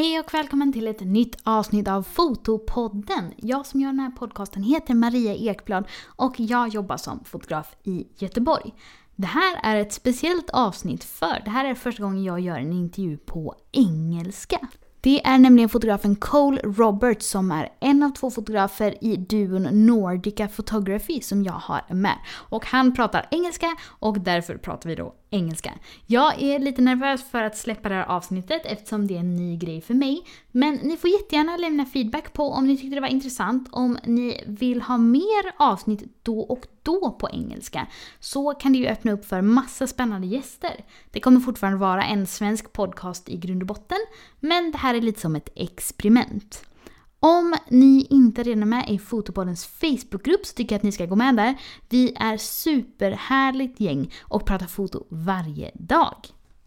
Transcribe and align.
Hej 0.00 0.20
och 0.20 0.34
välkommen 0.34 0.72
till 0.72 0.86
ett 0.86 1.00
nytt 1.00 1.36
avsnitt 1.42 1.88
av 1.88 2.02
Fotopodden. 2.02 3.34
Jag 3.36 3.66
som 3.66 3.80
gör 3.80 3.88
den 3.88 4.00
här 4.00 4.10
podcasten 4.10 4.62
heter 4.62 4.94
Maria 4.94 5.34
Ekblad 5.34 5.84
och 6.06 6.34
jag 6.40 6.68
jobbar 6.68 6.96
som 6.96 7.24
fotograf 7.24 7.76
i 7.82 8.06
Göteborg. 8.16 8.74
Det 9.16 9.26
här 9.26 9.60
är 9.62 9.76
ett 9.76 9.92
speciellt 9.92 10.50
avsnitt 10.50 11.04
för 11.04 11.42
det 11.44 11.50
här 11.50 11.64
är 11.64 11.74
första 11.74 12.02
gången 12.02 12.24
jag 12.24 12.40
gör 12.40 12.58
en 12.58 12.72
intervju 12.72 13.16
på 13.16 13.54
engelska. 13.72 14.58
Det 15.00 15.26
är 15.26 15.38
nämligen 15.38 15.68
fotografen 15.68 16.16
Cole 16.16 16.60
Roberts 16.64 17.26
som 17.26 17.50
är 17.50 17.68
en 17.80 18.02
av 18.02 18.10
två 18.10 18.30
fotografer 18.30 19.04
i 19.04 19.16
duon 19.16 19.68
Nordica 19.86 20.48
Photography 20.48 21.20
som 21.20 21.42
jag 21.44 21.52
har 21.52 21.94
med. 21.94 22.18
Och 22.30 22.66
han 22.66 22.94
pratar 22.94 23.28
engelska 23.30 23.76
och 23.86 24.20
därför 24.20 24.56
pratar 24.56 24.88
vi 24.88 24.94
då 24.94 25.14
engelska. 25.30 25.72
Jag 26.06 26.42
är 26.42 26.58
lite 26.58 26.82
nervös 26.82 27.30
för 27.30 27.42
att 27.42 27.56
släppa 27.56 27.88
det 27.88 27.94
här 27.94 28.04
avsnittet 28.04 28.62
eftersom 28.64 29.06
det 29.06 29.14
är 29.14 29.20
en 29.20 29.36
ny 29.36 29.56
grej 29.56 29.80
för 29.80 29.94
mig. 29.94 30.22
Men 30.50 30.74
ni 30.74 30.96
får 30.96 31.10
jättegärna 31.10 31.56
lämna 31.56 31.86
feedback 31.86 32.32
på 32.32 32.50
om 32.50 32.66
ni 32.66 32.76
tyckte 32.76 32.94
det 32.94 33.00
var 33.00 33.08
intressant, 33.08 33.68
om 33.72 33.98
ni 34.04 34.44
vill 34.46 34.82
ha 34.82 34.98
mer 34.98 35.52
avsnitt 35.56 36.02
då 36.22 36.40
och 36.40 36.66
då 36.82 37.10
på 37.10 37.30
engelska. 37.30 37.86
Så 38.20 38.54
kan 38.54 38.72
det 38.72 38.78
ju 38.78 38.86
öppna 38.86 39.12
upp 39.12 39.24
för 39.24 39.42
massa 39.42 39.86
spännande 39.86 40.26
gäster. 40.26 40.84
Det 41.10 41.20
kommer 41.20 41.40
fortfarande 41.40 41.78
vara 41.78 42.04
en 42.04 42.26
svensk 42.26 42.72
podcast 42.72 43.28
i 43.28 43.36
grund 43.36 43.62
och 43.62 43.66
botten, 43.66 43.98
men 44.40 44.70
det 44.70 44.78
här 44.78 44.94
är 44.94 45.00
lite 45.00 45.20
som 45.20 45.36
ett 45.36 45.48
experiment. 45.54 46.64
Om 47.22 47.54
ni 47.68 48.06
inte 48.10 48.42
redan 48.42 48.62
är 48.62 48.66
med 48.66 48.90
i 48.90 48.98
Fotopoddens 48.98 49.66
Facebookgrupp 49.66 50.46
så 50.46 50.54
tycker 50.54 50.74
jag 50.74 50.78
att 50.78 50.82
ni 50.82 50.92
ska 50.92 51.06
gå 51.06 51.16
med 51.16 51.36
där. 51.36 51.60
Vi 51.88 52.12
är 52.16 52.36
superhärligt 52.36 53.80
gäng 53.80 54.12
och 54.20 54.46
pratar 54.46 54.66
foto 54.66 55.06
varje 55.08 55.70
dag. 55.74 56.16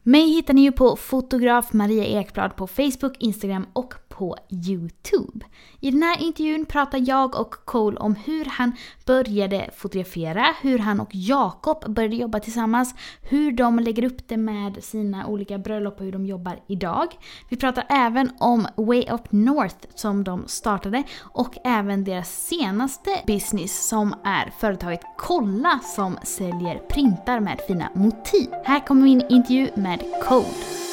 Mig 0.03 0.29
hittar 0.29 0.53
ni 0.53 0.61
ju 0.61 0.71
på 0.71 0.95
fotograf 0.95 1.73
Maria 1.73 2.05
Ekblad 2.05 2.55
på 2.55 2.67
Facebook, 2.67 3.17
Instagram 3.19 3.65
och 3.73 3.93
på 4.13 4.37
Youtube. 4.49 5.45
I 5.79 5.91
den 5.91 6.03
här 6.03 6.21
intervjun 6.21 6.65
pratar 6.65 7.03
jag 7.07 7.35
och 7.39 7.51
Cole 7.65 7.97
om 7.97 8.15
hur 8.15 8.45
han 8.45 8.75
började 9.05 9.69
fotografera, 9.75 10.45
hur 10.61 10.79
han 10.79 10.99
och 10.99 11.09
Jakob 11.11 11.93
började 11.93 12.15
jobba 12.15 12.39
tillsammans, 12.39 12.95
hur 13.21 13.51
de 13.51 13.79
lägger 13.79 14.03
upp 14.03 14.27
det 14.27 14.37
med 14.37 14.83
sina 14.83 15.27
olika 15.27 15.57
bröllop 15.57 15.99
och 15.99 16.05
hur 16.05 16.11
de 16.11 16.25
jobbar 16.25 16.59
idag. 16.67 17.07
Vi 17.49 17.57
pratar 17.57 17.85
även 17.89 18.31
om 18.39 18.67
Way 18.75 19.05
Up 19.11 19.31
North 19.31 19.87
som 19.95 20.23
de 20.23 20.43
startade 20.47 21.03
och 21.21 21.57
även 21.63 22.03
deras 22.03 22.47
senaste 22.47 23.09
business 23.27 23.87
som 23.87 24.13
är 24.23 24.53
företaget 24.59 25.01
Kolla 25.17 25.79
som 25.95 26.17
säljer 26.23 26.77
printar 26.89 27.39
med 27.39 27.59
fina 27.67 27.89
motiv. 27.93 28.49
Här 28.63 28.87
kommer 28.87 29.01
min 29.01 29.23
intervju 29.29 29.69
med 29.75 29.99
Cole. 30.23 30.92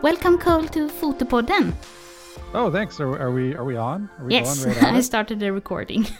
Welcome, 0.00 0.38
Cole, 0.38 0.64
to 0.68 0.86
Fotopodden. 0.86 1.74
Oh, 2.54 2.70
thanks. 2.70 3.00
Are, 3.00 3.18
are 3.18 3.32
we 3.32 3.56
are 3.56 3.64
we 3.64 3.76
on? 3.76 4.08
Are 4.18 4.26
we 4.26 4.32
yes, 4.32 4.64
right 4.64 4.82
I 4.98 5.00
started 5.00 5.40
the 5.40 5.52
recording. 5.52 6.06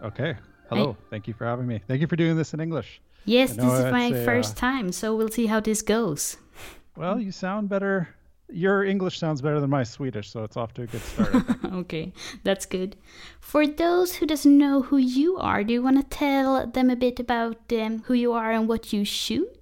Okay. 0.00 0.36
Hello. 0.68 0.96
Thank 1.10 1.26
you 1.26 1.34
for 1.34 1.44
having 1.44 1.66
me. 1.66 1.82
Thank 1.88 2.00
you 2.00 2.06
for 2.06 2.14
doing 2.14 2.36
this 2.36 2.54
in 2.54 2.60
English. 2.60 3.00
Yes, 3.24 3.54
this 3.54 3.64
is 3.64 3.90
my 3.90 4.12
a, 4.14 4.24
first 4.24 4.56
uh, 4.56 4.60
time, 4.60 4.92
so 4.92 5.16
we'll 5.16 5.28
see 5.28 5.46
how 5.46 5.58
this 5.58 5.82
goes. 5.82 6.36
Well, 6.94 7.18
you 7.18 7.32
sound 7.32 7.68
better. 7.68 8.08
Your 8.48 8.84
English 8.84 9.18
sounds 9.18 9.42
better 9.42 9.58
than 9.58 9.70
my 9.70 9.82
Swedish, 9.82 10.30
so 10.30 10.44
it's 10.44 10.56
off 10.56 10.72
to 10.74 10.82
a 10.82 10.86
good 10.86 11.02
start. 11.02 11.34
Okay, 11.82 12.12
that's 12.44 12.64
good. 12.64 12.94
For 13.40 13.66
those 13.66 14.14
who 14.14 14.26
doesn't 14.26 14.56
know 14.56 14.82
who 14.82 14.98
you 14.98 15.36
are, 15.38 15.64
do 15.64 15.72
you 15.72 15.82
want 15.82 15.96
to 15.96 16.16
tell 16.16 16.64
them 16.64 16.90
a 16.90 16.96
bit 16.96 17.18
about 17.18 17.58
um, 17.72 18.04
who 18.06 18.14
you 18.14 18.32
are 18.34 18.52
and 18.52 18.68
what 18.68 18.92
you 18.92 19.04
shoot? 19.04 19.57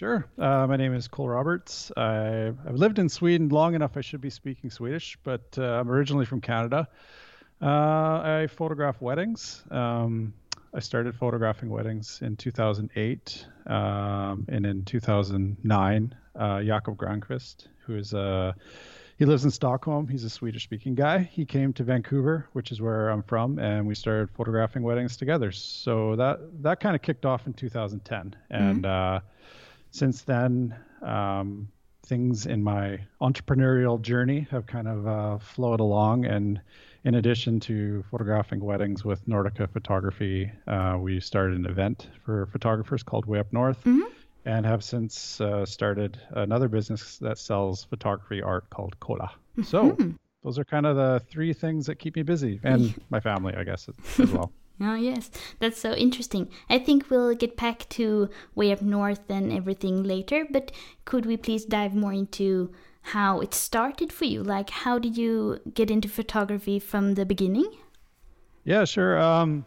Sure. 0.00 0.24
Uh, 0.38 0.66
my 0.66 0.76
name 0.76 0.94
is 0.94 1.08
Cole 1.08 1.28
Roberts. 1.28 1.92
I, 1.94 2.46
I've 2.46 2.76
lived 2.76 2.98
in 2.98 3.10
Sweden 3.10 3.50
long 3.50 3.74
enough. 3.74 3.98
I 3.98 4.00
should 4.00 4.22
be 4.22 4.30
speaking 4.30 4.70
Swedish, 4.70 5.18
but 5.22 5.58
uh, 5.58 5.62
I'm 5.62 5.90
originally 5.90 6.24
from 6.24 6.40
Canada. 6.40 6.88
Uh, 7.60 7.66
I 7.66 8.48
photograph 8.50 9.02
weddings. 9.02 9.62
Um, 9.70 10.32
I 10.72 10.80
started 10.80 11.14
photographing 11.16 11.68
weddings 11.68 12.20
in 12.22 12.36
2008, 12.36 13.46
um, 13.66 14.46
and 14.48 14.64
in 14.64 14.86
2009, 14.86 16.14
uh, 16.34 16.62
Jakob 16.62 16.96
Granqvist, 16.96 17.66
who 17.80 17.96
is 17.96 18.14
a 18.14 18.54
he 19.18 19.26
lives 19.26 19.44
in 19.44 19.50
Stockholm. 19.50 20.08
He's 20.08 20.24
a 20.24 20.30
Swedish-speaking 20.30 20.94
guy. 20.94 21.18
He 21.18 21.44
came 21.44 21.74
to 21.74 21.84
Vancouver, 21.84 22.48
which 22.54 22.72
is 22.72 22.80
where 22.80 23.10
I'm 23.10 23.22
from, 23.22 23.58
and 23.58 23.86
we 23.86 23.94
started 23.94 24.30
photographing 24.30 24.82
weddings 24.82 25.18
together. 25.18 25.52
So 25.52 26.16
that 26.16 26.40
that 26.62 26.80
kind 26.80 26.96
of 26.96 27.02
kicked 27.02 27.26
off 27.26 27.46
in 27.46 27.52
2010, 27.52 28.34
and 28.48 28.86
uh, 28.86 29.20
since 29.90 30.22
then, 30.22 30.74
um, 31.02 31.68
things 32.06 32.46
in 32.46 32.62
my 32.62 32.98
entrepreneurial 33.20 34.00
journey 34.00 34.46
have 34.50 34.66
kind 34.66 34.88
of 34.88 35.06
uh, 35.06 35.38
flowed 35.38 35.80
along. 35.80 36.24
And 36.24 36.60
in 37.04 37.14
addition 37.14 37.60
to 37.60 38.04
photographing 38.10 38.60
weddings 38.60 39.04
with 39.04 39.26
Nordica 39.26 39.68
Photography, 39.70 40.50
uh, 40.66 40.96
we 41.00 41.20
started 41.20 41.56
an 41.58 41.66
event 41.66 42.08
for 42.24 42.46
photographers 42.46 43.02
called 43.02 43.26
Way 43.26 43.38
Up 43.38 43.52
North. 43.52 43.86
And 44.46 44.64
have 44.64 44.82
since 44.82 45.40
uh, 45.40 45.66
started 45.66 46.18
another 46.30 46.68
business 46.68 47.18
that 47.18 47.36
sells 47.36 47.84
photography 47.84 48.40
art 48.42 48.70
called 48.70 48.98
Kolla. 48.98 49.30
So 49.62 49.96
those 50.42 50.58
are 50.58 50.64
kind 50.64 50.86
of 50.86 50.96
the 50.96 51.22
three 51.28 51.52
things 51.52 51.84
that 51.86 51.96
keep 51.96 52.16
me 52.16 52.22
busy, 52.22 52.58
and 52.64 52.94
my 53.10 53.20
family, 53.20 53.54
I 53.54 53.64
guess, 53.64 53.86
as 54.18 54.30
well. 54.32 54.50
Oh, 54.82 54.94
yes, 54.94 55.30
that's 55.58 55.78
so 55.78 55.92
interesting. 55.92 56.48
I 56.70 56.78
think 56.78 57.10
we'll 57.10 57.34
get 57.34 57.56
back 57.56 57.86
to 57.90 58.30
Way 58.54 58.72
Up 58.72 58.80
North 58.80 59.28
and 59.28 59.52
everything 59.52 60.02
later, 60.02 60.46
but 60.50 60.72
could 61.04 61.26
we 61.26 61.36
please 61.36 61.66
dive 61.66 61.94
more 61.94 62.14
into 62.14 62.72
how 63.02 63.40
it 63.40 63.52
started 63.52 64.10
for 64.10 64.24
you? 64.24 64.42
Like, 64.42 64.70
how 64.70 64.98
did 64.98 65.18
you 65.18 65.60
get 65.74 65.90
into 65.90 66.08
photography 66.08 66.78
from 66.78 67.14
the 67.14 67.26
beginning? 67.26 67.70
Yeah, 68.64 68.86
sure. 68.86 69.20
Um, 69.20 69.66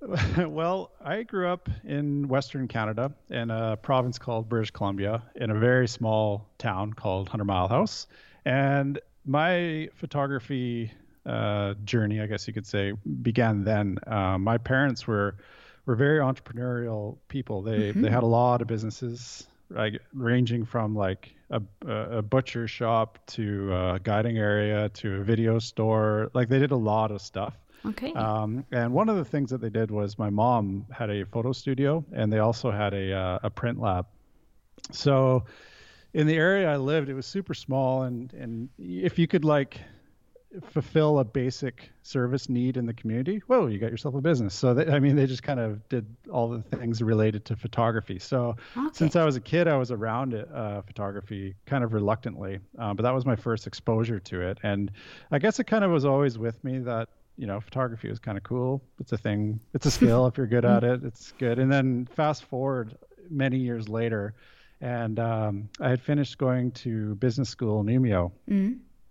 well, 0.38 0.90
I 1.04 1.22
grew 1.22 1.48
up 1.48 1.68
in 1.84 2.26
Western 2.26 2.66
Canada 2.66 3.12
in 3.28 3.50
a 3.50 3.76
province 3.76 4.18
called 4.18 4.48
British 4.48 4.70
Columbia 4.70 5.22
in 5.36 5.50
a 5.50 5.58
very 5.58 5.86
small 5.86 6.48
town 6.58 6.94
called 6.94 7.28
Hundred 7.28 7.44
Mile 7.44 7.68
House. 7.68 8.06
And 8.44 8.98
my 9.24 9.88
photography 9.94 10.90
uh, 11.26 11.74
journey, 11.84 12.20
I 12.20 12.26
guess 12.26 12.46
you 12.46 12.54
could 12.54 12.66
say, 12.66 12.92
began 13.22 13.64
then. 13.64 13.98
Uh, 14.06 14.38
my 14.38 14.58
parents 14.58 15.06
were 15.06 15.36
were 15.86 15.96
very 15.96 16.18
entrepreneurial 16.18 17.16
people. 17.28 17.62
They 17.62 17.92
they 17.92 18.10
had 18.10 18.22
a 18.22 18.26
lot 18.26 18.62
of 18.62 18.68
businesses, 18.68 19.46
like 19.70 20.00
ranging 20.12 20.64
from 20.64 20.94
like 20.94 21.34
a, 21.50 21.62
a 21.86 22.22
butcher 22.22 22.68
shop 22.68 23.18
to 23.28 23.74
a 23.74 24.00
guiding 24.02 24.38
area 24.38 24.88
to 24.90 25.16
a 25.16 25.24
video 25.24 25.58
store. 25.58 26.30
Like 26.34 26.48
they 26.48 26.58
did 26.58 26.70
a 26.70 26.76
lot 26.76 27.10
of 27.10 27.20
stuff. 27.20 27.54
Okay. 27.84 28.12
Um, 28.12 28.64
and 28.72 28.92
one 28.92 29.08
of 29.08 29.16
the 29.16 29.24
things 29.24 29.50
that 29.50 29.60
they 29.60 29.70
did 29.70 29.90
was 29.90 30.18
my 30.18 30.30
mom 30.30 30.86
had 30.90 31.10
a 31.10 31.24
photo 31.24 31.52
studio, 31.52 32.04
and 32.12 32.32
they 32.32 32.38
also 32.38 32.70
had 32.70 32.92
a 32.94 33.12
uh, 33.12 33.38
a 33.44 33.50
print 33.50 33.80
lab. 33.80 34.06
So, 34.92 35.44
in 36.12 36.26
the 36.26 36.36
area 36.36 36.70
I 36.70 36.76
lived, 36.76 37.08
it 37.08 37.14
was 37.14 37.26
super 37.26 37.54
small, 37.54 38.02
and 38.02 38.32
and 38.34 38.68
if 38.78 39.18
you 39.18 39.26
could 39.26 39.44
like 39.44 39.80
fulfill 40.70 41.20
a 41.20 41.24
basic 41.24 41.90
service 42.02 42.48
need 42.48 42.76
in 42.76 42.86
the 42.86 42.92
community, 42.92 43.40
whoa, 43.46 43.66
you 43.66 43.78
got 43.78 43.90
yourself 43.90 44.14
a 44.14 44.20
business. 44.20 44.54
So 44.54 44.74
they, 44.74 44.86
I 44.86 44.98
mean, 44.98 45.14
they 45.14 45.26
just 45.26 45.42
kind 45.42 45.60
of 45.60 45.88
did 45.88 46.06
all 46.30 46.48
the 46.48 46.62
things 46.76 47.02
related 47.02 47.44
to 47.46 47.56
photography. 47.56 48.18
So 48.18 48.56
since 48.92 49.14
I 49.16 49.24
was 49.24 49.36
a 49.36 49.40
kid, 49.40 49.68
I 49.68 49.76
was 49.76 49.90
around 49.90 50.34
it, 50.34 50.50
uh, 50.52 50.82
photography 50.82 51.54
kind 51.66 51.84
of 51.84 51.92
reluctantly, 51.92 52.58
uh, 52.78 52.94
but 52.94 53.02
that 53.04 53.14
was 53.14 53.24
my 53.24 53.36
first 53.36 53.66
exposure 53.66 54.18
to 54.18 54.40
it, 54.40 54.58
and 54.62 54.90
I 55.30 55.38
guess 55.38 55.60
it 55.60 55.64
kind 55.64 55.84
of 55.84 55.90
was 55.90 56.04
always 56.04 56.38
with 56.38 56.62
me 56.64 56.78
that 56.80 57.08
you 57.36 57.46
know 57.46 57.60
photography 57.60 58.08
is 58.08 58.18
kind 58.18 58.36
of 58.36 58.44
cool. 58.44 58.82
It's 58.98 59.12
a 59.12 59.18
thing. 59.18 59.60
It's 59.72 59.86
a 59.86 59.90
skill 59.90 60.26
if 60.26 60.36
you're 60.36 60.46
good 60.46 60.64
at 60.64 60.84
it. 60.84 61.04
It's 61.04 61.32
good. 61.38 61.58
And 61.58 61.72
then 61.72 62.06
fast 62.14 62.44
forward 62.44 62.96
many 63.30 63.58
years 63.58 63.88
later, 63.88 64.34
and 64.80 65.18
um, 65.20 65.68
I 65.80 65.90
had 65.90 66.02
finished 66.02 66.38
going 66.38 66.72
to 66.72 67.14
business 67.16 67.48
school 67.48 67.80
in 67.80 67.86
Umeå 67.86 68.32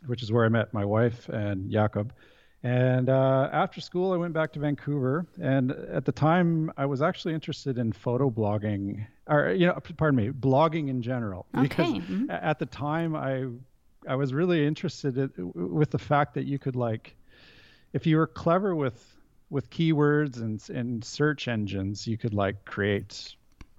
which 0.05 0.23
is 0.23 0.31
where 0.31 0.45
I 0.45 0.49
met 0.49 0.73
my 0.73 0.85
wife 0.85 1.29
and 1.29 1.69
Jakob. 1.69 2.13
And 2.61 3.09
uh, 3.09 3.49
after 3.53 3.79
school, 3.79 4.11
I 4.11 4.17
went 4.17 4.33
back 4.33 4.51
to 4.53 4.59
Vancouver. 4.59 5.25
And 5.41 5.71
at 5.71 6.03
the 6.05 6.11
time, 6.11 6.71
I 6.77 6.85
was 6.85 7.01
actually 7.01 7.33
interested 7.33 7.77
in 7.77 7.93
photo 7.93 8.29
blogging, 8.29 9.05
or 9.27 9.51
you 9.51 9.65
know, 9.65 9.79
pardon 9.97 10.17
me, 10.17 10.29
blogging 10.31 10.89
in 10.89 11.01
general. 11.01 11.45
Because 11.61 11.89
Okay, 11.89 11.99
mhm. 11.99 12.25
at 12.29 12.59
the 12.59 12.65
time, 12.65 13.15
I 13.15 13.45
I 14.07 14.15
was 14.15 14.33
really 14.33 14.65
interested 14.65 15.17
in, 15.17 15.31
with 15.53 15.91
the 15.91 15.97
fact 15.99 16.33
that 16.33 16.45
you 16.45 16.59
could 16.59 16.75
like, 16.75 17.15
if 17.93 18.05
you 18.05 18.17
were 18.17 18.27
clever 18.27 18.75
with 18.75 19.15
with 19.49 19.69
keywords 19.69 20.41
and 20.41 20.61
and 20.69 21.03
search 21.03 21.47
engines, 21.47 22.05
you 22.07 22.17
could 22.17 22.33
like 22.33 22.65
create 22.65 23.35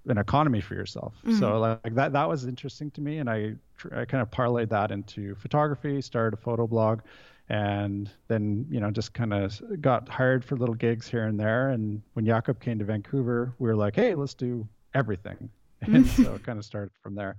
an 0.07 0.19
economy 0.19 0.61
for 0.61 0.75
yourself. 0.75 1.15
Mm-hmm. 1.25 1.39
So 1.39 1.59
like 1.59 1.95
that 1.95 2.13
that 2.13 2.29
was 2.29 2.47
interesting 2.47 2.91
to 2.93 3.01
me, 3.01 3.19
and 3.19 3.29
I 3.29 3.55
I 3.95 4.05
kind 4.05 4.23
of 4.23 4.31
parlayed 4.31 4.71
that 4.71 4.91
into 4.91 5.35
photography, 5.37 6.01
started 6.01 6.39
a 6.39 6.41
photo 6.41 6.67
blog, 6.67 7.01
and 7.49 8.11
then 8.29 8.67
you 8.71 8.81
know 8.81 8.91
just 8.91 9.13
kind 9.13 9.33
of 9.33 9.61
got 9.81 10.09
hired 10.09 10.45
for 10.45 10.57
little 10.57 10.75
gigs 10.75 11.09
here 11.09 11.27
and 11.27 11.39
there. 11.39 11.71
And 11.71 12.03
when 12.15 12.25
Jakob 12.25 12.61
came 12.61 12.79
to 12.79 12.85
Vancouver, 12.85 13.55
we 13.59 13.69
were 13.69 13.77
like, 13.77 13.97
hey, 13.97 14.15
let's 14.15 14.35
do 14.35 14.67
everything, 14.95 15.51
and 15.83 16.07
so 16.07 16.35
it 16.35 16.45
kind 16.45 16.59
of 16.59 16.65
started 16.65 16.93
from 17.03 17.15
there. 17.15 17.37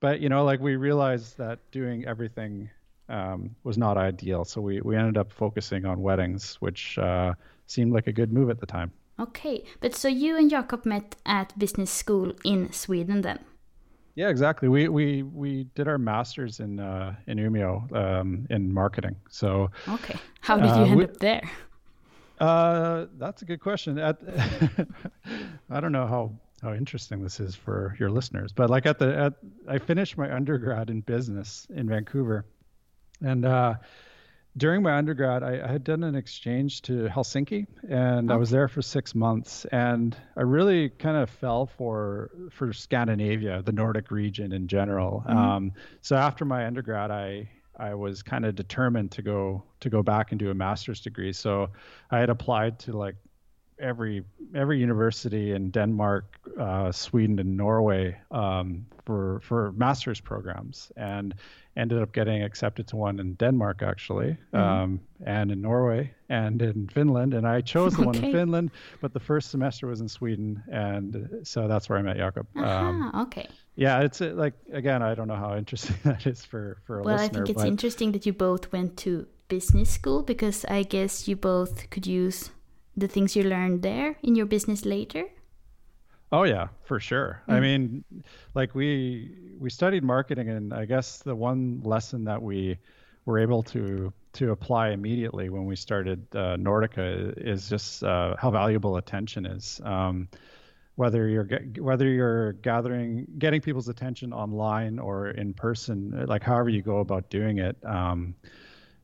But 0.00 0.20
you 0.20 0.28
know, 0.28 0.44
like 0.44 0.60
we 0.60 0.76
realized 0.76 1.38
that 1.38 1.58
doing 1.70 2.04
everything 2.06 2.68
um, 3.08 3.54
was 3.64 3.78
not 3.78 3.96
ideal, 3.96 4.44
so 4.44 4.60
we 4.60 4.80
we 4.80 4.96
ended 4.96 5.16
up 5.16 5.32
focusing 5.32 5.86
on 5.86 6.02
weddings, 6.02 6.56
which 6.56 6.98
uh, 6.98 7.34
seemed 7.66 7.92
like 7.92 8.06
a 8.06 8.12
good 8.12 8.32
move 8.32 8.50
at 8.50 8.60
the 8.60 8.66
time. 8.66 8.92
Okay, 9.20 9.64
but 9.80 9.94
so 9.94 10.08
you 10.08 10.36
and 10.36 10.50
Jakob 10.50 10.86
met 10.86 11.16
at 11.26 11.56
business 11.58 11.90
school 11.90 12.32
in 12.44 12.72
Sweden 12.72 13.22
then? 13.22 13.38
Yeah, 14.14 14.28
exactly. 14.28 14.68
We 14.68 14.88
we 14.88 15.22
we 15.22 15.64
did 15.74 15.88
our 15.88 15.98
masters 15.98 16.60
in 16.60 16.80
uh, 16.80 17.14
in 17.26 17.38
Umeå 17.38 17.90
um, 17.92 18.46
in 18.50 18.72
marketing. 18.72 19.16
So 19.30 19.70
okay, 19.88 20.18
how 20.40 20.56
did 20.56 20.66
you 20.66 20.72
uh, 20.72 20.84
end 20.84 20.96
we, 20.96 21.04
up 21.04 21.16
there? 21.18 21.42
Uh, 22.38 23.06
that's 23.18 23.42
a 23.42 23.44
good 23.44 23.60
question. 23.60 23.98
At, 23.98 24.18
I 25.70 25.80
don't 25.80 25.92
know 25.92 26.06
how 26.06 26.32
how 26.62 26.74
interesting 26.74 27.22
this 27.22 27.40
is 27.40 27.54
for 27.54 27.96
your 27.98 28.10
listeners, 28.10 28.52
but 28.52 28.68
like 28.68 28.84
at 28.84 28.98
the 28.98 29.16
at 29.16 29.34
I 29.66 29.78
finished 29.78 30.18
my 30.18 30.34
undergrad 30.34 30.90
in 30.90 31.00
business 31.00 31.66
in 31.74 31.88
Vancouver, 31.88 32.44
and 33.22 33.46
uh, 33.46 33.74
during 34.56 34.82
my 34.82 34.96
undergrad, 34.96 35.42
I, 35.42 35.62
I, 35.64 35.72
had 35.72 35.84
done 35.84 36.04
an 36.04 36.14
exchange 36.14 36.82
to 36.82 37.08
Helsinki, 37.08 37.66
and 37.88 38.30
okay. 38.30 38.34
I 38.34 38.36
was 38.36 38.50
there 38.50 38.68
for 38.68 38.82
six 38.82 39.14
months. 39.14 39.64
And 39.72 40.16
I 40.36 40.42
really 40.42 40.90
kind 40.90 41.16
of 41.16 41.30
fell 41.30 41.66
for 41.66 42.30
for 42.50 42.72
Scandinavia, 42.72 43.62
the 43.62 43.72
Nordic 43.72 44.10
region 44.10 44.52
in 44.52 44.68
general. 44.68 45.24
Mm-hmm. 45.26 45.38
Um, 45.38 45.72
so 46.02 46.16
after 46.16 46.44
my 46.44 46.66
undergrad, 46.66 47.10
I 47.10 47.48
I 47.76 47.94
was 47.94 48.22
kind 48.22 48.44
of 48.44 48.54
determined 48.54 49.12
to 49.12 49.22
go 49.22 49.64
to 49.80 49.88
go 49.88 50.02
back 50.02 50.32
and 50.32 50.38
do 50.38 50.50
a 50.50 50.54
master's 50.54 51.00
degree. 51.00 51.32
So 51.32 51.70
I 52.10 52.18
had 52.18 52.28
applied 52.28 52.78
to 52.80 52.92
like 52.92 53.16
every 53.78 54.24
every 54.54 54.78
university 54.78 55.52
in 55.52 55.70
Denmark, 55.70 56.24
uh, 56.58 56.92
Sweden, 56.92 57.38
and 57.38 57.56
Norway 57.56 58.16
um, 58.30 58.86
for 59.04 59.40
for 59.40 59.72
master's 59.72 60.20
programs, 60.20 60.92
and 60.96 61.34
ended 61.76 62.02
up 62.02 62.12
getting 62.12 62.42
accepted 62.42 62.86
to 62.88 62.96
one 62.96 63.18
in 63.18 63.34
Denmark 63.34 63.82
actually, 63.82 64.36
mm-hmm. 64.52 64.56
um, 64.56 65.00
and 65.24 65.50
in 65.50 65.60
Norway 65.60 66.12
and 66.28 66.60
in 66.60 66.88
Finland. 66.88 67.34
And 67.34 67.46
I 67.46 67.60
chose 67.60 67.94
the 67.94 68.02
okay. 68.02 68.06
one 68.06 68.24
in 68.24 68.32
Finland, 68.32 68.70
but 69.00 69.12
the 69.12 69.20
first 69.20 69.50
semester 69.50 69.86
was 69.86 70.00
in 70.00 70.08
Sweden, 70.08 70.62
and 70.70 71.40
so 71.42 71.68
that's 71.68 71.88
where 71.88 71.98
I 71.98 72.02
met 72.02 72.16
Jakob. 72.16 72.46
Uh-huh, 72.56 72.68
um, 72.68 73.12
okay. 73.22 73.48
Yeah, 73.74 74.00
it's 74.00 74.20
uh, 74.20 74.32
like 74.34 74.54
again, 74.72 75.02
I 75.02 75.14
don't 75.14 75.28
know 75.28 75.36
how 75.36 75.56
interesting 75.56 75.96
that 76.04 76.26
is 76.26 76.44
for 76.44 76.78
for 76.86 77.00
a 77.00 77.02
well, 77.02 77.14
listener. 77.14 77.16
Well, 77.16 77.42
I 77.42 77.46
think 77.46 77.50
it's 77.50 77.62
but... 77.62 77.68
interesting 77.68 78.12
that 78.12 78.26
you 78.26 78.32
both 78.32 78.72
went 78.72 78.96
to 78.98 79.26
business 79.48 79.90
school 79.90 80.22
because 80.22 80.64
I 80.64 80.82
guess 80.82 81.28
you 81.28 81.36
both 81.36 81.90
could 81.90 82.06
use 82.06 82.50
the 82.96 83.08
things 83.08 83.36
you 83.36 83.44
learned 83.44 83.82
there 83.82 84.16
in 84.22 84.34
your 84.34 84.46
business 84.46 84.84
later. 84.84 85.24
Oh 86.30 86.44
yeah, 86.44 86.68
for 86.84 86.98
sure. 86.98 87.42
Mm. 87.48 87.52
I 87.52 87.60
mean, 87.60 88.04
like 88.54 88.74
we 88.74 89.36
we 89.58 89.68
studied 89.70 90.02
marketing, 90.02 90.48
and 90.48 90.72
I 90.72 90.86
guess 90.86 91.18
the 91.18 91.34
one 91.34 91.82
lesson 91.84 92.24
that 92.24 92.42
we 92.42 92.78
were 93.26 93.38
able 93.38 93.62
to 93.64 94.12
to 94.34 94.50
apply 94.50 94.90
immediately 94.90 95.50
when 95.50 95.66
we 95.66 95.76
started 95.76 96.26
uh, 96.34 96.56
Nordica 96.56 97.34
is 97.36 97.68
just 97.68 98.02
uh, 98.02 98.34
how 98.38 98.50
valuable 98.50 98.96
attention 98.96 99.44
is. 99.44 99.80
Um, 99.84 100.28
whether 100.96 101.28
you're 101.28 101.48
whether 101.78 102.08
you're 102.08 102.54
gathering 102.54 103.26
getting 103.38 103.60
people's 103.60 103.88
attention 103.88 104.32
online 104.32 104.98
or 104.98 105.28
in 105.28 105.52
person, 105.52 106.24
like 106.26 106.42
however 106.42 106.70
you 106.70 106.82
go 106.82 106.98
about 106.98 107.28
doing 107.28 107.58
it. 107.58 107.76
Um, 107.84 108.34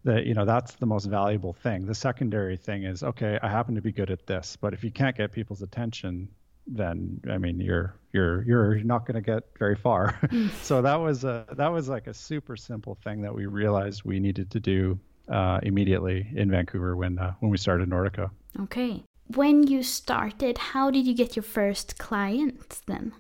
that 0.05 0.27
you 0.27 0.35
know 0.35 0.45
that's 0.45 0.75
the 0.75 0.87
most 0.87 1.07
valuable 1.07 1.53
thing 1.53 1.87
the 1.87 1.95
secondary 1.95 2.57
thing 2.57 2.85
is 2.85 3.03
okay 3.03 3.39
i 3.43 3.49
happen 3.49 3.75
to 3.75 3.81
be 3.81 3.93
good 3.93 4.11
at 4.11 4.27
this 4.27 4.57
but 4.61 4.73
if 4.73 4.85
you 4.85 4.91
can't 4.91 5.17
get 5.17 5.33
people's 5.33 5.63
attention 5.63 6.29
then 6.69 7.21
I 7.29 7.39
mean 7.39 7.61
you're 7.61 7.95
you're 8.13 8.43
you're 8.43 8.75
not 8.77 9.07
going 9.07 9.15
to 9.15 9.21
get 9.21 9.45
very 9.59 9.75
far. 9.75 10.19
Mm. 10.25 10.51
so 10.63 10.83
that 10.83 10.97
was 10.97 11.25
a 11.25 11.47
that 11.53 11.69
was 11.69 11.89
like 11.89 12.07
a 12.07 12.15
super 12.15 12.57
simple 12.57 12.97
thing 13.03 13.23
that 13.23 13.35
we 13.35 13.47
realized 13.47 14.05
we 14.05 14.21
needed 14.21 14.51
to 14.51 14.61
do 14.61 14.99
uh, 15.29 15.61
immediately 15.63 16.27
in 16.35 16.51
Vancouver 16.51 16.97
when 16.97 17.19
uh, 17.19 17.33
when 17.41 17.51
we 17.51 17.59
started 17.59 17.89
Nordica. 17.89 18.31
Okay, 18.61 19.03
when 19.35 19.67
you 19.67 19.83
started, 19.83 20.59
how 20.59 20.91
did 20.91 21.07
you 21.07 21.15
get 21.15 21.37
your 21.37 21.43
first 21.43 21.99
clients 21.99 22.83
then? 22.87 23.13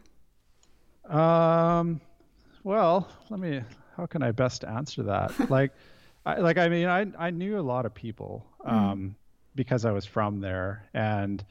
Um, 1.09 2.01
well, 2.65 3.09
let 3.31 3.41
me. 3.41 3.63
How 3.97 4.07
can 4.07 4.23
I 4.23 4.31
best 4.31 4.65
answer 4.65 5.03
that? 5.05 5.33
like, 5.51 5.73
I, 6.29 6.41
like 6.41 6.59
I 6.59 6.69
mean, 6.69 6.87
I 6.87 7.07
I 7.19 7.31
knew 7.31 7.59
a 7.59 7.63
lot 7.63 7.87
of 7.87 7.95
people 7.95 8.47
mm. 8.61 8.73
um, 8.73 8.99
mm. 8.99 9.15
because 9.55 9.85
I 9.85 9.93
was 9.93 10.05
from 10.05 10.41
there 10.41 10.89
and 10.95 11.45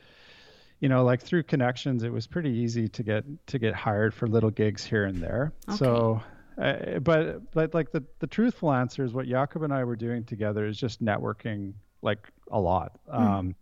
you 0.79 0.89
know, 0.89 1.03
like 1.03 1.21
through 1.21 1.44
connections, 1.44 2.03
it 2.03 2.12
was 2.12 2.27
pretty 2.27 2.51
easy 2.51 2.88
to 2.88 3.03
get 3.03 3.25
to 3.47 3.59
get 3.59 3.74
hired 3.74 4.13
for 4.13 4.27
little 4.27 4.51
gigs 4.51 4.85
here 4.85 5.06
and 5.06 5.18
there. 5.18 5.51
Okay. 5.68 5.77
So, 5.77 6.21
uh, 6.62 7.00
but 7.00 7.51
but 7.51 7.74
like 7.74 7.91
the 7.91 8.03
the 8.19 8.27
truthful 8.27 8.71
answer 8.71 9.03
is 9.03 9.13
what 9.13 9.27
Jakob 9.27 9.63
and 9.63 9.74
I 9.74 9.83
were 9.83 9.95
doing 9.95 10.24
together 10.24 10.68
is 10.68 10.77
just 10.77 11.03
networking 11.03 11.74
like 12.03 12.27
a 12.51 12.59
lot. 12.59 13.00
Mm. 13.12 13.19
Um, 13.19 13.56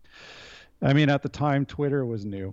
I 0.82 0.92
mean, 0.92 1.08
at 1.08 1.22
the 1.22 1.30
time, 1.30 1.64
Twitter 1.64 2.04
was 2.04 2.26
new. 2.26 2.52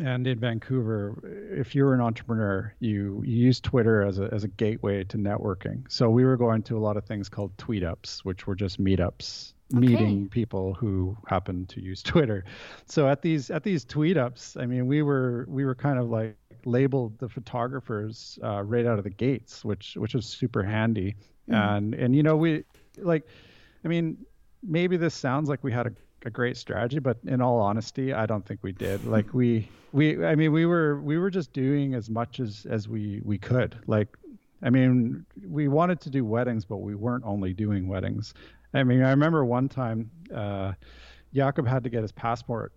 And 0.00 0.26
in 0.26 0.38
Vancouver, 0.38 1.50
if 1.52 1.74
you're 1.74 1.94
an 1.94 2.00
entrepreneur, 2.00 2.74
you, 2.80 3.22
you 3.24 3.36
use 3.46 3.60
Twitter 3.60 4.02
as 4.02 4.18
a, 4.18 4.28
as 4.32 4.44
a 4.44 4.48
gateway 4.48 5.04
to 5.04 5.18
networking. 5.18 5.82
So 5.88 6.08
we 6.08 6.24
were 6.24 6.36
going 6.36 6.62
to 6.64 6.76
a 6.76 6.80
lot 6.80 6.96
of 6.96 7.04
things 7.04 7.28
called 7.28 7.56
tweetups, 7.58 8.20
which 8.20 8.46
were 8.46 8.54
just 8.54 8.82
meetups 8.82 9.52
okay. 9.74 9.86
meeting 9.86 10.28
people 10.28 10.74
who 10.74 11.16
happen 11.26 11.66
to 11.66 11.80
use 11.82 12.02
Twitter. 12.04 12.44
So 12.86 13.08
at 13.08 13.22
these 13.22 13.50
at 13.50 13.62
these 13.62 13.84
tweet 13.84 14.16
ups, 14.16 14.56
I 14.56 14.66
mean, 14.66 14.86
we 14.86 15.02
were 15.02 15.44
we 15.48 15.64
were 15.64 15.74
kind 15.74 15.98
of 15.98 16.08
like 16.08 16.36
labeled 16.64 17.18
the 17.18 17.28
photographers 17.28 18.38
uh, 18.42 18.62
right 18.62 18.86
out 18.86 18.98
of 18.98 19.04
the 19.04 19.10
gates, 19.10 19.64
which 19.64 19.96
which 19.96 20.14
was 20.14 20.26
super 20.26 20.62
handy. 20.62 21.16
Mm. 21.48 21.76
And 21.76 21.94
and 21.94 22.16
you 22.16 22.22
know 22.22 22.36
we 22.36 22.64
like, 22.98 23.26
I 23.84 23.88
mean, 23.88 24.18
maybe 24.62 24.96
this 24.96 25.14
sounds 25.14 25.48
like 25.48 25.62
we 25.62 25.72
had 25.72 25.86
a 25.86 25.92
a 26.24 26.30
great 26.30 26.56
strategy, 26.56 26.98
but 26.98 27.18
in 27.26 27.40
all 27.40 27.60
honesty, 27.60 28.12
I 28.12 28.26
don't 28.26 28.44
think 28.44 28.60
we 28.62 28.72
did. 28.72 29.04
Like 29.04 29.32
we 29.34 29.68
we 29.92 30.24
I 30.24 30.34
mean 30.34 30.52
we 30.52 30.66
were 30.66 31.00
we 31.00 31.18
were 31.18 31.30
just 31.30 31.52
doing 31.52 31.94
as 31.94 32.10
much 32.10 32.40
as 32.40 32.66
as 32.68 32.88
we 32.88 33.20
we 33.24 33.38
could. 33.38 33.78
Like 33.86 34.08
I 34.62 34.70
mean, 34.70 35.24
we 35.48 35.68
wanted 35.68 36.00
to 36.02 36.10
do 36.10 36.24
weddings, 36.24 36.64
but 36.64 36.78
we 36.78 36.94
weren't 36.94 37.24
only 37.24 37.54
doing 37.54 37.88
weddings. 37.88 38.34
I 38.74 38.84
mean, 38.84 39.02
I 39.02 39.10
remember 39.10 39.44
one 39.44 39.68
time 39.68 40.10
uh, 40.34 40.72
Jakob 41.34 41.66
had 41.66 41.82
to 41.84 41.90
get 41.90 42.02
his 42.02 42.12
passport. 42.12 42.72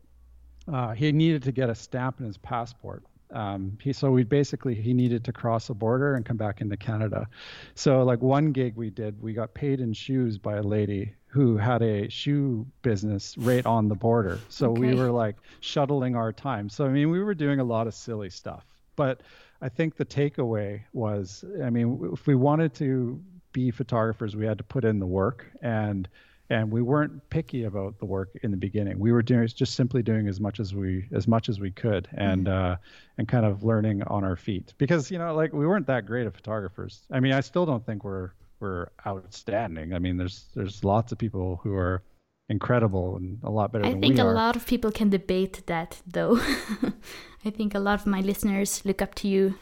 Uh, 0.71 0.91
he 0.91 1.11
needed 1.11 1.43
to 1.43 1.51
get 1.51 1.69
a 1.69 1.75
stamp 1.75 2.19
in 2.19 2.25
his 2.25 2.37
passport. 2.37 3.03
Um, 3.31 3.77
he 3.81 3.93
so 3.93 4.11
we 4.11 4.23
basically 4.23 4.75
he 4.75 4.93
needed 4.93 5.25
to 5.25 5.33
cross 5.33 5.69
a 5.69 5.73
border 5.73 6.15
and 6.15 6.25
come 6.25 6.37
back 6.37 6.61
into 6.61 6.77
Canada. 6.77 7.27
So 7.75 8.03
like 8.03 8.21
one 8.21 8.51
gig 8.51 8.75
we 8.75 8.91
did, 8.91 9.21
we 9.21 9.33
got 9.33 9.53
paid 9.53 9.81
in 9.81 9.93
shoes 9.93 10.37
by 10.37 10.57
a 10.57 10.61
lady 10.61 11.13
who 11.33 11.57
had 11.57 11.81
a 11.81 12.07
shoe 12.09 12.63
business 12.83 13.35
right 13.39 13.65
on 13.65 13.87
the 13.87 13.95
border. 13.95 14.39
So 14.49 14.69
okay. 14.69 14.81
we 14.81 14.93
were 14.93 15.09
like 15.09 15.35
shuttling 15.61 16.15
our 16.15 16.31
time. 16.31 16.69
So 16.69 16.85
I 16.85 16.89
mean, 16.89 17.09
we 17.09 17.23
were 17.23 17.33
doing 17.33 17.59
a 17.59 17.63
lot 17.63 17.87
of 17.87 17.95
silly 17.95 18.29
stuff. 18.29 18.63
But 18.95 19.21
I 19.59 19.67
think 19.67 19.95
the 19.95 20.05
takeaway 20.05 20.81
was, 20.93 21.43
I 21.63 21.71
mean, 21.71 22.11
if 22.13 22.27
we 22.27 22.35
wanted 22.35 22.75
to 22.75 23.19
be 23.51 23.71
photographers, 23.71 24.35
we 24.35 24.45
had 24.45 24.59
to 24.59 24.63
put 24.63 24.85
in 24.85 24.99
the 24.99 25.07
work 25.07 25.47
and 25.63 26.07
and 26.51 26.69
we 26.69 26.83
weren't 26.83 27.27
picky 27.31 27.63
about 27.63 27.97
the 27.97 28.05
work 28.05 28.29
in 28.43 28.51
the 28.51 28.57
beginning. 28.57 28.99
We 28.99 29.11
were 29.11 29.23
doing 29.23 29.47
just 29.47 29.73
simply 29.73 30.03
doing 30.03 30.27
as 30.27 30.39
much 30.39 30.59
as 30.59 30.75
we 30.75 31.07
as 31.11 31.27
much 31.27 31.49
as 31.49 31.59
we 31.59 31.71
could 31.71 32.07
and 32.13 32.45
mm-hmm. 32.45 32.73
uh, 32.73 32.75
and 33.17 33.27
kind 33.27 33.43
of 33.43 33.63
learning 33.63 34.03
on 34.03 34.23
our 34.23 34.35
feet 34.35 34.75
because 34.77 35.09
you 35.09 35.17
know 35.17 35.33
like 35.33 35.51
we 35.51 35.65
weren't 35.65 35.87
that 35.87 36.05
great 36.05 36.27
of 36.27 36.35
photographers. 36.35 37.01
I 37.09 37.21
mean, 37.21 37.33
I 37.33 37.41
still 37.41 37.65
don't 37.65 37.83
think 37.83 38.03
we're 38.03 38.33
we're 38.63 38.87
outstanding. 39.05 39.93
I 39.93 39.99
mean, 39.99 40.17
there's 40.17 40.45
there's 40.55 40.83
lots 40.83 41.11
of 41.11 41.17
people 41.17 41.59
who 41.61 41.75
are 41.75 42.01
incredible 42.49 43.15
and 43.15 43.39
a 43.43 43.49
lot 43.49 43.71
better 43.71 43.85
I 43.85 43.93
think 43.93 44.19
a 44.19 44.23
lot 44.23 44.55
of 44.55 44.65
people 44.65 44.91
can 44.91 45.09
debate 45.09 45.63
that 45.67 46.01
though. 46.07 46.39
I 47.45 47.49
think 47.49 47.75
a 47.75 47.79
lot 47.79 47.99
of 47.99 48.05
my 48.05 48.21
listeners 48.21 48.83
look 48.85 49.01
up 49.01 49.15
to 49.15 49.27
you. 49.27 49.55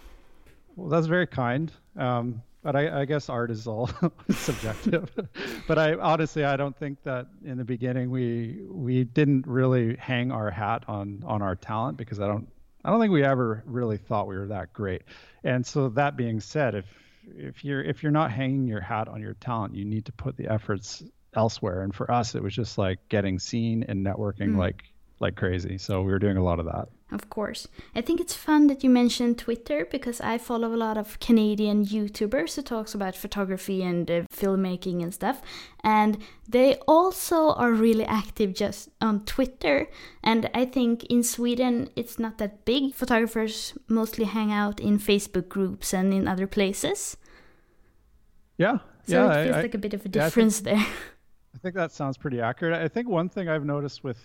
Well, 0.76 0.90
that's 0.90 1.08
very 1.08 1.28
kind. 1.28 1.72
Um, 1.96 2.42
but 2.64 2.76
I, 2.76 3.02
I, 3.02 3.06
guess 3.06 3.28
art 3.28 3.50
is 3.50 3.66
all 3.66 3.90
subjective. 4.30 5.10
but 5.68 5.78
I 5.80 5.96
honestly, 5.96 6.44
I 6.44 6.56
don't 6.56 6.78
think 6.78 7.02
that 7.04 7.28
in 7.44 7.58
the 7.58 7.66
beginning 7.66 8.12
we 8.12 8.62
we 8.70 9.04
didn't 9.04 9.48
really 9.48 9.96
hang 9.98 10.32
our 10.32 10.52
hat 10.52 10.84
on 10.88 11.24
on 11.26 11.42
our 11.42 11.56
talent 11.56 11.98
because 11.98 12.20
I 12.20 12.28
don't 12.28 12.48
I 12.86 12.90
don't 12.90 13.00
think 13.00 13.14
we 13.14 13.24
ever 13.24 13.64
really 13.66 13.98
thought 13.98 14.28
we 14.28 14.38
were 14.38 14.48
that 14.48 14.74
great. 14.74 15.04
And 15.44 15.66
so 15.66 15.90
that 15.90 16.16
being 16.16 16.40
said, 16.40 16.76
if 16.76 16.86
if 17.36 17.64
you're 17.64 17.84
if 17.84 18.04
you're 18.04 18.12
not 18.12 18.32
hanging 18.32 18.68
your 18.68 18.82
hat 18.82 19.08
on 19.08 19.22
your 19.22 19.34
talent, 19.36 19.76
you 19.76 19.86
need 19.86 20.06
to 20.06 20.12
put 20.12 20.38
the 20.38 20.48
efforts 20.48 21.04
elsewhere. 21.36 21.84
And 21.84 21.94
for 21.94 22.12
us, 22.12 22.36
it 22.36 22.44
was 22.44 22.54
just 22.54 22.78
like 22.78 23.00
getting 23.10 23.40
seen 23.40 23.84
and 23.88 24.06
networking 24.06 24.52
mm. 24.52 24.58
like 24.58 24.84
like 25.20 25.36
crazy. 25.36 25.78
So 25.78 26.02
we 26.02 26.12
were 26.12 26.20
doing 26.20 26.38
a 26.38 26.44
lot 26.44 26.60
of 26.60 26.66
that. 26.66 26.90
Of 27.12 27.30
course. 27.30 27.68
I 27.94 28.02
think 28.02 28.22
it's 28.22 28.34
fun 28.34 28.68
that 28.68 28.84
you 28.84 28.90
mentioned 28.90 29.38
Twitter 29.38 29.86
because 29.86 30.22
I 30.22 30.38
follow 30.38 30.74
a 30.74 30.78
lot 30.78 30.98
of 30.98 31.20
Canadian 31.20 31.86
YouTubers 31.86 32.56
who 32.56 32.62
talks 32.62 32.96
about 32.96 33.18
photography 33.18 33.84
and 33.84 34.10
uh, 34.10 34.24
filmmaking 34.34 35.04
and 35.04 35.14
stuff. 35.14 35.42
And 35.84 36.18
they 36.48 36.76
also 36.88 37.52
are 37.52 37.72
really 37.74 38.06
active 38.06 38.54
just 38.54 38.90
on 39.02 39.26
Twitter. 39.26 39.90
And 40.24 40.50
I 40.54 40.66
think 40.66 41.04
in 41.06 41.22
Sweden 41.22 41.90
it's 41.98 42.18
not 42.18 42.38
that 42.38 42.64
big. 42.64 42.96
Photographers 42.96 43.74
mostly 43.88 44.26
hang 44.26 44.52
out 44.52 44.80
in 44.80 44.98
Facebook 44.98 45.50
groups 45.50 45.94
and 45.94 46.14
in 46.14 46.28
other 46.30 46.48
places. 46.48 47.18
Yeah. 48.58 48.78
So 49.08 49.26
yeah, 49.26 49.34
it 49.34 49.44
feels 49.46 49.56
I, 49.56 49.62
like 49.62 49.74
a 49.76 49.78
bit 49.78 49.94
of 49.94 50.06
a 50.06 50.10
yeah, 50.10 50.22
I 50.22 50.26
difference 50.26 50.60
there. 50.62 50.78
I 50.78 51.58
think 51.62 51.76
that 51.76 51.92
sounds 51.92 52.18
pretty 52.18 52.42
accurate. 52.42 52.74
I 52.74 52.88
think 52.88 53.10
one 53.10 53.30
thing 53.30 53.50
I've 53.50 53.66
noticed 53.66 54.04
with 54.04 54.20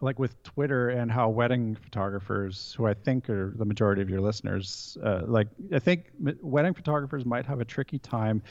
like 0.00 0.18
with 0.18 0.42
Twitter 0.42 0.90
and 0.90 1.10
how 1.10 1.28
wedding 1.28 1.76
photographers, 1.76 2.74
who 2.76 2.86
I 2.86 2.94
think 2.94 3.30
are 3.30 3.54
the 3.56 3.64
majority 3.64 4.02
of 4.02 4.10
your 4.10 4.20
listeners, 4.20 4.98
uh, 5.02 5.22
like 5.26 5.48
I 5.72 5.78
think 5.78 6.10
wedding 6.42 6.74
photographers 6.74 7.24
might 7.24 7.46
have 7.46 7.60
a 7.60 7.64
tricky 7.64 7.98
time 7.98 8.42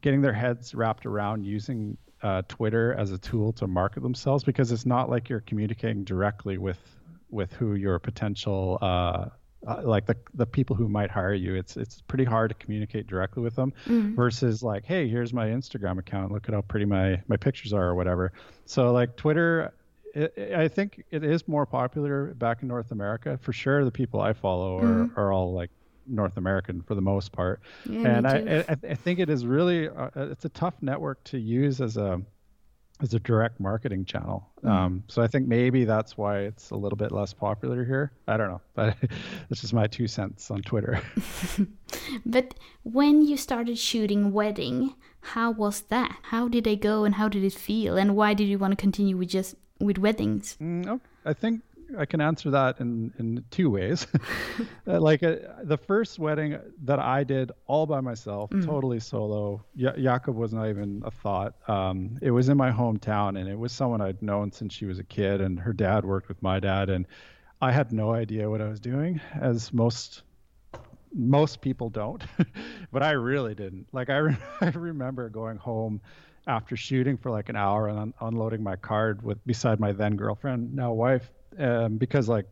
getting 0.00 0.20
their 0.20 0.32
heads 0.32 0.74
wrapped 0.74 1.06
around 1.06 1.44
using 1.44 1.96
uh, 2.22 2.42
Twitter 2.48 2.94
as 2.94 3.10
a 3.10 3.18
tool 3.18 3.52
to 3.54 3.66
market 3.66 4.02
themselves 4.02 4.44
because 4.44 4.72
it's 4.72 4.86
not 4.86 5.10
like 5.10 5.28
you're 5.28 5.40
communicating 5.40 6.04
directly 6.04 6.58
with 6.58 6.78
with 7.30 7.52
who 7.52 7.74
your 7.74 7.98
potential 7.98 8.78
uh, 8.80 9.26
uh, 9.66 9.82
like 9.84 10.06
the 10.06 10.16
the 10.34 10.46
people 10.46 10.76
who 10.76 10.88
might 10.88 11.10
hire 11.10 11.34
you. 11.34 11.54
It's 11.54 11.76
it's 11.76 12.00
pretty 12.02 12.24
hard 12.24 12.50
to 12.50 12.54
communicate 12.54 13.06
directly 13.06 13.42
with 13.42 13.56
them 13.56 13.72
versus 14.14 14.62
like, 14.62 14.84
hey, 14.84 15.08
here's 15.08 15.32
my 15.32 15.46
Instagram 15.48 15.98
account. 15.98 16.32
Look 16.32 16.48
at 16.48 16.54
how 16.54 16.62
pretty 16.62 16.86
my 16.86 17.20
my 17.28 17.36
pictures 17.36 17.72
are 17.72 17.84
or 17.84 17.94
whatever. 17.94 18.32
So 18.64 18.92
like 18.92 19.16
Twitter. 19.16 19.72
It, 20.14 20.54
I 20.56 20.68
think 20.68 21.04
it 21.10 21.22
is 21.22 21.46
more 21.46 21.66
popular 21.66 22.32
back 22.34 22.62
in 22.62 22.68
North 22.68 22.90
America 22.90 23.38
for 23.42 23.52
sure. 23.52 23.84
The 23.84 23.90
people 23.90 24.18
I 24.18 24.32
follow 24.32 24.78
are, 24.78 25.10
are 25.14 25.30
all 25.30 25.52
like 25.52 25.70
North 26.06 26.38
American 26.38 26.80
for 26.80 26.94
the 26.94 27.02
most 27.02 27.32
part, 27.32 27.60
Yeah, 27.84 28.08
and 28.08 28.26
I. 28.26 28.64
I 28.66 28.76
I 28.92 28.94
think 28.94 29.18
it 29.18 29.28
is 29.28 29.44
really 29.44 29.90
uh, 29.90 30.08
it's 30.16 30.46
a 30.46 30.48
tough 30.48 30.74
network 30.80 31.22
to 31.24 31.38
use 31.38 31.82
as 31.82 31.98
a 31.98 32.22
as 33.02 33.14
a 33.14 33.20
direct 33.20 33.60
marketing 33.60 34.04
channel. 34.04 34.48
Mm. 34.64 34.70
Um, 34.70 35.04
so 35.08 35.22
I 35.22 35.26
think 35.26 35.46
maybe 35.46 35.84
that's 35.84 36.16
why 36.16 36.40
it's 36.40 36.70
a 36.70 36.76
little 36.76 36.96
bit 36.96 37.12
less 37.12 37.32
popular 37.32 37.84
here. 37.84 38.12
I 38.26 38.36
don't 38.36 38.48
know, 38.48 38.60
but 38.74 38.96
it's 39.50 39.60
just 39.60 39.74
my 39.74 39.86
two 39.86 40.08
cents 40.08 40.50
on 40.50 40.62
Twitter. 40.62 41.00
But 42.24 42.54
when 42.82 43.22
you 43.22 43.36
started 43.36 43.78
shooting 43.78 44.32
wedding, 44.32 44.94
how 45.20 45.50
was 45.50 45.82
that? 45.82 46.16
How 46.22 46.48
did 46.48 46.64
they 46.64 46.76
go 46.76 47.04
and 47.04 47.14
how 47.14 47.28
did 47.28 47.44
it 47.44 47.52
feel? 47.52 47.96
And 47.96 48.16
why 48.16 48.34
did 48.34 48.44
you 48.44 48.58
want 48.58 48.72
to 48.72 48.76
continue 48.76 49.16
with 49.16 49.28
just 49.28 49.56
with 49.80 49.98
weddings? 49.98 50.56
Mm, 50.60 50.86
oh, 50.86 51.00
I 51.24 51.32
think 51.32 51.62
I 51.98 52.04
can 52.06 52.20
answer 52.20 52.50
that 52.50 52.80
in, 52.80 53.12
in 53.18 53.44
two 53.50 53.70
ways. 53.70 54.06
Uh, 54.88 55.00
like 55.00 55.24
uh, 55.24 55.34
the 55.64 55.76
first 55.76 56.16
wedding 56.16 56.56
that 56.84 57.00
I 57.00 57.24
did 57.24 57.50
all 57.66 57.86
by 57.86 58.00
myself, 58.00 58.50
totally 58.64 59.00
solo. 59.00 59.64
Ja- 59.74 59.96
Jakob 59.96 60.36
was 60.36 60.54
not 60.54 60.68
even 60.68 61.02
a 61.04 61.10
thought. 61.10 61.54
Um, 61.68 62.16
it 62.22 62.30
was 62.30 62.48
in 62.48 62.56
my 62.56 62.70
hometown, 62.70 63.36
and 63.36 63.48
it 63.48 63.58
was 63.58 63.72
someone 63.72 64.00
I'd 64.00 64.22
known 64.22 64.52
since 64.52 64.72
she 64.72 64.86
was 64.86 65.00
a 65.00 65.04
kid, 65.04 65.40
and 65.40 65.58
her 65.58 65.72
dad 65.72 66.04
worked 66.04 66.28
with 66.28 66.40
my 66.40 66.60
dad, 66.60 66.88
and 66.88 67.04
I 67.60 67.72
had 67.72 67.92
no 67.92 68.12
idea 68.12 68.48
what 68.48 68.60
I 68.60 68.68
was 68.68 68.78
doing, 68.78 69.20
as 69.40 69.72
most 69.72 70.22
most 71.12 71.60
people 71.60 71.90
don't, 71.90 72.22
but 72.92 73.02
I 73.02 73.10
really 73.12 73.54
didn't. 73.56 73.88
Like 73.92 74.08
I, 74.10 74.18
re- 74.18 74.36
I 74.60 74.68
remember 74.68 75.28
going 75.28 75.56
home 75.56 76.00
after 76.46 76.76
shooting 76.76 77.16
for 77.16 77.30
like 77.32 77.48
an 77.48 77.56
hour 77.56 77.88
and 77.88 77.98
un- 77.98 78.14
unloading 78.20 78.62
my 78.62 78.76
card 78.76 79.22
with 79.22 79.44
beside 79.46 79.80
my 79.80 79.90
then 79.92 80.14
girlfriend, 80.16 80.74
now 80.74 80.92
wife, 80.92 81.32
um, 81.58 81.96
because 81.96 82.28
like, 82.28 82.46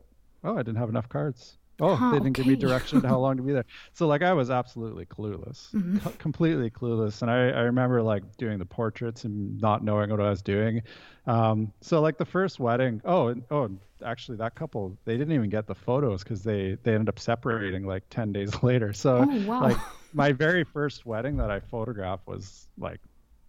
oh, 0.44 0.54
I 0.54 0.58
didn't 0.58 0.76
have 0.76 0.88
enough 0.88 1.08
cards. 1.08 1.58
Oh, 1.80 1.96
Huh, 1.96 2.12
they 2.12 2.18
didn't 2.18 2.36
give 2.36 2.46
me 2.46 2.54
direction 2.54 3.02
to 3.02 3.08
how 3.08 3.18
long 3.24 3.36
to 3.36 3.42
be 3.42 3.52
there. 3.52 3.64
So 3.94 4.06
like 4.06 4.22
I 4.22 4.32
was 4.32 4.48
absolutely 4.48 5.06
clueless, 5.06 5.72
co- 6.00 6.10
completely 6.18 6.70
clueless. 6.70 7.20
And 7.22 7.30
I, 7.30 7.48
I 7.50 7.60
remember 7.62 8.00
like 8.00 8.22
doing 8.36 8.58
the 8.60 8.64
portraits 8.64 9.24
and 9.24 9.60
not 9.60 9.82
knowing 9.82 10.10
what 10.10 10.20
I 10.20 10.30
was 10.30 10.40
doing. 10.40 10.82
Um, 11.26 11.72
so 11.80 12.00
like 12.00 12.16
the 12.16 12.24
first 12.24 12.60
wedding, 12.60 13.00
oh, 13.04 13.34
oh, 13.50 13.70
actually 14.04 14.36
that 14.38 14.54
couple, 14.54 14.96
they 15.04 15.16
didn't 15.16 15.32
even 15.34 15.50
get 15.50 15.66
the 15.66 15.74
photos 15.74 16.22
because 16.22 16.44
they, 16.44 16.76
they 16.84 16.92
ended 16.94 17.08
up 17.08 17.18
separating 17.18 17.84
like 17.86 18.04
10 18.08 18.32
days 18.32 18.62
later. 18.62 18.92
So 18.92 19.26
Oh, 19.28 19.40
wow. 19.40 19.60
like 19.62 19.78
my 20.12 20.30
very 20.44 20.62
first 20.62 21.04
wedding 21.06 21.36
that 21.38 21.50
I 21.50 21.58
photographed 21.58 22.28
was 22.28 22.68
like, 22.78 23.00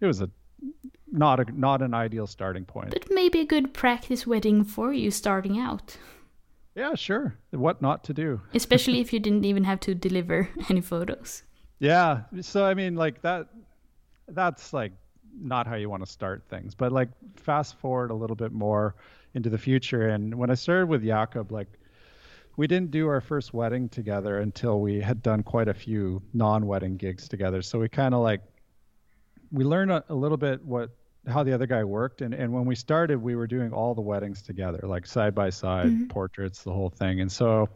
it 0.02 0.08
was 0.08 0.22
a, 0.22 0.30
not 1.12 1.40
a, 1.40 1.46
not 1.52 1.82
an 1.82 1.94
ideal 1.94 2.28
starting 2.28 2.66
point. 2.66 2.92
But 2.92 3.08
maybe 3.10 3.40
a 3.40 3.46
good 3.46 3.74
practice 3.74 4.28
wedding 4.28 4.64
for 4.64 4.94
you 4.94 5.12
starting 5.12 5.60
out, 5.60 5.98
Yeah, 6.76 6.96
sure. 6.96 7.38
What 7.52 7.82
not 7.82 8.04
to 8.06 8.14
do. 8.14 8.42
especially 8.54 9.00
if 9.00 9.14
you 9.14 9.20
didn't 9.20 9.46
even 9.46 9.64
have 9.64 9.80
to 9.82 9.96
deliver 9.96 10.50
any 10.70 10.82
photos. 10.82 11.44
Yeah. 11.80 12.22
So 12.42 12.66
I 12.66 12.74
mean, 12.74 12.96
like 12.96 13.22
that. 13.22 13.48
That's 14.28 14.74
like 14.74 14.92
not 15.40 15.68
how 15.68 15.76
you 15.76 15.90
want 15.90 16.04
to 16.04 16.12
start 16.12 16.44
things. 16.50 16.74
But 16.76 16.92
like 16.92 17.10
fast 17.36 17.78
forward 17.80 18.12
a 18.12 18.16
little 18.16 18.36
bit 18.36 18.52
more 18.52 18.96
into 19.34 19.50
the 19.50 19.58
future, 19.58 20.10
and 20.10 20.36
when 20.36 20.50
I 20.50 20.56
started 20.56 20.88
with 20.88 21.04
Jakob, 21.04 21.52
like 21.52 21.68
we 22.58 22.68
didn't 22.68 22.92
do 22.92 23.08
our 23.08 23.22
first 23.22 23.54
wedding 23.54 23.90
together 23.90 24.40
until 24.40 24.80
we 24.80 25.02
had 25.02 25.22
done 25.22 25.44
quite 25.44 25.68
a 25.68 25.74
few 25.74 26.22
non-wedding 26.34 26.98
gigs 26.98 27.28
together. 27.28 27.62
So 27.62 27.80
we 27.80 27.90
kind 27.90 28.14
of 28.14 28.22
like 28.22 28.42
we 29.52 29.64
learned 29.64 29.92
a, 29.92 30.04
a 30.10 30.16
little 30.16 30.38
bit 30.38 30.64
what 30.64 30.90
how 31.28 31.42
the 31.42 31.52
other 31.54 31.66
guy 31.66 31.84
worked 31.84 32.22
and, 32.22 32.34
and 32.34 32.54
when 32.54 32.66
we 32.66 32.76
started 32.76 33.18
we 33.22 33.36
were 33.36 33.48
doing 33.48 33.74
all 33.74 33.96
the 33.96 34.02
weddings 34.02 34.42
together 34.42 34.80
like 34.84 35.08
side 35.08 35.34
by 35.34 35.50
side 35.50 36.10
portraits 36.10 36.64
the 36.64 36.72
whole 36.72 36.90
thing. 36.90 37.22
And 37.22 37.32
so 37.32 37.70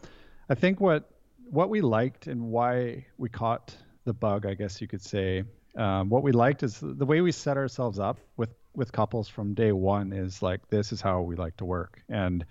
i 0.50 0.56
think 0.56 0.80
what 0.80 1.10
what 1.50 1.70
we 1.70 1.82
liked 1.82 2.28
and 2.28 2.42
why 2.42 3.06
we 3.18 3.30
caught 3.30 3.76
the 4.06 4.14
bug 4.14 4.46
i 4.46 4.54
guess 4.54 4.82
you 4.82 4.88
could 4.88 5.02
say 5.02 5.44
um, 5.76 6.10
what 6.10 6.24
we 6.24 6.32
liked 6.32 6.64
is 6.64 6.80
the 6.82 7.06
way 7.06 7.22
we 7.22 7.32
set 7.32 7.58
ourselves 7.58 8.00
up 8.00 8.20
with 8.38 8.50
with 8.76 8.92
couples 8.92 9.28
from 9.28 9.54
day 9.54 9.72
one 9.72 10.14
is 10.14 10.42
like 10.42 10.68
this 10.70 10.92
is 10.92 11.02
how 11.02 11.22
we 11.22 11.36
like 11.36 11.58
to 11.58 11.66
work. 11.66 12.02
And 12.10 12.46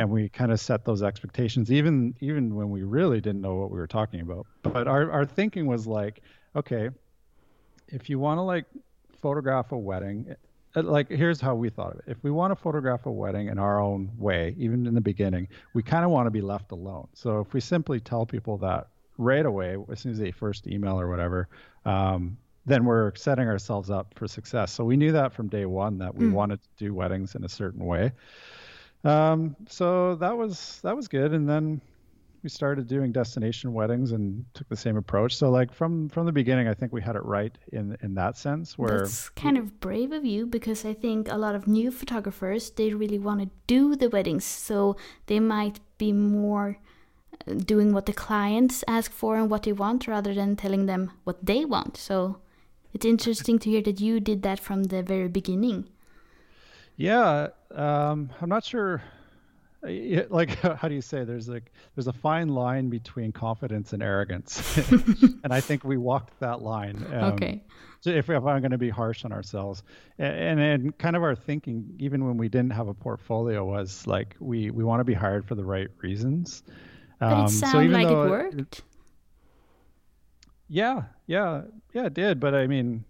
and 0.00 0.10
we 0.10 0.28
kind 0.28 0.52
of 0.52 0.60
set 0.60 0.84
those 0.84 1.02
expectations 1.02 1.70
even 1.70 2.14
even 2.20 2.54
when 2.54 2.70
we 2.70 2.82
really 2.82 3.20
didn't 3.20 3.40
know 3.40 3.54
what 3.54 3.70
we 3.70 3.78
were 3.78 3.86
talking 3.86 4.20
about. 4.20 4.46
But 4.62 4.88
our, 4.88 5.10
our 5.10 5.24
thinking 5.24 5.66
was 5.66 5.86
like 5.86 6.22
okay 6.56 6.90
if 7.88 8.08
you 8.08 8.18
want 8.18 8.38
to 8.38 8.42
like 8.42 8.66
photograph 9.20 9.72
a 9.72 9.76
wedding 9.76 10.34
uh, 10.76 10.82
like 10.82 11.08
here's 11.08 11.40
how 11.40 11.54
we 11.54 11.70
thought 11.70 11.94
of 11.94 11.98
it. 12.00 12.04
If 12.06 12.22
we 12.22 12.30
want 12.30 12.50
to 12.50 12.56
photograph 12.56 13.06
a 13.06 13.10
wedding 13.10 13.48
in 13.48 13.58
our 13.58 13.80
own 13.80 14.10
way 14.18 14.54
even 14.58 14.86
in 14.86 14.94
the 14.94 15.00
beginning 15.00 15.48
we 15.74 15.82
kind 15.82 16.04
of 16.04 16.10
want 16.10 16.26
to 16.26 16.30
be 16.30 16.40
left 16.40 16.72
alone. 16.72 17.08
So 17.14 17.40
if 17.40 17.52
we 17.52 17.60
simply 17.60 18.00
tell 18.00 18.26
people 18.26 18.58
that 18.58 18.88
right 19.16 19.46
away 19.46 19.76
as 19.90 20.00
soon 20.00 20.12
as 20.12 20.18
they 20.18 20.30
first 20.30 20.66
email 20.66 21.00
or 21.00 21.08
whatever 21.08 21.48
um, 21.84 22.36
then 22.66 22.84
we're 22.84 23.14
setting 23.14 23.48
ourselves 23.48 23.90
up 23.90 24.12
for 24.14 24.28
success. 24.28 24.70
So 24.70 24.84
we 24.84 24.96
knew 24.96 25.12
that 25.12 25.32
from 25.32 25.48
day 25.48 25.64
one 25.64 25.98
that 25.98 26.14
we 26.14 26.28
wanted 26.28 26.60
to 26.62 26.68
do 26.76 26.94
weddings 26.94 27.34
in 27.34 27.44
a 27.44 27.48
certain 27.48 27.84
way. 27.84 28.12
Um, 29.04 29.56
so 29.68 30.16
that 30.16 30.36
was 30.36 30.80
that 30.82 30.94
was 30.94 31.08
good. 31.08 31.32
And 31.32 31.48
then 31.48 31.80
we 32.42 32.48
started 32.48 32.86
doing 32.86 33.12
destination 33.12 33.72
weddings 33.72 34.12
and 34.12 34.44
took 34.54 34.68
the 34.68 34.76
same 34.76 34.96
approach. 34.96 35.36
So 35.36 35.50
like 35.50 35.72
from 35.72 36.08
from 36.08 36.26
the 36.26 36.32
beginning, 36.32 36.68
I 36.68 36.74
think 36.74 36.92
we 36.92 37.02
had 37.02 37.16
it 37.16 37.24
right 37.24 37.56
in 37.72 37.96
in 38.02 38.14
that 38.14 38.36
sense. 38.36 38.78
Where 38.78 39.00
That's 39.00 39.28
kind 39.30 39.58
of 39.58 39.80
brave 39.80 40.12
of 40.12 40.24
you 40.24 40.46
because 40.46 40.84
I 40.84 40.94
think 40.94 41.28
a 41.28 41.36
lot 41.36 41.54
of 41.54 41.66
new 41.66 41.90
photographers 41.90 42.70
they 42.70 42.92
really 42.94 43.18
want 43.18 43.40
to 43.40 43.50
do 43.66 43.96
the 43.96 44.08
weddings, 44.08 44.44
so 44.44 44.96
they 45.26 45.40
might 45.40 45.80
be 45.98 46.12
more 46.12 46.78
uh, 47.46 47.54
doing 47.54 47.92
what 47.92 48.06
the 48.06 48.12
clients 48.12 48.84
ask 48.86 49.10
for 49.10 49.36
and 49.36 49.50
what 49.50 49.64
they 49.64 49.72
want 49.72 50.06
rather 50.06 50.34
than 50.34 50.56
telling 50.56 50.86
them 50.86 51.10
what 51.24 51.44
they 51.44 51.64
want. 51.64 51.96
So 51.96 52.38
it's 52.94 53.06
interesting 53.06 53.58
to 53.60 53.70
hear 53.70 53.82
that 53.82 54.00
you 54.00 54.20
did 54.20 54.42
that 54.42 54.60
from 54.60 54.84
the 54.84 55.02
very 55.02 55.28
beginning. 55.28 55.88
yeah, 56.96 57.48
um, 57.70 58.30
I'm 58.40 58.48
not 58.48 58.64
sure. 58.64 59.02
Like 59.82 60.50
how 60.60 60.88
do 60.88 60.94
you 60.94 61.00
say? 61.00 61.24
There's 61.24 61.48
like 61.48 61.72
there's 61.94 62.08
a 62.08 62.12
fine 62.12 62.48
line 62.48 62.88
between 62.88 63.32
confidence 63.32 63.92
and 63.92 64.02
arrogance, 64.02 64.76
and 64.90 65.52
I 65.52 65.60
think 65.60 65.84
we 65.84 65.96
walked 65.96 66.38
that 66.40 66.62
line. 66.62 67.04
Um, 67.12 67.32
Okay. 67.34 67.62
So 68.00 68.10
if, 68.10 68.30
if 68.30 68.44
I'm 68.44 68.60
going 68.60 68.70
to 68.70 68.78
be 68.78 68.90
harsh 68.90 69.24
on 69.24 69.32
ourselves, 69.32 69.82
and, 70.18 70.36
and 70.36 70.60
and 70.60 70.98
kind 70.98 71.16
of 71.16 71.22
our 71.22 71.34
thinking, 71.34 71.96
even 71.98 72.24
when 72.26 72.36
we 72.36 72.48
didn't 72.48 72.70
have 72.70 72.86
a 72.88 72.94
portfolio, 72.94 73.64
was 73.64 74.06
like 74.06 74.36
we 74.40 74.70
we 74.70 74.84
want 74.84 75.00
to 75.00 75.04
be 75.04 75.14
hired 75.14 75.46
for 75.46 75.54
the 75.54 75.64
right 75.64 75.88
reasons. 76.02 76.62
But 77.20 77.32
Um, 77.32 77.44
it 77.46 77.50
so 77.50 77.66
sounded 77.66 77.84
even 77.90 78.02
like 78.02 78.12
it 78.12 78.30
worked. 78.30 78.82
Yeah, 80.68 81.04
yeah, 81.26 81.62
yeah, 81.92 82.06
it 82.06 82.14
did. 82.14 82.40
But 82.40 82.54
I 82.54 82.66
mean, 82.66 83.04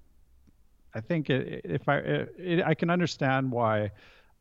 I 0.95 1.01
think 1.01 1.29
it, 1.29 1.63
if 1.65 1.89
I 1.89 1.97
it, 1.99 2.35
it, 2.39 2.65
I 2.65 2.75
can 2.75 2.89
understand 2.91 3.51
why 3.51 3.91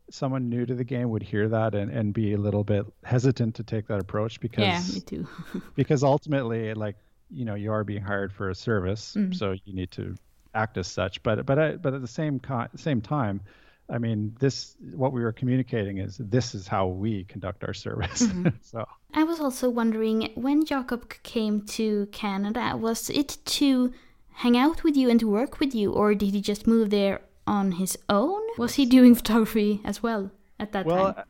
someone 0.10 0.50
new 0.50 0.66
to 0.66 0.74
the 0.76 0.84
game 0.84 1.10
would 1.10 1.24
hear 1.24 1.48
that 1.50 1.76
and, 1.76 1.92
and 1.92 2.14
be 2.14 2.34
a 2.34 2.38
little 2.38 2.64
bit 2.64 2.86
hesitant 3.04 3.56
to 3.56 3.64
take 3.64 3.88
that 3.88 4.00
approach 4.00 4.40
because 4.40 4.64
Yeah, 4.66 4.82
me 4.94 5.02
too. 5.02 5.28
because 5.76 6.04
ultimately 6.04 6.74
like 6.74 6.96
you 7.30 7.44
know 7.46 7.56
you 7.56 7.72
are 7.72 7.84
being 7.84 8.02
hired 8.02 8.32
for 8.32 8.50
a 8.50 8.56
service 8.56 9.16
Mm. 9.18 9.36
so 9.36 9.52
you 9.66 9.74
need 9.74 9.92
to 9.92 10.16
act 10.54 10.78
as 10.78 10.88
such 10.88 11.22
but 11.24 11.46
but 11.46 11.60
I, 11.60 11.76
but 11.76 11.94
at 11.94 12.02
the 12.02 12.08
same 12.08 12.40
co- 12.40 12.68
same 12.76 13.02
time 13.02 13.42
I 13.90 14.00
mean, 14.00 14.36
this 14.42 14.76
what 14.96 15.14
we 15.14 15.22
were 15.22 15.32
communicating 15.32 16.00
is 16.00 16.18
this 16.18 16.54
is 16.54 16.68
how 16.68 16.88
we 16.88 17.24
conduct 17.24 17.64
our 17.64 17.74
service. 17.74 18.22
Mm-hmm. 18.24 18.48
so 18.62 18.86
I 19.14 19.24
was 19.24 19.40
also 19.40 19.70
wondering 19.70 20.30
when 20.36 20.66
Jakob 20.66 21.14
came 21.24 21.62
to 21.78 22.08
Canada, 22.12 22.76
was 22.76 23.10
it 23.10 23.38
to 23.46 23.94
hang 24.34 24.58
out 24.58 24.84
with 24.84 24.98
you 24.98 25.10
and 25.10 25.18
to 25.22 25.30
work 25.30 25.62
with 25.62 25.74
you, 25.74 25.94
or 25.94 26.14
did 26.16 26.34
he 26.34 26.42
just 26.42 26.68
move 26.68 26.90
there 26.90 27.22
on 27.48 27.74
his 27.74 27.98
own? 28.10 28.42
Was 28.58 28.76
he 28.76 28.86
doing 28.86 29.16
photography 29.22 29.82
as 29.84 30.04
well 30.04 30.32
at 30.60 30.72
that 30.74 30.86
well, 30.86 31.14
time? 31.14 31.26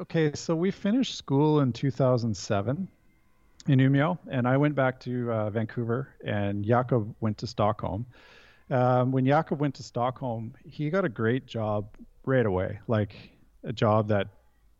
Okay, 0.00 0.32
so 0.34 0.54
we 0.54 0.70
finished 0.70 1.16
school 1.16 1.60
in 1.60 1.72
2007 1.72 2.88
in 3.68 3.78
Umeå, 3.78 4.18
and 4.30 4.48
I 4.48 4.56
went 4.56 4.74
back 4.74 4.98
to 5.00 5.30
uh, 5.30 5.50
Vancouver, 5.50 6.08
and 6.24 6.64
Jakob 6.64 7.14
went 7.20 7.38
to 7.38 7.46
Stockholm. 7.46 8.06
Um, 8.70 9.12
when 9.12 9.26
Jakob 9.26 9.60
went 9.60 9.74
to 9.76 9.82
Stockholm, 9.82 10.54
he 10.64 10.90
got 10.90 11.04
a 11.04 11.08
great 11.08 11.46
job 11.46 11.88
right 12.24 12.46
away, 12.46 12.80
like 12.88 13.14
a 13.64 13.72
job 13.72 14.08
that 14.08 14.28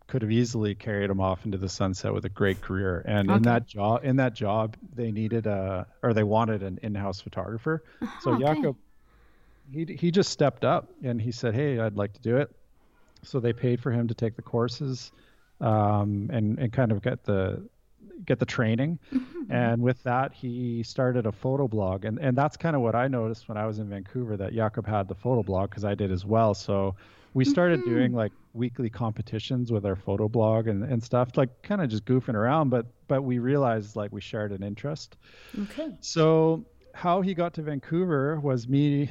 could 0.08 0.22
have 0.22 0.30
easily 0.30 0.74
carried 0.74 1.10
him 1.10 1.20
off 1.20 1.44
into 1.44 1.58
the 1.58 1.68
sunset 1.68 2.12
with 2.12 2.24
a 2.24 2.28
great 2.28 2.60
career. 2.60 3.02
And 3.06 3.30
okay. 3.30 3.36
in 3.36 3.42
that 3.42 3.66
job, 3.66 4.04
in 4.04 4.16
that 4.16 4.34
job, 4.34 4.76
they 4.94 5.12
needed 5.12 5.46
a 5.46 5.86
or 6.02 6.12
they 6.12 6.24
wanted 6.24 6.62
an 6.62 6.78
in-house 6.82 7.20
photographer. 7.20 7.84
Uh-huh, 8.00 8.20
so 8.20 8.32
okay. 8.32 8.78
He 9.72 9.96
he 9.98 10.10
just 10.10 10.30
stepped 10.30 10.64
up 10.64 10.90
and 11.02 11.20
he 11.20 11.32
said, 11.32 11.54
"Hey, 11.54 11.78
I'd 11.78 11.96
like 11.96 12.12
to 12.14 12.20
do 12.20 12.36
it." 12.36 12.54
So 13.22 13.40
they 13.40 13.52
paid 13.52 13.80
for 13.80 13.90
him 13.92 14.08
to 14.08 14.14
take 14.14 14.36
the 14.36 14.42
courses, 14.42 15.12
um, 15.60 16.30
and 16.32 16.58
and 16.58 16.72
kind 16.72 16.92
of 16.92 17.02
get 17.02 17.24
the 17.24 17.62
get 18.26 18.38
the 18.38 18.46
training. 18.46 18.98
And 19.50 19.82
with 19.82 20.02
that, 20.04 20.32
he 20.32 20.82
started 20.82 21.26
a 21.26 21.32
photo 21.32 21.68
blog. 21.68 22.04
And, 22.04 22.18
and 22.18 22.38
that's 22.38 22.56
kind 22.56 22.74
of 22.74 22.80
what 22.80 22.94
I 22.94 23.08
noticed 23.08 23.48
when 23.48 23.58
I 23.58 23.66
was 23.66 23.80
in 23.80 23.88
Vancouver 23.88 24.36
that 24.36 24.54
Jakob 24.54 24.86
had 24.86 25.08
the 25.08 25.14
photo 25.14 25.42
blog 25.42 25.68
because 25.68 25.84
I 25.84 25.94
did 25.94 26.10
as 26.10 26.24
well. 26.24 26.54
So 26.54 26.94
we 27.34 27.44
started 27.44 27.80
mm-hmm. 27.80 27.90
doing 27.90 28.12
like 28.12 28.32
weekly 28.54 28.88
competitions 28.88 29.72
with 29.72 29.84
our 29.84 29.96
photo 29.96 30.28
blog 30.28 30.68
and, 30.68 30.84
and 30.84 31.02
stuff, 31.02 31.36
like 31.36 31.62
kind 31.62 31.82
of 31.82 31.90
just 31.90 32.04
goofing 32.04 32.34
around. 32.34 32.70
But 32.70 32.86
but 33.08 33.22
we 33.22 33.40
realized 33.40 33.96
like 33.96 34.12
we 34.12 34.20
shared 34.20 34.52
an 34.52 34.62
interest. 34.62 35.16
Okay. 35.58 35.90
So 36.00 36.64
how 36.94 37.20
he 37.20 37.34
got 37.34 37.54
to 37.54 37.62
Vancouver 37.62 38.38
was 38.40 38.68
me. 38.68 39.10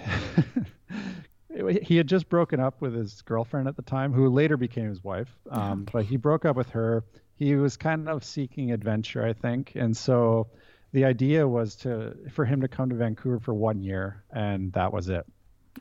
he 1.84 1.98
had 1.98 2.08
just 2.08 2.30
broken 2.30 2.60
up 2.60 2.82
with 2.82 2.94
his 2.94 3.22
girlfriend 3.24 3.68
at 3.68 3.76
the 3.76 3.82
time, 3.82 4.14
who 4.14 4.30
later 4.30 4.58
became 4.58 4.90
his 4.90 5.04
wife. 5.04 5.30
Um, 5.50 5.82
okay. 5.82 5.92
But 5.94 6.06
he 6.06 6.18
broke 6.18 6.46
up 6.46 6.56
with 6.56 6.70
her 6.72 7.04
he 7.42 7.56
was 7.56 7.76
kind 7.76 8.08
of 8.08 8.24
seeking 8.24 8.72
adventure, 8.72 9.26
I 9.26 9.34
think, 9.34 9.72
and 9.74 9.98
so 9.98 10.48
the 10.92 11.06
idea 11.06 11.48
was 11.48 11.76
to 11.78 12.16
for 12.30 12.46
him 12.46 12.62
to 12.62 12.68
come 12.68 12.90
to 12.90 12.96
Vancouver 12.96 13.40
for 13.40 13.56
one 13.56 13.82
year, 13.82 14.24
and 14.32 14.72
that 14.74 14.94
was 14.94 15.10
it. 15.10 15.26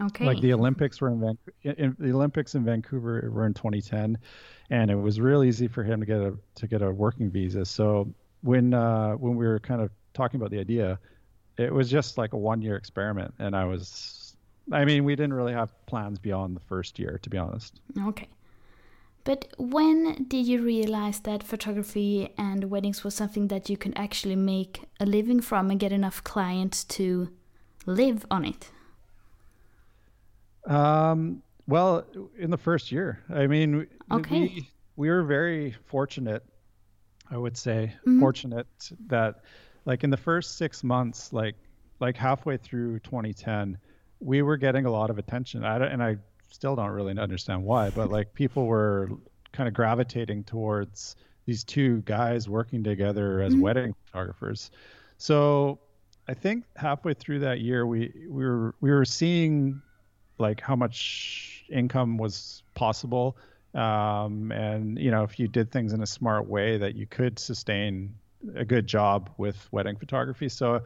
Okay. 0.00 0.25
Like 0.25 0.40
the 0.40 0.54
Olympics 0.54 1.02
were 1.02 1.11
in, 1.11 1.21
Van- 1.21 1.97
the 1.99 2.12
Olympics 2.12 2.54
in 2.54 2.64
Vancouver 2.64 3.30
were 3.30 3.45
in 3.45 3.52
2010, 3.52 4.16
and 4.71 4.90
it 4.90 4.95
was 4.95 5.21
real 5.21 5.45
easy 5.45 5.69
for 5.69 5.85
him 5.85 6.00
to 6.00 6.07
get 6.07 6.16
a 6.16 6.35
to 6.54 6.66
get 6.66 6.80
a 6.80 6.90
working 6.90 7.30
visa. 7.30 7.66
So 7.66 8.11
when 8.40 8.73
uh, 8.73 9.12
when 9.16 9.37
we 9.37 9.47
were 9.47 9.61
kind 9.61 9.83
of 9.83 9.90
talking 10.14 10.40
about 10.40 10.50
the 10.50 10.61
idea, 10.61 10.99
it 11.61 11.73
was 11.73 11.90
just 11.90 12.19
like 12.19 12.33
a 12.33 12.37
one 12.38 12.62
year 12.62 12.76
experiment, 12.76 13.35
and 13.38 13.55
I 13.55 13.64
was, 13.64 14.37
I 14.73 14.85
mean, 14.85 15.05
we 15.05 15.14
didn't 15.14 15.35
really 15.35 15.52
have 15.52 15.71
plans 15.87 16.19
beyond 16.19 16.57
the 16.57 16.61
first 16.61 16.99
year, 16.99 17.19
to 17.23 17.31
be 17.31 17.38
honest. 17.38 17.81
Okay. 18.07 18.29
But 19.25 19.52
when 19.59 20.25
did 20.25 20.47
you 20.47 20.62
realize 20.62 21.21
that 21.21 21.43
photography 21.43 22.33
and 22.38 22.71
weddings 22.71 23.05
was 23.05 23.14
something 23.14 23.49
that 23.49 23.69
you 23.69 23.76
could 23.76 23.93
actually 23.97 24.37
make 24.37 24.83
a 24.99 25.05
living 25.05 25.43
from 25.43 25.71
and 25.71 25.79
get 25.79 25.93
enough 25.93 26.25
clients 26.25 26.85
to 26.85 27.29
live 27.85 28.25
on 28.31 28.45
it? 28.47 28.71
Um, 30.67 31.43
well, 31.67 32.05
in 32.38 32.50
the 32.50 32.57
first 32.57 32.90
year, 32.90 33.21
I 33.29 33.47
mean, 33.47 33.87
okay. 34.11 34.40
we, 34.40 34.71
we 34.97 35.11
were 35.11 35.23
very 35.23 35.75
fortunate, 35.87 36.43
I 37.31 37.37
would 37.37 37.57
say, 37.57 37.95
mm-hmm. 38.00 38.21
fortunate 38.21 38.67
that 39.09 39.43
like 39.85 40.05
in 40.05 40.11
the 40.11 40.17
first 40.17 40.57
six 40.57 40.85
months, 40.85 41.33
like, 41.33 41.57
like 42.01 42.17
halfway 42.17 42.57
through 42.57 43.01
2010, 43.01 43.79
we 44.21 44.43
were 44.43 44.57
getting 44.57 44.87
a 44.87 44.91
lot 44.91 45.11
of 45.11 45.19
attention. 45.19 45.65
I 45.65 45.77
and 45.87 46.03
I 46.03 46.17
still 46.51 46.77
don't 46.77 46.91
really 46.91 47.19
understand 47.19 47.64
why, 47.64 47.90
but 47.90 48.11
like 48.16 48.35
people 48.35 48.66
were 48.66 49.11
kind 49.53 49.69
of 49.69 49.75
gravitating 49.75 50.45
towards 50.45 51.16
these 51.47 51.64
two 51.64 52.03
guys 52.03 52.49
working 52.49 52.85
together 52.85 53.40
as 53.40 53.53
mm-hmm. 53.53 53.62
wedding 53.62 53.95
photographers. 54.07 54.71
So 55.19 55.81
I 56.29 56.35
think 56.35 56.64
halfway 56.77 57.14
through 57.14 57.40
that 57.40 57.61
year, 57.61 57.87
we 57.87 58.12
we 58.29 58.45
were 58.45 58.75
we 58.81 58.90
were 58.90 59.05
seeing 59.05 59.83
like 60.38 60.61
how 60.61 60.77
much 60.77 61.64
income 61.71 62.19
was 62.19 62.62
possible, 62.75 63.37
um, 63.75 64.53
and 64.53 64.99
you 64.99 65.11
know 65.11 65.25
if 65.25 65.38
you 65.38 65.49
did 65.49 65.73
things 65.73 65.93
in 65.93 66.03
a 66.03 66.07
smart 66.07 66.47
way, 66.47 66.79
that 66.79 66.95
you 66.95 67.07
could 67.07 67.38
sustain 67.38 68.14
a 68.55 68.64
good 68.64 68.87
job 68.87 69.31
with 69.37 69.68
wedding 69.72 69.96
photography. 69.96 70.48
So 70.48 70.83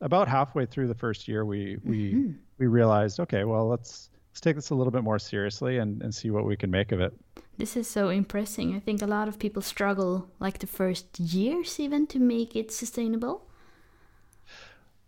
about 0.00 0.28
halfway 0.28 0.66
through 0.66 0.88
the 0.88 0.94
first 0.94 1.28
year, 1.28 1.44
we 1.44 1.78
we 1.84 2.12
mm-hmm. 2.12 2.32
we 2.58 2.66
realized, 2.66 3.20
okay, 3.20 3.44
well 3.44 3.68
let's 3.68 4.10
let's 4.30 4.40
take 4.40 4.56
this 4.56 4.70
a 4.70 4.74
little 4.74 4.90
bit 4.90 5.02
more 5.02 5.18
seriously 5.18 5.78
and, 5.78 6.02
and 6.02 6.14
see 6.14 6.30
what 6.30 6.44
we 6.44 6.56
can 6.56 6.70
make 6.70 6.92
of 6.92 7.00
it. 7.00 7.12
This 7.58 7.76
is 7.76 7.86
so 7.88 8.08
impressive. 8.08 8.74
I 8.74 8.80
think 8.80 9.02
a 9.02 9.06
lot 9.06 9.28
of 9.28 9.38
people 9.38 9.62
struggle, 9.62 10.30
like 10.40 10.58
the 10.58 10.66
first 10.66 11.20
years 11.20 11.78
even, 11.78 12.06
to 12.08 12.18
make 12.18 12.56
it 12.56 12.72
sustainable. 12.72 13.46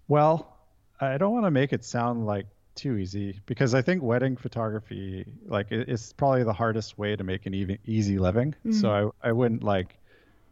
Well, 0.09 0.59
I 1.00 1.16
don't 1.16 1.33
want 1.33 1.46
to 1.46 1.50
make 1.50 1.72
it 1.72 1.85
sound 1.85 2.26
like 2.26 2.46
too 2.74 2.96
easy 2.96 3.40
because 3.46 3.74
I 3.74 3.83
think 3.83 4.02
wedding 4.02 4.37
photography, 4.37 5.24
like, 5.46 5.72
it's 5.72 6.12
probably 6.12 6.44
the 6.44 6.52
hardest 6.52 6.98
way 6.98 7.16
to 7.16 7.24
make 7.24 7.46
an 7.46 7.54
even 7.54 7.78
easy 7.87 8.18
living. 8.18 8.54
Mm. 8.66 8.80
So 8.80 9.12
I, 9.22 9.28
I 9.28 9.33
wouldn't 9.33 9.64
like. 9.64 9.96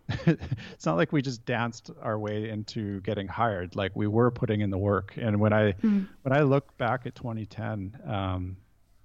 it's 0.27 0.87
not 0.87 0.97
like 0.97 1.13
we 1.13 1.23
just 1.23 1.45
danced 1.45 1.91
our 2.01 2.19
way 2.19 2.49
into 2.49 3.01
getting 3.01 3.29
hired. 3.29 3.77
Like 3.77 3.93
we 3.95 4.07
were 4.07 4.31
putting 4.31 4.61
in 4.61 4.71
the 4.71 4.79
work. 4.79 5.15
And 5.17 5.41
when 5.41 5.53
I 5.53 5.73
mm. 5.73 6.09
when 6.23 6.37
I 6.37 6.43
look 6.43 6.77
back 6.77 7.07
at 7.07 7.15
2010, 7.15 7.99
um, 8.07 8.57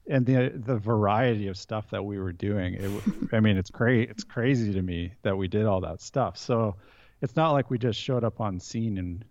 and 0.10 0.26
the 0.26 0.52
the 0.56 0.78
variety 0.78 1.48
of 1.48 1.58
stuff 1.58 1.90
that 1.90 2.04
we 2.04 2.18
were 2.20 2.32
doing 2.32 2.76
it, 2.76 3.04
i 3.34 3.40
mean 3.40 3.58
it's 3.58 3.70
great 3.70 4.10
it's 4.10 4.24
crazy 4.24 4.74
to 4.74 4.82
me 4.82 5.12
that 5.24 5.36
we 5.36 5.48
did 5.48 5.66
all 5.66 5.82
that 5.82 6.02
stuff 6.02 6.38
so 6.38 6.76
it's 7.22 7.36
not 7.36 7.52
like 7.52 7.70
we 7.70 7.78
just 7.78 8.00
showed 8.00 8.24
up 8.24 8.40
on 8.40 8.60
scene 8.60 8.98
and 8.98 9.26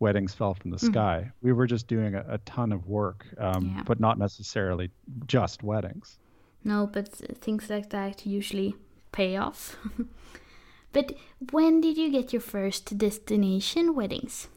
weddings 0.00 0.32
fell 0.32 0.54
from 0.54 0.70
the 0.70 0.76
mm-hmm. 0.76 0.92
sky 0.92 1.30
we 1.42 1.52
were 1.52 1.66
just 1.66 1.86
doing 1.86 2.14
a, 2.14 2.24
a 2.28 2.38
ton 2.38 2.72
of 2.72 2.86
work 2.86 3.26
um, 3.38 3.74
yeah. 3.76 3.82
but 3.84 3.98
not 3.98 4.18
necessarily 4.18 4.90
just 5.26 5.62
weddings 5.62 6.18
no 6.64 6.86
but 6.86 7.08
things 7.08 7.68
like 7.70 7.90
that 7.90 8.26
usually 8.26 8.74
pay 9.12 9.36
off 9.36 9.76
but 10.92 11.12
when 11.50 11.80
did 11.80 11.96
you 11.96 12.10
get 12.10 12.32
your 12.32 12.42
first 12.42 12.98
destination 12.98 13.94
weddings 13.94 14.48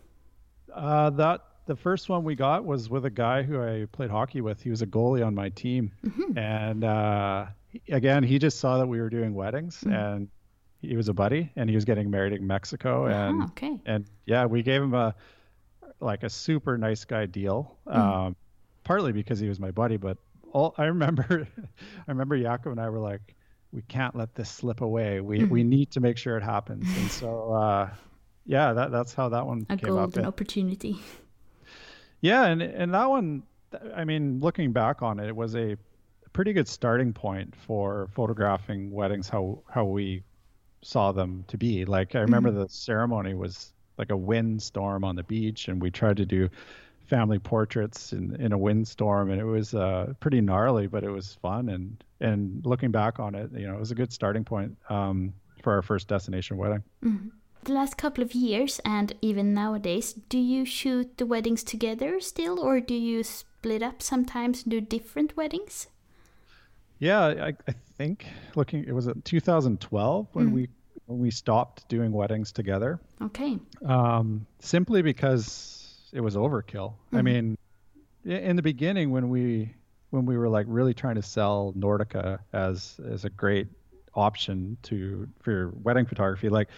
uh, 0.73 1.09
that 1.11 1.41
the 1.65 1.75
first 1.75 2.09
one 2.09 2.23
we 2.23 2.35
got 2.35 2.65
was 2.65 2.89
with 2.89 3.05
a 3.05 3.09
guy 3.09 3.43
who 3.43 3.61
I 3.61 3.85
played 3.91 4.09
hockey 4.09 4.41
with. 4.41 4.61
He 4.61 4.69
was 4.69 4.81
a 4.81 4.87
goalie 4.87 5.25
on 5.25 5.35
my 5.35 5.49
team, 5.49 5.91
mm-hmm. 6.05 6.37
and 6.37 6.83
uh, 6.83 7.45
again, 7.89 8.23
he 8.23 8.39
just 8.39 8.59
saw 8.59 8.77
that 8.77 8.87
we 8.87 8.99
were 8.99 9.09
doing 9.09 9.33
weddings, 9.33 9.77
mm-hmm. 9.77 9.93
and 9.93 10.29
he 10.81 10.95
was 10.95 11.07
a 11.07 11.13
buddy, 11.13 11.51
and 11.55 11.69
he 11.69 11.75
was 11.75 11.85
getting 11.85 12.09
married 12.09 12.33
in 12.33 12.45
Mexico, 12.45 13.05
uh-huh, 13.05 13.15
and 13.15 13.43
okay. 13.43 13.79
and 13.85 14.05
yeah, 14.25 14.45
we 14.45 14.63
gave 14.63 14.81
him 14.81 14.93
a 14.93 15.15
like 15.99 16.23
a 16.23 16.29
super 16.29 16.77
nice 16.77 17.05
guy 17.05 17.25
deal, 17.25 17.77
mm 17.87 17.95
um, 17.95 18.35
partly 18.83 19.11
because 19.11 19.39
he 19.39 19.47
was 19.47 19.59
my 19.59 19.69
buddy, 19.69 19.95
but 19.95 20.17
all 20.53 20.73
I 20.77 20.85
remember, 20.85 21.47
I 22.07 22.11
remember 22.11 22.37
Jakob 22.37 22.71
and 22.71 22.81
I 22.81 22.89
were 22.89 22.99
like, 22.99 23.35
we 23.73 23.81
can't 23.83 24.15
let 24.15 24.35
this 24.35 24.49
slip 24.49 24.81
away. 24.81 25.21
We 25.21 25.39
mm-hmm. 25.39 25.49
we 25.49 25.63
need 25.63 25.91
to 25.91 25.99
make 25.99 26.17
sure 26.17 26.37
it 26.37 26.43
happens, 26.43 26.85
and 26.97 27.11
so. 27.11 27.53
Uh, 27.61 27.89
yeah, 28.45 28.73
that 28.73 28.91
that's 28.91 29.13
how 29.13 29.29
that 29.29 29.45
one 29.45 29.65
a 29.69 29.77
came 29.77 29.93
golden 29.93 30.25
up. 30.25 30.33
opportunity. 30.33 30.99
Yeah, 32.21 32.45
and 32.45 32.61
and 32.61 32.93
that 32.93 33.09
one, 33.09 33.43
I 33.95 34.03
mean, 34.03 34.39
looking 34.39 34.71
back 34.71 35.01
on 35.01 35.19
it, 35.19 35.27
it 35.27 35.35
was 35.35 35.55
a 35.55 35.77
pretty 36.33 36.53
good 36.53 36.67
starting 36.67 37.13
point 37.13 37.53
for 37.55 38.07
photographing 38.13 38.91
weddings 38.91 39.27
how 39.27 39.61
how 39.69 39.85
we 39.85 40.23
saw 40.81 41.11
them 41.11 41.43
to 41.47 41.57
be. 41.57 41.85
Like 41.85 42.15
I 42.15 42.19
remember 42.19 42.49
mm-hmm. 42.49 42.63
the 42.63 42.69
ceremony 42.69 43.33
was 43.33 43.73
like 43.97 44.11
a 44.11 44.17
windstorm 44.17 45.03
on 45.03 45.15
the 45.15 45.23
beach, 45.23 45.67
and 45.67 45.81
we 45.81 45.91
tried 45.91 46.17
to 46.17 46.25
do 46.25 46.49
family 47.11 47.39
portraits 47.39 48.13
in, 48.13 48.35
in 48.39 48.53
a 48.53 48.57
windstorm, 48.57 49.29
and 49.29 49.39
it 49.39 49.45
was 49.45 49.75
uh, 49.75 50.13
pretty 50.21 50.39
gnarly, 50.39 50.87
but 50.87 51.03
it 51.03 51.11
was 51.11 51.35
fun. 51.41 51.69
And 51.69 52.03
and 52.21 52.65
looking 52.65 52.91
back 52.91 53.19
on 53.19 53.35
it, 53.35 53.51
you 53.53 53.67
know, 53.67 53.75
it 53.75 53.79
was 53.79 53.91
a 53.91 53.95
good 53.95 54.13
starting 54.13 54.45
point 54.45 54.77
um, 54.89 55.33
for 55.61 55.73
our 55.73 55.81
first 55.81 56.07
destination 56.07 56.57
wedding. 56.57 56.83
Mm-hmm 57.03 57.29
the 57.63 57.73
last 57.73 57.95
couple 57.95 58.23
of 58.23 58.33
years 58.33 58.81
and 58.83 59.13
even 59.21 59.53
nowadays, 59.53 60.13
do 60.13 60.39
you 60.39 60.65
shoot 60.65 61.17
the 61.19 61.25
weddings 61.27 61.63
together 61.63 62.19
still, 62.19 62.59
or 62.59 62.79
do 62.79 62.95
you 62.95 63.23
split 63.23 63.83
up 63.83 64.01
sometimes 64.01 64.63
and 64.63 64.71
do 64.71 64.81
different 64.81 65.37
weddings? 65.37 65.87
Yeah, 66.97 67.19
I, 67.21 67.53
I 67.67 67.73
think 67.97 68.25
looking, 68.55 68.83
it 68.85 68.93
was 68.93 69.07
in 69.07 69.21
2012 69.21 70.27
when 70.33 70.49
mm. 70.49 70.53
we 70.53 70.69
when 71.07 71.19
we 71.19 71.31
stopped 71.31 71.87
doing 71.89 72.11
weddings 72.11 72.51
together. 72.51 72.99
Okay. 73.21 73.57
Um, 73.85 74.45
simply 74.59 75.01
because 75.01 75.80
it 76.13 76.21
was 76.21 76.35
overkill. 76.35 76.93
Mm. 77.13 77.17
I 77.17 77.21
mean, 77.21 77.57
in 78.25 78.55
the 78.55 78.61
beginning 78.61 79.11
when 79.11 79.29
we 79.29 79.73
when 80.11 80.25
we 80.25 80.37
were 80.37 80.49
like 80.49 80.65
really 80.69 80.93
trying 80.93 81.15
to 81.15 81.21
sell 81.21 81.73
Nordica 81.77 82.39
as 82.53 82.99
as 83.09 83.25
a 83.25 83.29
great 83.29 83.67
option 84.13 84.77
to 84.83 85.27
for 85.39 85.73
wedding 85.81 86.05
photography, 86.05 86.49
like 86.49 86.69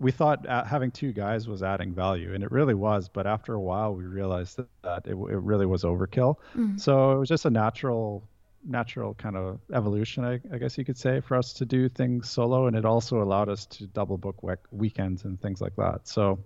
we 0.00 0.12
thought 0.12 0.46
having 0.46 0.90
two 0.90 1.12
guys 1.12 1.48
was 1.48 1.62
adding 1.62 1.92
value, 1.92 2.34
and 2.34 2.44
it 2.44 2.50
really 2.50 2.74
was. 2.74 3.08
But 3.08 3.26
after 3.26 3.54
a 3.54 3.60
while, 3.60 3.94
we 3.94 4.04
realized 4.04 4.56
that, 4.56 4.68
that 4.82 5.06
it, 5.06 5.12
it 5.12 5.16
really 5.16 5.66
was 5.66 5.82
overkill. 5.82 6.36
Mm. 6.56 6.80
So 6.80 7.12
it 7.12 7.18
was 7.18 7.28
just 7.28 7.44
a 7.44 7.50
natural 7.50 8.28
natural 8.64 9.14
kind 9.14 9.36
of 9.36 9.60
evolution, 9.72 10.24
I, 10.24 10.40
I, 10.52 10.58
guess 10.58 10.76
you 10.76 10.84
could 10.84 10.98
say, 10.98 11.20
for 11.20 11.36
us 11.36 11.52
to 11.54 11.64
do 11.64 11.88
things 11.88 12.28
solo, 12.28 12.66
and 12.66 12.76
it 12.76 12.84
also 12.84 13.22
allowed 13.22 13.48
us 13.48 13.66
to 13.66 13.86
double 13.86 14.18
book 14.18 14.42
we- 14.42 14.54
weekends 14.70 15.24
and 15.24 15.40
things 15.40 15.60
like 15.60 15.76
that. 15.76 16.06
So 16.08 16.38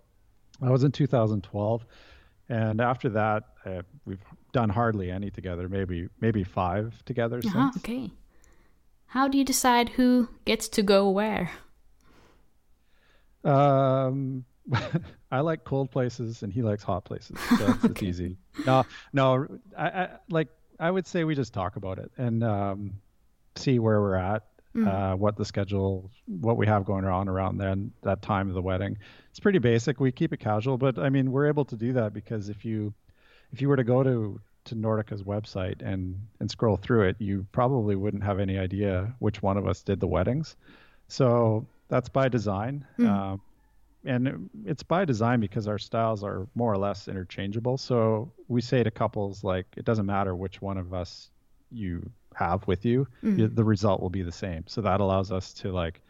that 0.60 0.70
was 0.70 0.84
in 0.84 0.92
2012, 0.92 1.86
and 2.52 2.82
after 2.82 3.08
that, 3.08 3.44
uh, 3.64 3.80
we've 4.04 4.22
done 4.52 4.68
hardly 4.68 5.10
any 5.10 5.30
together, 5.30 5.70
maybe 5.70 6.08
maybe 6.20 6.44
five 6.44 7.02
together 7.06 7.38
uh-huh, 7.38 7.70
since. 7.72 7.78
Okay. 7.78 8.10
How 9.06 9.26
do 9.26 9.38
you 9.38 9.44
decide 9.44 9.88
who 9.88 10.28
gets 10.44 10.68
to 10.68 10.82
go 10.82 11.08
where? 11.08 11.50
Um, 13.42 14.44
I 15.32 15.40
like 15.40 15.64
cold 15.64 15.90
places 15.90 16.42
and 16.42 16.52
he 16.52 16.60
likes 16.60 16.82
hot 16.82 17.06
places. 17.06 17.38
So 17.58 17.68
it's, 17.68 17.70
okay. 17.86 17.90
it's 17.90 18.02
easy. 18.02 18.36
No, 18.66 18.84
no, 19.14 19.46
I, 19.76 19.88
I, 19.88 20.08
like 20.28 20.48
I 20.78 20.90
would 20.90 21.06
say 21.06 21.24
we 21.24 21.34
just 21.34 21.54
talk 21.54 21.76
about 21.76 21.98
it 21.98 22.12
and 22.18 22.44
um, 22.44 22.92
see 23.56 23.78
where 23.78 23.98
we're 23.98 24.16
at, 24.16 24.44
mm. 24.74 24.86
uh, 24.86 25.16
what 25.16 25.36
the 25.36 25.44
schedule, 25.44 26.10
what 26.26 26.56
we 26.56 26.66
have 26.66 26.84
going 26.84 27.04
on 27.04 27.28
around 27.28 27.58
then 27.58 27.92
that 28.02 28.22
time 28.22 28.48
of 28.48 28.54
the 28.54 28.62
wedding. 28.62 28.98
It's 29.30 29.40
pretty 29.40 29.58
basic. 29.58 30.00
We 30.00 30.12
keep 30.12 30.32
it 30.32 30.40
casual, 30.40 30.78
but 30.78 30.98
I 30.98 31.08
mean 31.08 31.32
we're 31.32 31.46
able 31.46 31.64
to 31.66 31.76
do 31.76 31.92
that 31.94 32.12
because 32.12 32.48
if 32.48 32.64
you 32.64 32.92
if 33.52 33.60
you 33.60 33.68
were 33.68 33.76
to 33.76 33.84
go 33.84 34.02
to 34.02 34.40
to 34.64 34.74
Nordica's 34.76 35.22
website 35.22 35.82
and 35.82 36.20
and 36.40 36.50
scroll 36.50 36.76
through 36.76 37.08
it, 37.08 37.16
you 37.18 37.46
probably 37.52 37.96
wouldn't 37.96 38.24
have 38.24 38.38
any 38.38 38.58
idea 38.58 39.14
which 39.18 39.42
one 39.42 39.56
of 39.56 39.66
us 39.66 39.82
did 39.82 40.00
the 40.00 40.06
weddings. 40.06 40.56
So 41.08 41.66
that's 41.88 42.08
by 42.08 42.28
design. 42.28 42.86
Mm. 42.98 43.08
Um, 43.08 43.40
and 44.04 44.50
it's 44.64 44.82
by 44.82 45.04
design 45.04 45.38
because 45.40 45.68
our 45.68 45.78
styles 45.78 46.24
are 46.24 46.48
more 46.54 46.72
or 46.72 46.78
less 46.78 47.06
interchangeable. 47.06 47.78
So 47.78 48.32
we 48.48 48.60
say 48.60 48.82
to 48.82 48.90
couples 48.90 49.44
like 49.44 49.66
it 49.76 49.84
doesn't 49.84 50.06
matter 50.06 50.34
which 50.34 50.60
one 50.60 50.76
of 50.76 50.92
us 50.92 51.30
you 51.70 52.10
have 52.34 52.66
with 52.66 52.84
you, 52.84 53.06
mm. 53.22 53.38
you 53.38 53.48
the 53.48 53.64
result 53.64 54.00
will 54.00 54.10
be 54.10 54.22
the 54.22 54.32
same. 54.32 54.64
So 54.66 54.80
that 54.82 55.00
allows 55.00 55.32
us 55.32 55.52
to 55.54 55.72
like 55.72 56.00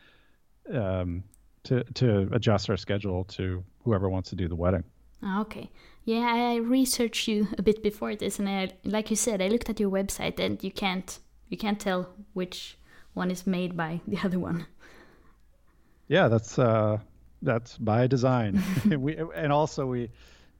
um, 0.72 1.24
to 1.64 1.84
to 1.94 2.28
adjust 2.32 2.70
our 2.70 2.76
schedule 2.76 3.24
to 3.24 3.64
whoever 3.84 4.08
wants 4.08 4.30
to 4.30 4.36
do 4.36 4.48
the 4.48 4.56
wedding. 4.56 4.84
Ah, 5.22 5.40
okay. 5.40 5.70
Yeah, 6.04 6.26
I 6.26 6.56
researched 6.56 7.28
you 7.28 7.46
a 7.56 7.62
bit 7.62 7.82
before 7.82 8.16
this, 8.16 8.40
and 8.40 8.48
I, 8.48 8.70
like 8.84 9.08
you 9.10 9.16
said, 9.16 9.40
I 9.40 9.46
looked 9.46 9.70
at 9.70 9.78
your 9.78 9.90
website, 9.90 10.40
and 10.40 10.62
you 10.62 10.72
can't 10.72 11.18
you 11.48 11.56
can't 11.56 11.78
tell 11.78 12.08
which 12.32 12.76
one 13.14 13.30
is 13.30 13.46
made 13.46 13.76
by 13.76 14.00
the 14.08 14.18
other 14.24 14.38
one. 14.38 14.66
Yeah, 16.08 16.28
that's 16.28 16.58
uh, 16.58 16.98
that's 17.40 17.78
by 17.78 18.06
design. 18.06 18.62
we 18.84 19.16
and 19.34 19.52
also 19.52 19.86
we, 19.86 20.10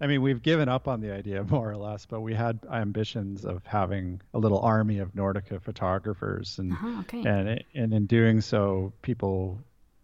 I 0.03 0.09
mean, 0.09 0.21
we've 0.21 0.43
given 0.43 0.69
up 0.69 0.88
on 0.88 1.01
the 1.01 1.12
idea 1.12 1.45
more 1.49 1.71
or 1.71 1.77
less, 1.77 2.05
but 2.07 2.21
we 2.21 2.35
had 2.35 2.59
ambitions 2.71 3.45
of 3.45 3.65
having 3.65 4.21
a 4.35 4.38
little 4.38 4.59
army 4.59 4.99
of 4.99 5.15
Nordica 5.15 5.62
photographers, 5.62 6.59
and 6.59 6.73
uh-huh, 6.73 7.01
okay. 7.01 7.23
and 7.25 7.65
and 7.75 7.95
in 7.95 8.07
doing 8.07 8.41
so, 8.41 8.93
people 9.03 9.61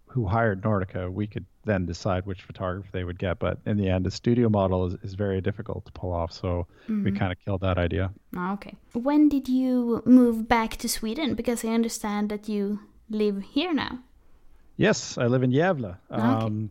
who 0.06 0.26
hired 0.26 0.62
Nordica, 0.62 1.12
we 1.12 1.26
could 1.26 1.44
then 1.64 1.84
decide 1.84 2.24
which 2.24 2.42
photographer 2.42 2.88
they 2.92 3.04
would 3.04 3.18
get. 3.18 3.38
But 3.38 3.58
in 3.66 3.76
the 3.76 3.88
end, 3.90 4.06
a 4.06 4.10
studio 4.10 4.48
model 4.48 4.86
is, 4.86 4.94
is 5.02 5.14
very 5.14 5.40
difficult 5.40 5.84
to 5.84 5.92
pull 5.92 6.12
off. 6.12 6.32
So 6.32 6.66
mm-hmm. 6.84 7.04
we 7.04 7.12
kind 7.12 7.30
of 7.30 7.38
killed 7.44 7.60
that 7.60 7.76
idea. 7.76 8.10
Oh, 8.34 8.52
okay. 8.54 8.74
When 8.94 9.28
did 9.28 9.48
you 9.48 10.02
move 10.06 10.48
back 10.48 10.76
to 10.78 10.88
Sweden? 10.88 11.34
Because 11.34 11.62
I 11.64 11.68
understand 11.68 12.30
that 12.30 12.48
you 12.48 12.80
live 13.10 13.42
here 13.42 13.74
now. 13.74 13.98
Yes, 14.76 15.18
I 15.18 15.26
live 15.26 15.42
in 15.42 15.50
Gävle. 15.50 15.98
Okay. 16.10 16.22
Um, 16.22 16.70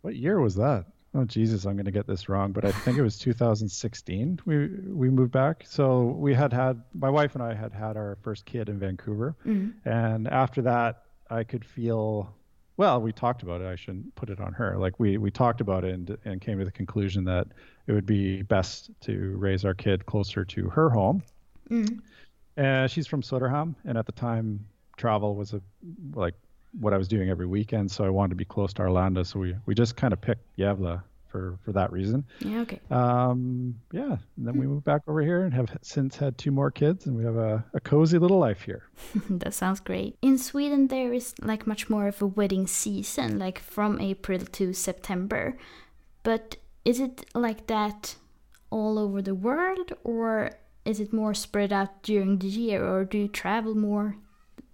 what 0.00 0.16
year 0.16 0.40
was 0.40 0.54
that? 0.54 0.86
Oh 1.16 1.24
Jesus, 1.24 1.64
I'm 1.64 1.76
going 1.76 1.86
to 1.86 1.90
get 1.90 2.06
this 2.06 2.28
wrong, 2.28 2.52
but 2.52 2.66
I 2.66 2.72
think 2.72 2.98
it 2.98 3.02
was 3.02 3.18
2016. 3.18 4.40
We 4.44 4.68
we 4.86 5.08
moved 5.08 5.32
back. 5.32 5.64
So 5.66 6.02
we 6.02 6.34
had 6.34 6.52
had 6.52 6.82
my 6.92 7.08
wife 7.08 7.34
and 7.34 7.42
I 7.42 7.54
had 7.54 7.72
had 7.72 7.96
our 7.96 8.18
first 8.20 8.44
kid 8.44 8.68
in 8.68 8.78
Vancouver, 8.78 9.34
mm-hmm. 9.46 9.88
and 9.88 10.28
after 10.28 10.60
that, 10.62 11.04
I 11.30 11.44
could 11.44 11.64
feel. 11.64 12.34
Well, 12.76 13.00
we 13.00 13.12
talked 13.12 13.42
about 13.42 13.62
it. 13.62 13.66
I 13.66 13.76
shouldn't 13.76 14.14
put 14.16 14.28
it 14.28 14.38
on 14.38 14.52
her. 14.52 14.76
Like 14.76 15.00
we 15.00 15.16
we 15.16 15.30
talked 15.30 15.62
about 15.62 15.84
it 15.84 15.94
and 15.94 16.18
and 16.26 16.40
came 16.40 16.58
to 16.58 16.66
the 16.66 16.70
conclusion 16.70 17.24
that 17.24 17.46
it 17.86 17.92
would 17.92 18.04
be 18.04 18.42
best 18.42 18.90
to 19.02 19.34
raise 19.38 19.64
our 19.64 19.74
kid 19.74 20.04
closer 20.04 20.44
to 20.44 20.68
her 20.68 20.90
home. 20.90 21.22
Mm-hmm. 21.70 21.98
And 22.58 22.90
she's 22.90 23.06
from 23.06 23.22
Söderhamn, 23.22 23.74
and 23.86 23.96
at 23.96 24.04
the 24.04 24.12
time, 24.12 24.66
travel 24.98 25.34
was 25.34 25.54
a 25.54 25.62
like 26.12 26.34
what 26.80 26.92
I 26.92 26.98
was 26.98 27.08
doing 27.08 27.30
every 27.30 27.46
weekend, 27.46 27.90
so 27.90 28.04
I 28.04 28.10
wanted 28.10 28.30
to 28.30 28.36
be 28.36 28.44
close 28.44 28.72
to 28.74 28.82
Arlanda. 28.82 29.26
So 29.26 29.40
we, 29.40 29.56
we 29.66 29.74
just 29.74 29.96
kind 29.96 30.12
of 30.12 30.20
picked 30.20 30.44
Gävle 30.58 31.02
for, 31.36 31.58
for 31.64 31.72
that 31.72 31.92
reason. 31.92 32.24
Yeah, 32.40 32.60
okay. 32.60 32.80
Um, 32.90 33.74
yeah, 33.92 34.16
and 34.36 34.46
then 34.46 34.54
we 34.54 34.64
hmm. 34.64 34.72
moved 34.72 34.84
back 34.84 35.02
over 35.06 35.20
here 35.20 35.42
and 35.42 35.52
have 35.54 35.76
since 35.82 36.16
had 36.16 36.38
two 36.38 36.50
more 36.50 36.70
kids, 36.70 37.06
and 37.06 37.16
we 37.16 37.24
have 37.24 37.36
a, 37.36 37.64
a 37.74 37.80
cozy 37.80 38.18
little 38.18 38.38
life 38.38 38.62
here. 38.62 38.84
that 39.30 39.54
sounds 39.54 39.80
great. 39.80 40.16
In 40.22 40.38
Sweden, 40.38 40.88
there 40.88 41.12
is 41.12 41.34
like 41.42 41.66
much 41.66 41.90
more 41.90 42.08
of 42.08 42.22
a 42.22 42.26
wedding 42.26 42.66
season, 42.66 43.38
like 43.38 43.58
from 43.58 44.00
April 44.00 44.40
to 44.40 44.72
September. 44.72 45.56
But 46.22 46.56
is 46.84 47.00
it 47.00 47.26
like 47.34 47.66
that 47.66 48.16
all 48.70 48.98
over 48.98 49.22
the 49.22 49.34
world, 49.34 49.92
or 50.04 50.52
is 50.84 51.00
it 51.00 51.12
more 51.12 51.34
spread 51.34 51.72
out 51.72 52.02
during 52.02 52.38
the 52.38 52.48
year, 52.48 52.84
or 52.84 53.04
do 53.04 53.18
you 53.18 53.28
travel 53.28 53.74
more 53.74 54.16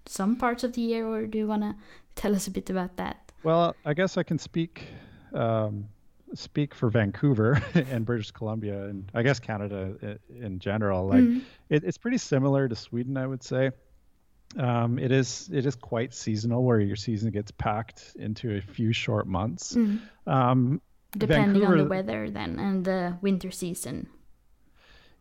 some 0.06 0.36
parts 0.36 0.64
of 0.64 0.72
the 0.72 0.80
year, 0.80 1.06
or 1.06 1.26
do 1.26 1.38
you 1.38 1.46
want 1.46 1.62
to 1.62 1.74
tell 2.14 2.34
us 2.34 2.46
a 2.46 2.50
bit 2.50 2.70
about 2.70 2.96
that? 2.96 3.32
Well, 3.42 3.74
I 3.84 3.94
guess 3.94 4.16
I 4.16 4.22
can 4.22 4.38
speak 4.38 4.86
um, 5.32 5.88
speak 6.34 6.74
for 6.74 6.88
Vancouver 6.88 7.62
and 7.74 8.04
British 8.04 8.30
Columbia, 8.30 8.84
and 8.84 9.10
I 9.14 9.22
guess 9.22 9.38
Canada 9.38 10.18
in 10.28 10.58
general. 10.58 11.08
Like, 11.08 11.20
mm-hmm. 11.20 11.40
it, 11.68 11.84
it's 11.84 11.98
pretty 11.98 12.18
similar 12.18 12.68
to 12.68 12.76
Sweden, 12.76 13.16
I 13.16 13.26
would 13.26 13.42
say. 13.42 13.70
Um, 14.58 14.98
it 14.98 15.10
is 15.10 15.48
it 15.52 15.64
is 15.64 15.76
quite 15.76 16.12
seasonal, 16.12 16.62
where 16.62 16.78
your 16.78 16.96
season 16.96 17.30
gets 17.30 17.50
packed 17.50 18.12
into 18.16 18.56
a 18.56 18.60
few 18.60 18.92
short 18.92 19.26
months. 19.26 19.74
Mm-hmm. 19.74 20.30
Um, 20.30 20.80
Depending 21.16 21.60
Vancouver, 21.60 21.72
on 21.72 21.78
the 21.78 21.84
weather, 21.84 22.30
then, 22.30 22.58
and 22.58 22.84
the 22.84 23.18
winter 23.20 23.50
season. 23.50 24.08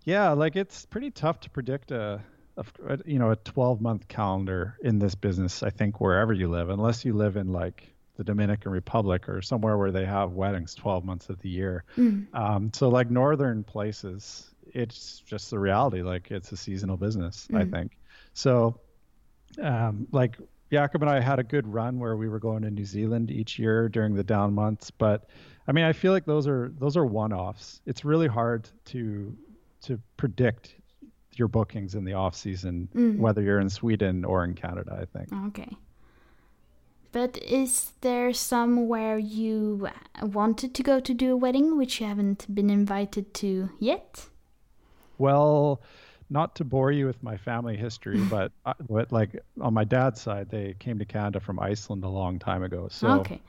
Yeah, 0.04 0.32
like 0.32 0.56
it's 0.56 0.86
pretty 0.86 1.12
tough 1.12 1.40
to 1.42 1.50
predict 1.50 1.92
a 1.92 2.22
a, 2.58 3.00
you 3.06 3.20
know 3.20 3.32
a 3.32 3.36
12 3.36 3.82
month 3.82 4.08
calendar 4.08 4.78
in 4.82 5.00
this 5.00 5.16
business 5.16 5.64
i 5.64 5.70
think 5.70 6.00
wherever 6.00 6.34
you 6.34 6.50
live 6.50 6.70
unless 6.70 7.06
you 7.06 7.14
live 7.14 7.38
in 7.38 7.52
like 7.52 7.94
the 8.18 8.24
dominican 8.24 8.72
republic 8.72 9.28
or 9.30 9.42
somewhere 9.42 9.78
where 9.78 9.92
they 9.92 10.06
have 10.06 10.32
weddings 10.32 10.76
12 10.76 11.06
months 11.06 11.30
of 11.30 11.40
the 11.40 11.50
year 11.50 11.84
mm. 11.98 12.26
um, 12.36 12.72
so 12.74 12.90
like 12.90 13.10
northern 13.10 13.64
places 13.64 14.50
it's 14.74 15.22
just 15.26 15.50
the 15.50 15.60
reality 15.60 16.02
like 16.02 16.32
it's 16.32 16.52
a 16.52 16.58
seasonal 16.58 16.98
business 16.98 17.48
mm. 17.52 17.60
i 17.60 17.66
think 17.66 17.98
so 18.34 18.80
um, 19.62 20.08
like 20.12 20.38
Jakob 20.72 21.02
and 21.02 21.12
I 21.12 21.20
had 21.20 21.38
a 21.38 21.44
good 21.44 21.68
run 21.68 22.00
where 22.00 22.16
we 22.16 22.30
were 22.30 22.40
going 22.40 22.62
to 22.64 22.72
New 22.72 22.86
Zealand 22.86 23.30
each 23.30 23.60
year 23.60 23.90
during 23.90 24.16
the 24.16 24.24
down 24.24 24.54
months, 24.54 24.90
but 24.90 25.30
I 25.68 25.74
mean, 25.74 25.84
I 25.84 25.92
feel 25.92 26.14
like 26.14 26.26
those 26.26 26.48
are 26.48 26.72
those 26.80 26.96
are 26.96 27.06
one-offs. 27.06 27.82
It's 27.86 28.06
really 28.06 28.28
hard 28.28 28.70
to 28.86 29.36
to 29.84 30.00
predict 30.16 30.76
your 31.36 31.48
bookings 31.48 31.96
in 31.96 32.04
the 32.04 32.14
off 32.14 32.36
season, 32.36 32.90
mm. 32.96 33.18
whether 33.18 33.42
you're 33.42 33.60
in 33.60 33.70
Sweden 33.70 34.26
or 34.26 34.44
in 34.44 34.54
Canada. 34.54 34.98
I 35.02 35.06
think. 35.18 35.32
Okay. 35.48 35.76
But 37.12 37.38
is 37.44 37.92
there 38.00 38.32
somewhere 38.32 39.18
you 39.18 39.90
wanted 40.22 40.74
to 40.76 40.84
go 40.84 41.02
to 41.02 41.14
do 41.14 41.34
a 41.34 41.36
wedding 41.36 41.78
which 41.78 42.00
you 42.00 42.08
haven't 42.08 42.54
been 42.54 42.70
invited 42.70 43.34
to 43.36 43.70
yet? 43.80 44.28
Well, 45.18 45.82
not 46.30 46.56
to 46.56 46.64
bore 46.64 46.94
you 46.94 47.06
with 47.06 47.22
my 47.22 47.36
family 47.36 47.76
history, 47.76 48.18
but, 48.30 48.54
uh, 48.66 48.76
but 48.90 49.12
like 49.12 49.38
on 49.60 49.74
my 49.74 49.84
dad's 49.84 50.22
side, 50.22 50.50
they 50.50 50.74
came 50.80 51.00
to 51.00 51.06
Canada 51.06 51.42
from 51.42 51.60
Iceland 51.60 52.06
a 52.06 52.10
long 52.10 52.40
time 52.40 52.64
ago. 52.64 52.88
So 52.90 53.10
okay 53.20 53.42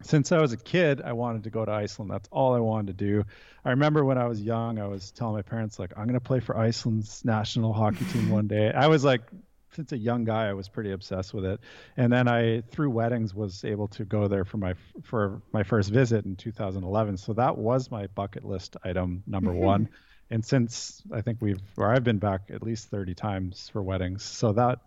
since 0.00 0.32
I 0.32 0.40
was 0.40 0.52
a 0.52 0.56
kid, 0.56 1.02
I 1.02 1.12
wanted 1.12 1.44
to 1.44 1.50
go 1.50 1.64
to 1.64 1.70
Iceland. 1.70 2.10
That's 2.10 2.28
all 2.32 2.54
I 2.54 2.58
wanted 2.58 2.98
to 2.98 3.04
do. 3.04 3.24
I 3.64 3.70
remember 3.70 4.04
when 4.04 4.18
I 4.18 4.26
was 4.26 4.40
young, 4.40 4.78
I 4.78 4.86
was 4.86 5.10
telling 5.10 5.34
my 5.34 5.42
parents 5.42 5.78
like, 5.78 5.92
I'm 5.96 6.04
going 6.04 6.14
to 6.14 6.20
play 6.20 6.40
for 6.40 6.56
Iceland's 6.56 7.24
national 7.24 7.72
hockey 7.72 8.04
team 8.06 8.30
one 8.30 8.48
day. 8.48 8.72
I 8.74 8.88
was 8.88 9.04
like, 9.04 9.22
since 9.74 9.92
a 9.92 9.96
young 9.96 10.24
guy, 10.24 10.48
I 10.48 10.52
was 10.52 10.68
pretty 10.68 10.92
obsessed 10.92 11.32
with 11.32 11.44
it. 11.44 11.60
And 11.96 12.12
then 12.12 12.28
I, 12.28 12.62
through 12.70 12.90
weddings, 12.90 13.34
was 13.34 13.64
able 13.64 13.88
to 13.88 14.04
go 14.04 14.28
there 14.28 14.44
for 14.44 14.58
my 14.58 14.74
for 15.02 15.40
my 15.52 15.62
first 15.62 15.90
visit 15.90 16.24
in 16.24 16.36
2011. 16.36 17.16
So 17.16 17.32
that 17.34 17.56
was 17.56 17.90
my 17.90 18.06
bucket 18.08 18.44
list 18.44 18.76
item 18.84 19.22
number 19.26 19.52
one. 19.52 19.88
And 20.30 20.44
since 20.44 21.02
I 21.12 21.20
think 21.20 21.38
we've, 21.40 21.60
or 21.76 21.92
I've 21.92 22.04
been 22.04 22.18
back 22.18 22.42
at 22.50 22.62
least 22.62 22.88
30 22.88 23.14
times 23.14 23.68
for 23.72 23.82
weddings, 23.82 24.22
so 24.22 24.52
that 24.52 24.80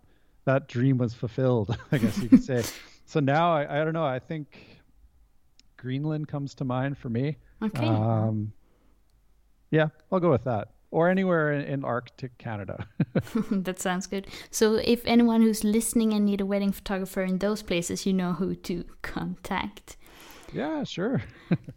that 0.44 0.68
dream 0.68 0.98
was 0.98 1.14
fulfilled, 1.14 1.76
I 1.92 1.98
guess 1.98 2.18
you 2.18 2.28
could 2.28 2.44
say. 2.44 2.62
so 3.06 3.20
now 3.20 3.52
I, 3.52 3.80
I 3.80 3.84
don't 3.84 3.94
know. 3.94 4.04
I 4.04 4.18
think 4.18 4.75
Greenland 5.76 6.28
comes 6.28 6.54
to 6.56 6.64
mind 6.64 6.98
for 6.98 7.08
me. 7.08 7.36
Okay. 7.62 7.86
Um, 7.86 8.52
yeah, 9.70 9.88
I'll 10.10 10.20
go 10.20 10.30
with 10.30 10.44
that. 10.44 10.68
or 10.90 11.10
anywhere 11.10 11.52
in, 11.52 11.62
in 11.62 11.84
Arctic 11.84 12.38
Canada. 12.38 12.86
that 13.50 13.78
sounds 13.78 14.06
good. 14.06 14.26
So 14.50 14.74
if 14.76 15.02
anyone 15.04 15.42
who's 15.42 15.64
listening 15.64 16.12
and 16.12 16.24
need 16.24 16.40
a 16.40 16.46
wedding 16.46 16.72
photographer 16.72 17.22
in 17.22 17.38
those 17.38 17.62
places, 17.62 18.06
you 18.06 18.12
know 18.12 18.32
who 18.34 18.54
to 18.54 18.84
contact. 19.02 19.96
Yeah, 20.52 20.84
sure. 20.84 21.22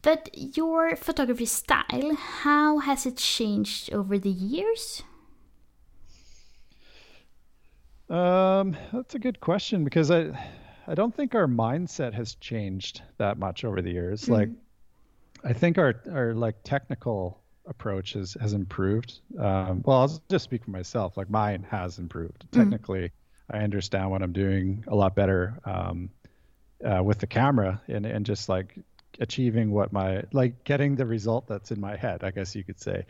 but 0.01 0.29
your 0.33 0.95
photography 0.95 1.45
style, 1.45 2.15
how 2.15 2.77
has 2.79 3.05
it 3.05 3.17
changed 3.17 3.91
over 3.91 4.17
the 4.19 4.29
years? 4.29 5.03
Um, 8.09 8.77
that's 8.93 9.15
a 9.15 9.19
good 9.19 9.39
question 9.39 9.83
because 9.83 10.09
I, 10.11 10.31
I 10.89 10.95
don't 10.95 11.15
think 11.15 11.35
our 11.35 11.45
mindset 11.45 12.13
has 12.13 12.33
changed 12.35 13.03
that 13.17 13.37
much 13.37 13.63
over 13.63 13.81
the 13.81 13.91
years. 13.91 14.25
Mm. 14.25 14.29
Like, 14.29 14.49
I 15.43 15.53
think 15.53 15.77
our 15.77 15.93
our 16.11 16.33
like 16.33 16.55
technical 16.63 17.39
approach 17.67 18.13
has 18.13 18.35
has 18.41 18.53
improved. 18.53 19.19
Um, 19.37 19.83
well, 19.85 19.99
I'll 19.99 20.21
just 20.29 20.43
speak 20.43 20.65
for 20.65 20.71
myself. 20.71 21.15
Like 21.15 21.29
mine 21.29 21.65
has 21.69 21.99
improved 21.99 22.45
mm. 22.51 22.57
technically. 22.57 23.11
I 23.51 23.59
understand 23.59 24.09
what 24.09 24.23
I'm 24.23 24.33
doing 24.33 24.83
a 24.87 24.95
lot 24.95 25.15
better 25.15 25.59
um, 25.63 26.09
uh, 26.83 27.03
with 27.03 27.19
the 27.19 27.27
camera 27.27 27.81
and 27.87 28.05
and 28.05 28.25
just 28.25 28.49
like 28.49 28.75
achieving 29.19 29.71
what 29.71 29.93
my 29.93 30.23
like 30.33 30.63
getting 30.63 30.95
the 30.95 31.05
result 31.05 31.47
that's 31.47 31.71
in 31.71 31.79
my 31.79 31.95
head. 31.97 32.23
I 32.23 32.31
guess 32.31 32.55
you 32.55 32.63
could 32.63 32.81
say. 32.81 33.05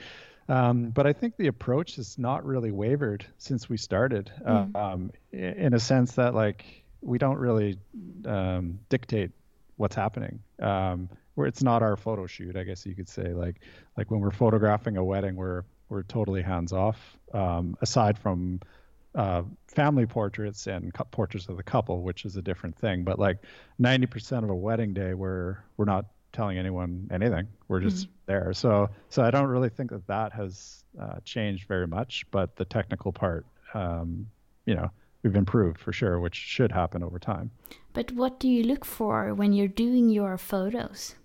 Um, 0.49 0.89
but 0.89 1.07
I 1.07 1.13
think 1.13 1.37
the 1.37 1.47
approach 1.47 1.95
has 1.95 2.17
not 2.17 2.43
really 2.43 2.71
wavered 2.71 3.23
since 3.37 3.69
we 3.69 3.77
started, 3.77 4.31
mm. 4.45 4.75
uh, 4.75 4.79
um, 4.79 5.11
in 5.31 5.73
a 5.75 5.79
sense 5.79 6.13
that 6.13 6.33
like 6.33 6.83
we 7.01 7.17
don't 7.17 7.37
really 7.37 7.77
um, 8.25 8.79
dictate 8.89 9.31
what's 9.77 9.95
happening. 9.95 10.39
Um, 10.59 11.09
where 11.35 11.47
it's 11.47 11.63
not 11.63 11.81
our 11.81 11.95
photo 11.95 12.27
shoot, 12.27 12.57
I 12.57 12.63
guess 12.63 12.85
you 12.85 12.93
could 12.93 13.07
say. 13.07 13.33
Like 13.33 13.61
like 13.97 14.11
when 14.11 14.19
we're 14.19 14.31
photographing 14.31 14.97
a 14.97 15.03
wedding, 15.03 15.35
we're 15.35 15.63
we're 15.87 16.03
totally 16.03 16.41
hands 16.41 16.73
off. 16.73 17.17
Um, 17.33 17.77
aside 17.81 18.17
from 18.17 18.59
uh, 19.15 19.43
family 19.67 20.05
portraits 20.05 20.67
and 20.67 20.93
cu- 20.93 21.05
portraits 21.05 21.47
of 21.47 21.57
the 21.57 21.63
couple, 21.63 22.01
which 22.01 22.25
is 22.25 22.35
a 22.35 22.41
different 22.41 22.77
thing. 22.77 23.03
But 23.03 23.19
like 23.19 23.37
90% 23.81 24.43
of 24.43 24.49
a 24.49 24.55
wedding 24.55 24.93
day, 24.93 25.13
we're 25.13 25.57
we're 25.77 25.85
not 25.85 26.05
telling 26.33 26.57
anyone 26.57 27.07
anything. 27.11 27.47
We're 27.69 27.79
just 27.79 28.05
mm-hmm. 28.05 28.13
there. 28.25 28.53
So 28.53 28.89
so 29.09 29.23
I 29.23 29.31
don't 29.31 29.47
really 29.47 29.69
think 29.69 29.91
that 29.91 30.05
that 30.07 30.33
has 30.33 30.83
uh, 30.99 31.19
changed 31.23 31.67
very 31.67 31.87
much. 31.87 32.25
But 32.31 32.55
the 32.57 32.65
technical 32.65 33.11
part, 33.11 33.45
um, 33.73 34.27
you 34.65 34.75
know, 34.75 34.91
we've 35.23 35.35
improved 35.35 35.79
for 35.79 35.91
sure, 35.91 36.19
which 36.19 36.35
should 36.35 36.71
happen 36.71 37.03
over 37.03 37.19
time. 37.19 37.51
But 37.93 38.11
what 38.11 38.39
do 38.39 38.47
you 38.47 38.63
look 38.63 38.85
for 38.85 39.33
when 39.33 39.53
you're 39.53 39.67
doing 39.67 40.09
your 40.09 40.37
photos? 40.37 41.15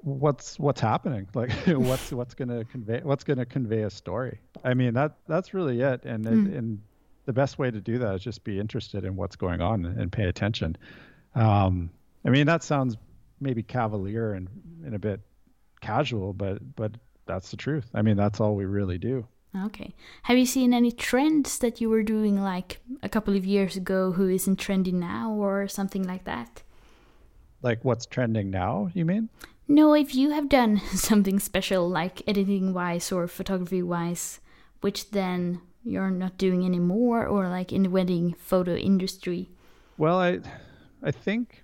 What's 0.00 0.58
what's 0.58 0.80
happening? 0.80 1.28
Like 1.34 1.52
what's 1.66 2.12
what's 2.12 2.34
going 2.34 2.48
to 2.48 2.64
convey 2.64 3.00
what's 3.02 3.24
going 3.24 3.38
to 3.38 3.46
convey 3.46 3.82
a 3.82 3.90
story? 3.90 4.38
I 4.64 4.74
mean 4.74 4.94
that 4.94 5.16
that's 5.28 5.54
really 5.54 5.80
it. 5.80 6.04
And 6.04 6.24
mm. 6.24 6.58
and 6.58 6.80
the 7.26 7.32
best 7.32 7.58
way 7.58 7.70
to 7.70 7.80
do 7.80 7.98
that 7.98 8.14
is 8.14 8.22
just 8.22 8.44
be 8.44 8.58
interested 8.58 9.04
in 9.04 9.16
what's 9.16 9.36
going 9.36 9.60
on 9.60 9.84
and 9.84 10.12
pay 10.12 10.24
attention. 10.24 10.76
Um, 11.34 11.90
I 12.24 12.30
mean, 12.30 12.46
that 12.46 12.62
sounds 12.62 12.96
maybe 13.40 13.62
cavalier 13.62 14.32
and, 14.32 14.48
and 14.84 14.94
a 14.94 14.98
bit 14.98 15.20
casual, 15.80 16.32
but 16.32 16.58
but 16.76 16.92
that's 17.26 17.50
the 17.50 17.56
truth. 17.56 17.86
I 17.94 18.02
mean, 18.02 18.16
that's 18.16 18.40
all 18.40 18.54
we 18.54 18.64
really 18.64 18.98
do. 18.98 19.26
Okay. 19.56 19.94
Have 20.24 20.36
you 20.36 20.46
seen 20.46 20.74
any 20.74 20.90
trends 20.90 21.58
that 21.58 21.80
you 21.80 21.88
were 21.88 22.02
doing 22.02 22.42
like 22.42 22.80
a 23.02 23.08
couple 23.08 23.36
of 23.36 23.46
years 23.46 23.76
ago 23.76 24.12
who 24.12 24.28
isn't 24.28 24.58
trendy 24.58 24.92
now 24.92 25.30
or 25.32 25.68
something 25.68 26.02
like 26.02 26.24
that? 26.24 26.62
Like 27.62 27.84
what's 27.84 28.06
trending 28.06 28.50
now, 28.50 28.90
you 28.94 29.04
mean? 29.04 29.28
No, 29.68 29.94
if 29.94 30.14
you 30.14 30.30
have 30.30 30.48
done 30.48 30.80
something 30.94 31.38
special 31.38 31.88
like 31.88 32.22
editing 32.28 32.74
wise 32.74 33.12
or 33.12 33.28
photography 33.28 33.82
wise, 33.82 34.40
which 34.80 35.10
then 35.12 35.60
you're 35.84 36.10
not 36.10 36.36
doing 36.38 36.64
anymore 36.64 37.26
or 37.26 37.48
like 37.48 37.72
in 37.72 37.84
the 37.84 37.90
wedding 37.90 38.34
photo 38.38 38.74
industry. 38.74 39.50
Well, 39.98 40.18
I 40.18 40.40
I 41.02 41.10
think 41.10 41.62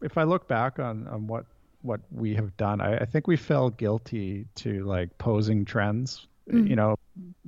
if 0.00 0.16
I 0.16 0.22
look 0.22 0.46
back 0.46 0.78
on 0.78 1.08
on 1.08 1.26
what 1.26 1.46
what 1.82 2.00
we 2.12 2.34
have 2.34 2.56
done, 2.56 2.80
I, 2.80 2.98
I 2.98 3.04
think 3.04 3.26
we 3.26 3.36
fell 3.36 3.70
guilty 3.70 4.46
to 4.56 4.84
like 4.84 5.16
posing 5.18 5.64
trends. 5.64 6.28
Mm. 6.50 6.68
You 6.68 6.76
know, 6.76 6.96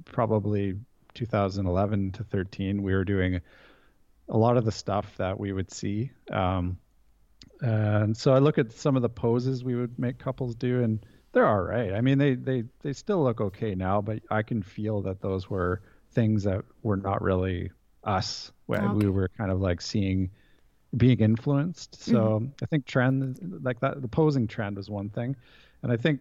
probably 0.04 0.76
2011 1.14 2.12
to 2.12 2.24
13, 2.24 2.82
we 2.82 2.94
were 2.94 3.04
doing 3.04 3.40
a 4.28 4.36
lot 4.36 4.56
of 4.56 4.64
the 4.64 4.72
stuff 4.72 5.16
that 5.18 5.38
we 5.38 5.52
would 5.52 5.70
see. 5.70 6.10
Um, 6.30 6.78
and 7.60 8.16
so 8.16 8.34
I 8.34 8.38
look 8.38 8.58
at 8.58 8.72
some 8.72 8.96
of 8.96 9.02
the 9.02 9.08
poses 9.08 9.64
we 9.64 9.74
would 9.74 9.98
make 9.98 10.18
couples 10.18 10.54
do, 10.54 10.82
and 10.82 11.04
they're 11.32 11.46
all 11.46 11.62
right. 11.62 11.92
I 11.92 12.00
mean, 12.00 12.18
they 12.18 12.34
they 12.34 12.64
they 12.82 12.92
still 12.92 13.22
look 13.22 13.40
okay 13.40 13.74
now, 13.74 14.00
but 14.00 14.20
I 14.30 14.42
can 14.42 14.62
feel 14.62 15.02
that 15.02 15.20
those 15.20 15.48
were 15.48 15.82
things 16.12 16.44
that 16.44 16.64
were 16.82 16.96
not 16.96 17.22
really 17.22 17.70
us. 18.02 18.52
Okay. 18.70 18.86
We 18.86 19.08
were 19.08 19.28
kind 19.28 19.50
of 19.50 19.60
like 19.60 19.80
seeing 19.80 20.30
being 20.96 21.20
influenced. 21.20 22.02
So 22.02 22.14
mm-hmm. 22.14 22.46
I 22.62 22.66
think 22.66 22.86
trend 22.86 23.60
like 23.62 23.80
that, 23.80 24.00
the 24.00 24.08
posing 24.08 24.46
trend 24.46 24.76
was 24.76 24.90
one 24.90 25.10
thing, 25.10 25.36
and 25.82 25.92
I 25.92 25.96
think 25.96 26.20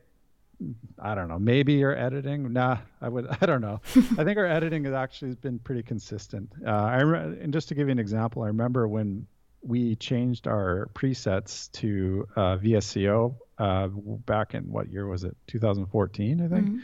I 1.00 1.16
don't 1.16 1.28
know, 1.28 1.40
maybe 1.40 1.74
your 1.74 1.98
editing. 1.98 2.54
Nah, 2.54 2.78
I 3.02 3.10
would. 3.10 3.28
I 3.42 3.46
don't 3.46 3.62
know. 3.62 3.82
I 3.96 4.24
think 4.24 4.38
our 4.38 4.46
editing 4.46 4.86
has 4.86 4.94
actually 4.94 5.36
been 5.36 5.60
pretty 5.60 5.84
consistent. 5.84 6.52
Uh, 6.66 6.70
I 6.70 7.00
and 7.02 7.54
just 7.54 7.68
to 7.70 7.76
give 7.76 7.88
you 7.88 7.92
an 7.92 8.00
example, 8.00 8.44
I 8.44 8.48
remember 8.48 8.88
when 8.88 9.28
we 9.62 9.96
changed 9.96 10.48
our 10.48 10.90
presets 10.94 11.72
to 11.72 12.28
uh, 12.36 12.58
VSCO 12.58 13.36
uh, 13.58 13.88
back 13.88 14.54
in 14.54 14.72
what 14.72 14.92
year 14.92 15.08
was 15.08 15.24
it? 15.24 15.36
2014, 15.48 16.42
I 16.42 16.48
think. 16.48 16.68
Mm-hmm. 16.68 16.80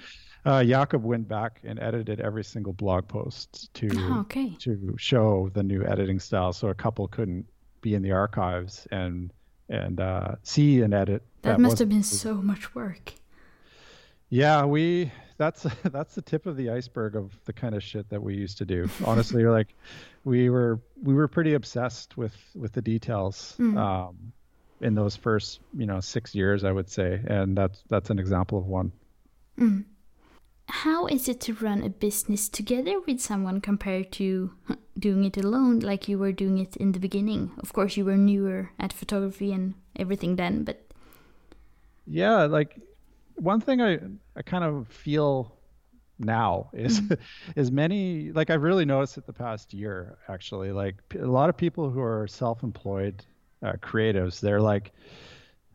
Uh, 0.46 0.64
Jakob 0.64 1.04
went 1.04 1.28
back 1.28 1.60
and 1.64 1.80
edited 1.80 2.22
every 2.22 2.46
single 2.46 2.72
blog 2.72 3.08
post 3.08 3.74
to 3.74 3.90
oh, 3.94 4.20
okay. 4.22 4.56
to 4.60 4.96
show 4.98 5.50
the 5.54 5.62
new 5.62 5.84
editing 5.84 6.20
style, 6.20 6.54
so 6.54 6.70
a 6.70 6.74
couple 6.74 7.08
couldn't 7.10 7.46
be 7.82 7.94
in 7.94 8.02
the 8.02 8.12
archives 8.12 8.88
and 8.92 9.34
and 9.68 10.00
uh, 10.00 10.36
see 10.44 10.82
and 10.82 10.94
edit. 10.94 11.24
That, 11.42 11.58
that 11.58 11.60
must 11.60 11.80
have 11.80 11.90
been 11.90 12.04
so 12.04 12.36
much 12.36 12.74
work. 12.74 13.14
Yeah, 14.30 14.65
we 14.65 15.12
that's 15.38 15.63
that's 15.84 16.15
the 16.15 16.22
tip 16.22 16.46
of 16.46 16.58
the 16.58 16.70
iceberg 16.70 17.15
of 17.15 17.34
the 17.46 17.54
kind 17.54 17.76
of 17.76 17.84
shit 17.84 18.10
that 18.10 18.22
we 18.22 18.36
used 18.36 18.58
to 18.60 18.65
do. 18.65 18.89
Honestly, 19.06 19.44
like 19.46 19.74
we 20.24 20.50
were 20.50 20.80
we 21.02 21.13
were 21.13 21.28
pretty 21.28 21.54
obsessed 21.54 22.18
with 22.18 22.36
with 22.56 22.74
the 22.74 22.82
details 22.82 23.56
mm. 23.60 23.78
um, 23.78 24.32
in 24.82 24.96
those 24.96 25.15
first 25.15 25.60
you 25.76 25.86
know 25.86 26.00
six 26.00 26.36
years, 26.36 26.63
I 26.63 26.72
would 26.72 26.89
say, 26.89 27.22
and 27.28 27.58
that's 27.58 27.84
that's 27.89 28.10
an 28.10 28.20
example 28.20 28.58
of 28.58 28.68
one. 28.68 28.92
Mm 29.58 29.86
how 30.70 31.08
is 31.08 31.28
it 31.28 31.42
to 31.42 31.54
run 31.56 31.84
a 31.84 31.89
business 31.89 32.48
together 32.48 33.00
with 33.08 33.20
someone 33.20 33.60
compared 33.60 34.12
to 34.12 34.52
doing 34.98 35.26
it 35.26 35.36
alone 35.38 35.80
like 35.80 36.08
you 36.08 36.18
were 36.18 36.32
doing 36.32 36.60
it 36.60 36.76
in 36.78 36.92
the 36.92 37.00
beginning 37.00 37.52
of 37.60 37.74
course 37.74 37.98
you 37.98 38.06
were 38.06 38.18
newer 38.18 38.70
at 38.80 38.94
photography 38.94 39.52
and 39.52 39.74
everything 39.96 40.36
then 40.36 40.63
but 40.63 40.86
yeah 42.06 42.44
like 42.44 42.80
one 43.39 43.62
thing 43.62 43.82
i 43.82 43.99
i 44.36 44.41
kind 44.41 44.63
of 44.63 44.88
feel 44.88 45.56
now 46.19 46.69
is 46.73 46.99
mm-hmm. 46.99 47.13
is 47.56 47.71
many 47.71 48.32
like 48.32 48.49
i've 48.49 48.63
really 48.63 48.86
noticed 48.86 49.17
it 49.17 49.25
the 49.25 49.34
past 49.34 49.73
year 49.73 50.17
actually 50.28 50.71
like 50.71 50.95
a 51.19 51.25
lot 51.25 51.49
of 51.49 51.58
people 51.58 51.89
who 51.89 52.02
are 52.02 52.28
self-employed 52.28 53.23
uh, 53.63 53.73
creatives 53.73 54.39
they're 54.39 54.62
like 54.62 54.91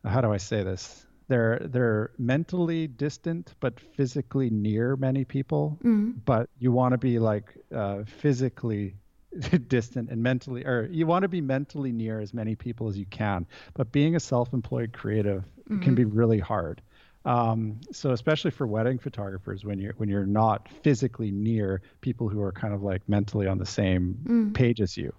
how 0.05 0.21
do 0.21 0.33
i 0.33 0.37
say 0.37 0.63
this 0.63 1.07
they're 1.29 1.61
they're 1.65 2.11
mentally 2.19 2.87
distant 2.87 3.55
but 3.61 3.81
physically 3.81 4.51
near 4.51 4.97
many 4.97 5.25
people 5.25 5.79
mm. 5.83 6.15
but 6.25 6.49
you 6.59 6.71
want 6.71 6.93
to 6.93 6.99
be 6.99 7.19
like 7.19 7.57
uh, 7.75 8.05
physically 8.05 8.95
distant 9.69 10.11
and 10.11 10.23
mentally 10.23 10.65
or 10.65 10.89
you 10.91 11.07
want 11.07 11.23
to 11.23 11.29
be 11.29 11.41
mentally 11.41 11.93
near 11.93 12.21
as 12.21 12.33
many 12.35 12.55
people 12.55 12.89
as 12.89 12.99
you 12.99 13.07
can 13.07 13.47
but 13.73 13.91
being 13.91 14.15
a 14.15 14.21
self-employed 14.21 14.93
creative 14.93 15.45
mm-hmm. 15.69 15.81
can 15.81 15.95
be 15.95 16.05
really 16.05 16.39
hard 16.39 16.83
um, 17.25 17.81
so 17.93 18.11
especially 18.11 18.51
for 18.51 18.67
wedding 18.67 18.99
photographers 18.99 19.65
when 19.65 19.79
you're 19.79 19.95
when 19.97 20.09
you're 20.09 20.27
not 20.27 20.69
physically 20.83 21.31
near 21.31 21.81
people 22.01 22.29
who 22.29 22.43
are 22.43 22.53
kind 22.53 22.75
of 22.75 22.83
like 22.83 23.03
mentally 23.09 23.47
on 23.47 23.59
the 23.59 23.67
same 23.67 24.19
mm. 24.27 24.55
page 24.55 24.81
as 24.81 24.97
you 24.97 25.13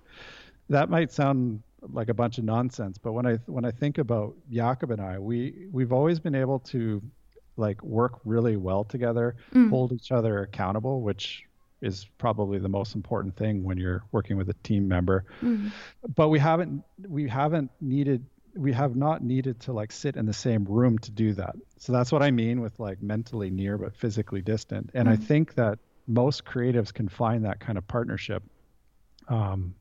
that 0.70 0.89
might 0.89 1.12
sound 1.12 1.62
like 1.94 2.10
a 2.10 2.13
bunch 2.13 2.38
of 2.38 2.44
nonsense. 2.44 2.98
But 2.98 3.13
when 3.13 3.26
I 3.26 3.36
when 3.46 3.65
I 3.65 3.72
think 3.72 3.98
about 3.98 4.36
Jakob 4.52 4.91
and 4.91 5.02
I, 5.02 5.20
we 5.20 5.68
we've 5.72 5.94
always 5.94 6.20
been 6.20 6.36
able 6.36 6.60
to 6.60 7.02
like 7.58 7.82
work 7.84 8.20
really 8.26 8.58
well 8.58 8.84
together, 8.84 9.36
mm. 9.54 9.70
hold 9.70 9.91
each 9.91 10.12
other 10.12 10.41
accountable, 10.41 11.02
which 11.02 11.44
is 11.82 12.08
probably 12.18 12.58
the 12.58 12.70
most 12.70 12.96
important 12.96 13.36
thing 13.36 13.63
when 13.63 13.78
you're 13.78 14.04
working 14.12 14.38
with 14.38 14.50
a 14.50 14.56
team 14.63 14.88
member. 14.88 15.26
Mm. 15.41 15.72
But 16.15 16.30
we 16.30 16.39
haven't 16.39 16.84
we 17.08 17.28
haven't 17.28 17.72
needed 17.82 18.26
we 18.56 18.72
have 18.74 18.96
not 18.96 19.24
needed 19.24 19.60
to 19.62 19.74
like 19.74 19.91
sit 19.91 20.15
in 20.15 20.26
the 20.26 20.34
same 20.34 20.63
room 20.65 20.98
to 21.00 21.12
do 21.12 21.34
that. 21.34 21.56
So 21.78 21.91
that's 21.91 22.12
what 22.12 22.24
I 22.24 22.32
mean 22.32 22.62
with 22.62 22.80
like 22.80 23.02
mentally 23.02 23.50
near 23.50 23.78
but 23.78 23.96
physically 23.96 24.41
distant. 24.41 24.91
And 24.94 25.08
mm. 25.08 25.12
I 25.12 25.15
think 25.18 25.56
that 25.56 25.80
most 26.08 26.46
creatives 26.46 26.94
can 26.94 27.10
find 27.10 27.46
that 27.46 27.60
kind 27.60 27.78
of 27.78 27.88
partnership, 27.88 28.44
um, 29.28 29.76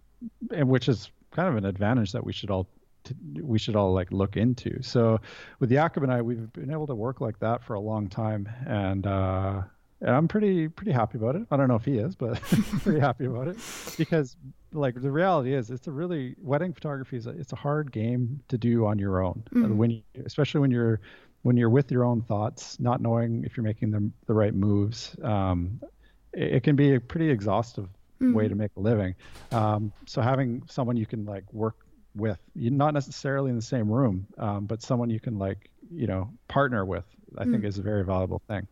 and 0.51 0.69
which 0.69 0.89
is 0.89 1.11
kind 1.31 1.49
of 1.49 1.57
an 1.57 1.65
advantage 1.65 2.13
that 2.13 2.25
we 2.25 2.33
should 2.33 2.51
all 2.51 2.67
to, 3.05 3.15
we 3.43 3.59
should 3.59 3.77
all 3.77 3.93
like 3.93 4.11
look 4.13 4.37
into. 4.37 4.83
So 4.83 5.21
with 5.61 5.71
Jakob 5.71 6.03
and 6.03 6.13
I, 6.13 6.23
we've 6.23 6.53
been 6.53 6.71
able 6.71 6.87
to 6.87 6.95
work 6.95 7.21
like 7.21 7.39
that 7.41 7.63
for 7.63 7.75
a 7.75 7.81
long 7.81 8.09
time, 8.09 8.49
and 8.67 9.07
uh, 9.07 9.63
I'm 10.07 10.29
pretty 10.29 10.69
pretty 10.69 10.93
happy 10.93 11.19
about 11.19 11.37
it. 11.37 11.47
I 11.51 11.57
don't 11.57 11.69
know 11.69 11.77
if 11.77 11.85
he 11.85 11.99
is, 11.99 12.15
but 12.15 12.41
pretty 12.83 13.01
happy 13.01 13.25
about 13.25 13.49
it 13.49 13.57
because 13.97 14.37
like 14.75 15.01
the 15.01 15.11
reality 15.11 15.55
is, 15.55 15.71
it's 15.71 15.87
a 15.87 15.93
really 15.93 16.35
wedding 16.41 16.73
photography 16.73 17.17
is 17.17 17.27
a, 17.27 17.31
it's 17.31 17.53
a 17.53 17.57
hard 17.57 17.93
game 17.93 18.41
to 18.49 18.59
do 18.59 18.87
on 18.87 18.99
your 18.99 19.23
own. 19.23 19.45
Mm. 19.53 19.77
When 19.77 19.91
you, 19.91 20.03
especially 20.25 20.61
when 20.61 20.71
you're 20.71 21.01
when 21.43 21.57
you're 21.57 21.71
with 21.71 21.91
your 21.91 22.05
own 22.05 22.23
thoughts, 22.23 22.79
not 22.81 23.01
knowing 23.01 23.45
if 23.45 23.57
you're 23.57 23.65
making 23.65 23.91
them 23.91 24.13
the 24.27 24.35
right 24.35 24.55
moves, 24.55 25.15
um, 25.23 25.81
it, 26.33 26.55
it, 26.55 26.63
can 26.63 26.75
be 26.75 26.95
a 26.95 27.01
pretty 27.01 27.31
exhaustive 27.31 27.89
mm. 28.21 28.33
way 28.33 28.49
to 28.49 28.55
make 28.55 28.71
a 28.77 28.81
living. 28.81 29.15
Um, 29.53 29.93
so 30.07 30.23
having 30.23 30.63
someone 30.67 30.97
you 30.97 31.07
can 31.07 31.27
like 31.27 31.45
work 31.53 31.77
with, 32.17 32.39
you 32.55 32.71
not 32.71 32.95
necessarily 32.95 33.51
in 33.51 33.57
the 33.57 33.63
same 33.63 33.91
room, 33.91 34.27
um, 34.39 34.65
but 34.65 34.83
someone 34.83 35.11
you 35.11 35.21
can 35.21 35.39
like 35.39 35.71
you 35.93 36.07
know 36.07 36.31
partner 36.49 36.85
with, 36.85 37.05
I 37.39 37.45
mm. 37.45 37.53
think 37.53 37.65
is 37.65 37.79
a 37.79 37.83
very 37.83 38.05
valuable 38.05 38.43
thing. 38.49 38.67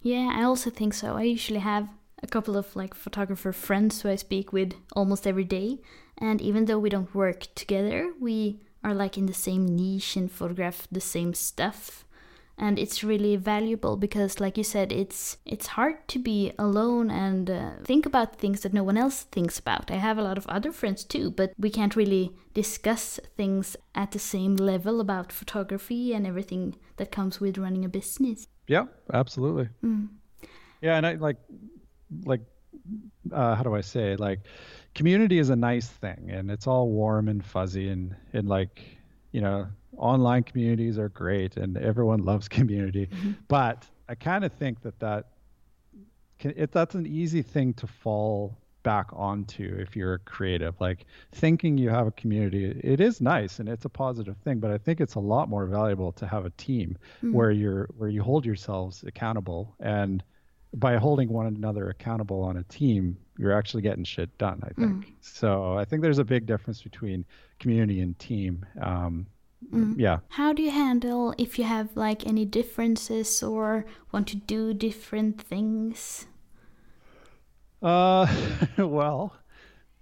Yeah, 0.00 0.30
I 0.34 0.44
also 0.44 0.70
think 0.70 0.94
so. 0.94 1.16
I 1.16 1.22
usually 1.22 1.60
have 1.60 1.88
a 2.22 2.26
couple 2.26 2.56
of 2.56 2.74
like 2.74 2.94
photographer 2.94 3.52
friends 3.52 4.02
who 4.02 4.08
I 4.08 4.16
speak 4.16 4.52
with 4.52 4.74
almost 4.94 5.26
every 5.26 5.44
day, 5.44 5.78
and 6.16 6.40
even 6.40 6.64
though 6.64 6.78
we 6.78 6.90
don't 6.90 7.14
work 7.14 7.46
together, 7.54 8.12
we 8.20 8.60
are 8.84 8.94
like 8.94 9.18
in 9.18 9.26
the 9.26 9.34
same 9.34 9.66
niche 9.66 10.16
and 10.16 10.30
photograph 10.30 10.86
the 10.90 11.00
same 11.00 11.34
stuff. 11.34 12.04
And 12.60 12.76
it's 12.76 13.04
really 13.04 13.36
valuable 13.36 13.96
because 13.96 14.40
like 14.40 14.58
you 14.58 14.64
said 14.64 14.90
it's 14.92 15.36
it's 15.46 15.68
hard 15.68 16.08
to 16.08 16.18
be 16.18 16.52
alone 16.58 17.08
and 17.08 17.48
uh, 17.48 17.70
think 17.84 18.04
about 18.04 18.36
things 18.36 18.62
that 18.62 18.72
no 18.72 18.82
one 18.82 18.96
else 18.96 19.22
thinks 19.22 19.60
about. 19.60 19.92
I 19.92 19.96
have 19.96 20.18
a 20.18 20.22
lot 20.22 20.38
of 20.38 20.46
other 20.48 20.72
friends 20.72 21.04
too 21.04 21.30
but 21.30 21.52
we 21.56 21.70
can't 21.70 21.94
really 21.94 22.32
discuss 22.54 23.20
things 23.36 23.76
at 23.94 24.10
the 24.10 24.18
same 24.18 24.56
level 24.56 25.00
about 25.00 25.30
photography 25.30 26.12
and 26.12 26.26
everything 26.26 26.74
that 26.96 27.12
comes 27.12 27.38
with 27.40 27.58
running 27.58 27.84
a 27.84 27.88
business 27.88 28.48
yeah, 28.68 28.84
absolutely. 29.12 29.68
Mm. 29.82 30.08
Yeah, 30.80 30.96
and 30.96 31.06
I 31.06 31.14
like 31.14 31.36
like 32.24 32.42
uh, 33.32 33.54
how 33.54 33.62
do 33.62 33.74
I 33.74 33.80
say 33.80 34.16
like 34.16 34.40
community 34.94 35.38
is 35.38 35.50
a 35.50 35.56
nice 35.56 35.88
thing 35.88 36.30
and 36.30 36.50
it's 36.50 36.66
all 36.66 36.88
warm 36.88 37.28
and 37.28 37.44
fuzzy 37.44 37.88
and 37.88 38.14
and 38.32 38.48
like 38.48 38.80
you 39.32 39.40
know 39.40 39.66
online 39.96 40.42
communities 40.42 40.98
are 40.98 41.08
great 41.08 41.56
and 41.56 41.76
everyone 41.76 42.24
loves 42.24 42.48
community 42.48 43.06
mm-hmm. 43.06 43.32
but 43.48 43.86
I 44.08 44.14
kind 44.14 44.44
of 44.44 44.52
think 44.52 44.82
that 44.82 44.98
that 45.00 45.26
can, 46.38 46.54
it, 46.56 46.72
that's 46.72 46.94
an 46.94 47.06
easy 47.06 47.42
thing 47.42 47.74
to 47.74 47.86
fall 47.86 48.56
back 48.82 49.06
onto 49.12 49.76
if 49.78 49.96
you're 49.96 50.14
a 50.14 50.18
creative 50.20 50.74
like 50.80 51.04
thinking 51.32 51.76
you 51.76 51.90
have 51.90 52.06
a 52.06 52.12
community 52.12 52.80
it 52.82 53.00
is 53.00 53.20
nice 53.20 53.58
and 53.58 53.68
it's 53.68 53.84
a 53.84 53.88
positive 53.88 54.36
thing 54.38 54.58
but 54.58 54.70
i 54.70 54.78
think 54.78 55.00
it's 55.00 55.16
a 55.16 55.20
lot 55.20 55.48
more 55.48 55.66
valuable 55.66 56.12
to 56.12 56.26
have 56.26 56.44
a 56.46 56.50
team 56.50 56.96
mm-hmm. 57.18 57.32
where 57.32 57.50
you're 57.50 57.88
where 57.96 58.08
you 58.08 58.22
hold 58.22 58.46
yourselves 58.46 59.04
accountable 59.06 59.74
and 59.80 60.22
by 60.74 60.96
holding 60.96 61.28
one 61.28 61.46
another 61.46 61.88
accountable 61.88 62.42
on 62.42 62.56
a 62.58 62.62
team 62.64 63.16
you're 63.36 63.56
actually 63.56 63.82
getting 63.82 64.04
shit 64.04 64.36
done 64.38 64.60
i 64.62 64.68
think 64.80 65.04
mm. 65.04 65.12
so 65.20 65.76
i 65.76 65.84
think 65.84 66.02
there's 66.02 66.18
a 66.18 66.24
big 66.24 66.46
difference 66.46 66.82
between 66.82 67.24
community 67.58 68.00
and 68.00 68.18
team 68.18 68.64
um, 68.80 69.26
Mm. 69.72 69.94
Yeah. 69.98 70.18
How 70.28 70.52
do 70.52 70.62
you 70.62 70.70
handle 70.70 71.34
if 71.36 71.58
you 71.58 71.64
have 71.64 71.96
like 71.96 72.26
any 72.26 72.44
differences 72.44 73.42
or 73.42 73.86
want 74.12 74.28
to 74.28 74.36
do 74.36 74.72
different 74.72 75.40
things? 75.40 76.26
Uh, 77.82 78.26
well, 78.78 79.34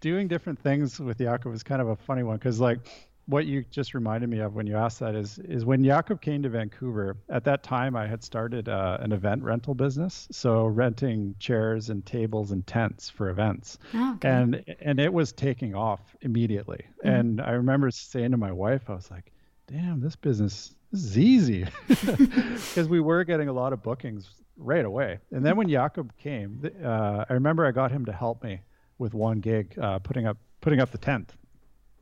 doing 0.00 0.28
different 0.28 0.58
things 0.60 0.98
with 0.98 1.18
Jakob 1.18 1.54
is 1.54 1.62
kind 1.62 1.80
of 1.80 1.88
a 1.88 1.96
funny 1.96 2.22
one 2.22 2.36
because, 2.36 2.60
like, 2.60 2.78
what 3.26 3.44
you 3.44 3.64
just 3.70 3.92
reminded 3.92 4.28
me 4.30 4.38
of 4.38 4.54
when 4.54 4.66
you 4.66 4.76
asked 4.76 5.00
that 5.00 5.14
is 5.14 5.38
is 5.40 5.64
when 5.64 5.84
Jakob 5.84 6.20
came 6.20 6.42
to 6.42 6.48
Vancouver. 6.48 7.16
At 7.28 7.44
that 7.44 7.62
time, 7.62 7.96
I 7.96 8.06
had 8.06 8.22
started 8.22 8.68
uh, 8.68 8.98
an 9.00 9.12
event 9.12 9.42
rental 9.42 9.74
business, 9.74 10.28
so 10.30 10.66
renting 10.66 11.34
chairs 11.38 11.90
and 11.90 12.06
tables 12.06 12.52
and 12.52 12.66
tents 12.66 13.10
for 13.10 13.28
events, 13.28 13.78
oh, 13.94 14.14
okay. 14.14 14.28
and 14.28 14.64
and 14.80 15.00
it 15.00 15.12
was 15.12 15.32
taking 15.32 15.74
off 15.74 16.00
immediately. 16.20 16.86
Mm-hmm. 16.98 17.08
And 17.08 17.40
I 17.40 17.50
remember 17.52 17.90
saying 17.90 18.30
to 18.30 18.36
my 18.36 18.52
wife, 18.52 18.88
I 18.88 18.94
was 18.94 19.10
like, 19.10 19.32
"Damn, 19.66 20.00
this 20.00 20.16
business 20.16 20.74
this 20.92 21.02
is 21.02 21.18
easy," 21.18 21.66
because 21.88 22.88
we 22.88 23.00
were 23.00 23.24
getting 23.24 23.48
a 23.48 23.52
lot 23.52 23.72
of 23.72 23.82
bookings 23.82 24.30
right 24.56 24.84
away. 24.84 25.18
And 25.30 25.44
then 25.44 25.56
when 25.56 25.68
Jakob 25.68 26.16
came, 26.16 26.62
uh, 26.82 27.24
I 27.28 27.32
remember 27.32 27.66
I 27.66 27.72
got 27.72 27.90
him 27.90 28.04
to 28.06 28.12
help 28.12 28.42
me 28.42 28.60
with 28.98 29.14
one 29.14 29.40
gig, 29.40 29.78
uh, 29.78 29.98
putting 29.98 30.26
up 30.26 30.38
putting 30.60 30.80
up 30.80 30.90
the 30.90 30.98
tent. 30.98 31.34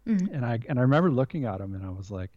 Mm-hmm. 0.07 0.35
And 0.35 0.44
I 0.44 0.59
and 0.68 0.79
I 0.79 0.83
remember 0.83 1.11
looking 1.11 1.44
at 1.44 1.61
him 1.61 1.74
and 1.74 1.85
I 1.85 1.90
was 1.90 2.11
like, 2.11 2.31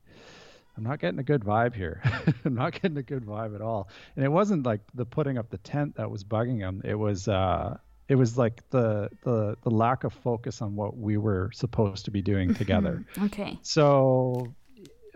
I'm 0.78 0.84
not 0.84 1.00
getting 1.00 1.20
a 1.20 1.24
good 1.24 1.42
vibe 1.42 1.74
here. 1.74 2.02
I'm 2.46 2.56
not 2.56 2.74
getting 2.74 2.98
a 2.98 3.04
good 3.04 3.26
vibe 3.26 3.56
at 3.56 3.62
all. 3.62 3.90
And 4.16 4.24
it 4.24 4.30
wasn't 4.30 4.66
like 4.66 4.82
the 4.94 5.06
putting 5.06 5.38
up 5.38 5.50
the 5.50 5.58
tent 5.60 5.96
that 5.96 6.10
was 6.10 6.24
bugging 6.24 6.60
him. 6.60 6.82
It 6.86 6.96
was 6.96 7.28
uh, 7.28 7.78
it 8.08 8.16
was 8.16 8.38
like 8.38 8.68
the 8.70 9.10
the 9.24 9.58
the 9.64 9.72
lack 9.72 10.04
of 10.04 10.14
focus 10.14 10.62
on 10.62 10.76
what 10.76 10.98
we 10.98 11.18
were 11.18 11.52
supposed 11.54 12.06
to 12.06 12.12
be 12.12 12.22
doing 12.22 12.50
mm-hmm. 12.50 12.58
together. 12.58 13.06
Okay. 13.24 13.58
So, 13.64 14.54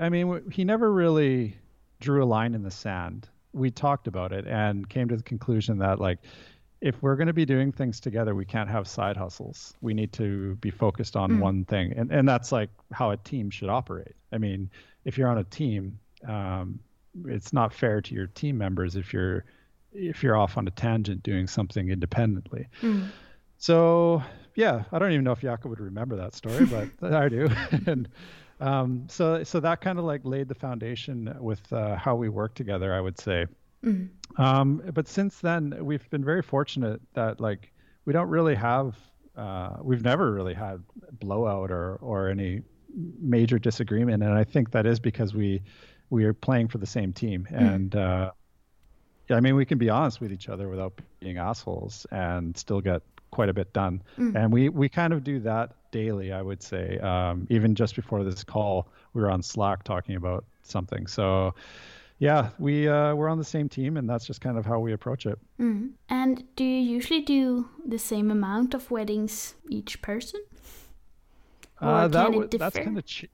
I 0.02 0.10
mean, 0.10 0.50
he 0.52 0.66
never 0.66 0.92
really 0.92 1.56
drew 2.00 2.24
a 2.24 2.26
line 2.26 2.56
in 2.56 2.64
the 2.64 2.72
sand 2.72 3.30
we 3.54 3.70
talked 3.72 4.08
about 4.08 4.32
it 4.32 4.48
and 4.48 4.88
came 4.90 5.08
to 5.10 5.16
the 5.16 5.24
conclusion 5.24 5.78
that 5.80 6.00
like 6.00 6.20
if 6.80 7.02
we're 7.02 7.16
going 7.16 7.28
to 7.28 7.34
be 7.34 7.46
doing 7.46 7.72
things 7.72 8.00
together, 8.00 8.34
we 8.34 8.46
can't 8.46 8.70
have 8.70 8.88
side 8.88 9.16
hustles. 9.16 9.74
We 9.82 9.94
need 9.94 10.14
to 10.14 10.56
be 10.56 10.72
focused 10.72 11.16
on 11.16 11.34
mm. 11.34 11.40
one 11.40 11.66
thing, 11.66 11.94
and 11.96 12.12
and 12.12 12.28
that's 12.28 12.52
like 12.52 12.70
how 12.92 13.12
a 13.12 13.18
team 13.18 13.50
should 13.50 13.70
operate. 13.70 14.16
I 14.32 14.38
mean, 14.38 14.70
if 15.06 15.18
you're 15.18 15.30
on 15.30 15.38
a 15.38 15.44
team, 15.44 16.00
um, 16.28 16.80
it's 17.26 17.54
not 17.54 17.74
fair 17.74 18.02
to 18.02 18.16
your 18.16 18.28
team 18.28 18.58
members 18.58 18.96
if 18.96 19.14
you're 19.14 19.46
if 19.94 20.24
you're 20.24 20.38
off 20.38 20.58
on 20.58 20.68
a 20.68 20.72
tangent 20.72 21.22
doing 21.22 21.46
something 21.46 21.90
independently. 21.90 22.68
Mm. 22.82 23.10
So 23.58 24.24
yeah, 24.56 24.84
I 24.92 24.98
don't 24.98 25.12
even 25.12 25.24
know 25.24 25.34
if 25.34 25.42
Jakob 25.42 25.70
would 25.70 25.80
remember 25.80 26.16
that 26.16 26.34
story, 26.34 26.66
but 26.66 27.14
I 27.14 27.30
do. 27.30 27.48
and 27.86 28.08
um, 28.62 29.08
so 29.10 29.44
so 29.44 29.60
that 29.60 29.82
kind 29.82 29.98
of 29.98 30.06
like 30.06 30.22
laid 30.24 30.48
the 30.48 30.56
foundation 30.56 31.36
with 31.40 31.62
uh, 31.74 31.96
how 31.96 32.16
we 32.16 32.30
work 32.30 32.54
together, 32.54 32.94
I 32.94 33.02
would 33.02 33.20
say. 33.20 33.48
Mm-hmm. 33.84 34.42
Um, 34.42 34.84
but 34.94 35.08
since 35.08 35.40
then, 35.40 35.76
we've 35.82 36.08
been 36.12 36.24
very 36.24 36.44
fortunate 36.44 37.02
that 37.16 37.42
like 37.42 37.72
we 38.06 38.14
don't 38.14 38.30
really 38.30 38.56
have 38.56 38.96
uh, 39.36 39.78
we've 39.82 40.04
never 40.04 40.32
really 40.32 40.54
had 40.54 40.84
blowout 41.14 41.72
or 41.72 41.96
or 42.02 42.30
any 42.30 42.62
major 43.20 43.58
disagreement, 43.58 44.22
and 44.22 44.34
I 44.34 44.44
think 44.44 44.72
that 44.72 44.86
is 44.86 45.00
because 45.00 45.34
we 45.34 45.64
we 46.12 46.26
are 46.26 46.34
playing 46.34 46.68
for 46.68 46.78
the 46.78 46.86
same 46.86 47.14
team, 47.14 47.48
mm-hmm. 47.50 47.66
and 47.66 47.96
uh, 47.96 48.32
I 49.32 49.40
mean 49.40 49.56
we 49.56 49.66
can 49.66 49.80
be 49.80 49.90
honest 49.90 50.22
with 50.22 50.32
each 50.32 50.50
other 50.50 50.70
without 50.70 50.94
being 51.20 51.40
assholes 51.40 52.06
and 52.12 52.56
still 52.56 52.82
get 52.82 53.02
quite 53.32 53.50
a 53.50 53.54
bit 53.54 53.74
done. 53.74 54.04
Mm. 54.20 54.36
And 54.36 54.54
we 54.54 54.70
we 54.70 54.88
kind 54.88 55.14
of 55.14 55.24
do 55.24 55.40
that 55.40 55.72
daily, 55.92 56.32
I 56.32 56.42
would 56.42 56.62
say. 56.64 56.98
Um, 57.00 57.48
even 57.50 57.76
just 57.76 57.96
before 57.96 58.24
this 58.24 58.44
call, 58.44 58.88
we 59.14 59.22
were 59.22 59.32
on 59.32 59.42
Slack 59.44 59.84
talking 59.84 60.16
about 60.16 60.46
something. 60.64 61.08
So 61.08 61.54
yeah, 62.20 62.50
we 62.60 62.88
uh, 62.88 63.16
we're 63.16 63.30
on 63.30 63.38
the 63.38 63.44
same 63.44 63.68
team, 63.68 63.98
and 63.98 64.10
that's 64.10 64.26
just 64.26 64.42
kind 64.42 64.58
of 64.58 64.66
how 64.66 64.80
we 64.80 64.94
approach 64.94 65.26
it. 65.26 65.40
Mm. 65.60 65.92
And 66.10 66.44
do 66.56 66.64
you 66.64 66.80
usually 66.80 67.22
do 67.22 67.68
the 67.86 67.98
same 67.98 68.30
amount 68.30 68.74
of 68.74 68.92
weddings 68.92 69.56
each 69.70 70.02
person? 70.02 70.42
Or 71.82 71.88
uh, 71.88 72.08
that 72.10 72.26
w- 72.26 72.48
that's 72.48 72.78
kind 72.78 72.98
of 72.98 73.06
ch- 73.06 73.26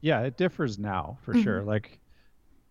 yeah, 0.00 0.20
it 0.20 0.36
differs 0.36 0.78
now 0.78 1.18
for 1.22 1.32
mm-hmm. 1.32 1.42
sure. 1.42 1.62
Like 1.62 1.98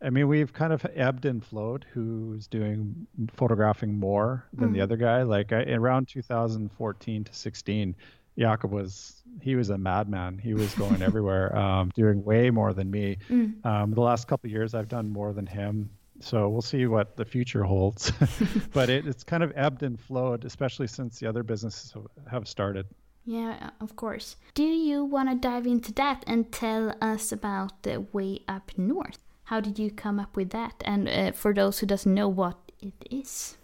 I 0.01 0.09
mean, 0.09 0.27
we've 0.29 0.53
kind 0.53 0.71
of 0.71 0.85
ebbed 0.95 1.25
and 1.25 1.43
flowed 1.43 1.85
who's 1.91 2.47
doing 2.47 3.07
photographing 3.33 3.99
more 3.99 4.45
than 4.53 4.69
mm. 4.69 4.73
the 4.73 4.81
other 4.81 4.95
guy. 4.95 5.23
Like 5.23 5.51
I, 5.51 5.63
around 5.63 6.07
2014 6.07 7.23
to 7.25 7.33
16, 7.33 7.95
Jakob 8.37 8.71
was 8.71 9.21
he 9.41 9.55
was 9.55 9.69
a 9.69 9.77
madman. 9.77 10.37
He 10.37 10.53
was 10.53 10.73
going 10.75 11.01
everywhere, 11.09 11.55
um, 11.57 11.91
doing 11.95 12.23
way 12.23 12.49
more 12.49 12.73
than 12.73 12.89
me. 12.89 13.17
Mm. 13.29 13.65
Um, 13.65 13.93
the 13.93 14.01
last 14.01 14.27
couple 14.27 14.49
years, 14.49 14.73
I've 14.73 14.87
done 14.87 15.09
more 15.09 15.33
than 15.33 15.45
him. 15.45 15.89
So 16.21 16.49
we'll 16.49 16.61
see 16.61 16.85
what 16.85 17.15
the 17.15 17.25
future 17.25 17.63
holds. 17.63 18.11
but 18.73 18.89
it, 18.89 19.07
it's 19.07 19.23
kind 19.23 19.43
of 19.43 19.53
ebbed 19.55 19.83
and 19.83 19.99
flowed, 19.99 20.43
especially 20.45 20.87
since 20.87 21.19
the 21.19 21.27
other 21.27 21.43
businesses 21.43 21.93
have 22.29 22.47
started. 22.47 22.85
Yeah, 23.25 23.69
of 23.79 23.95
course. 23.95 24.35
Do 24.53 24.63
you 24.63 25.03
want 25.03 25.29
to 25.29 25.35
dive 25.35 25.67
into 25.67 25.93
that 25.93 26.23
and 26.27 26.51
tell 26.51 26.95
us 27.01 27.31
about 27.31 27.83
the 27.83 28.01
way 28.11 28.41
up 28.47 28.71
north? 28.77 29.19
How 29.45 29.59
did 29.59 29.79
you 29.79 29.91
come 29.91 30.19
up 30.19 30.35
with 30.35 30.49
that? 30.49 30.81
And 30.85 31.07
uh, 31.07 31.31
for 31.31 31.53
those 31.53 31.79
who 31.79 31.85
doesn't 31.85 32.13
know 32.13 32.27
what 32.27 32.57
it 32.81 32.93
is. 33.09 33.57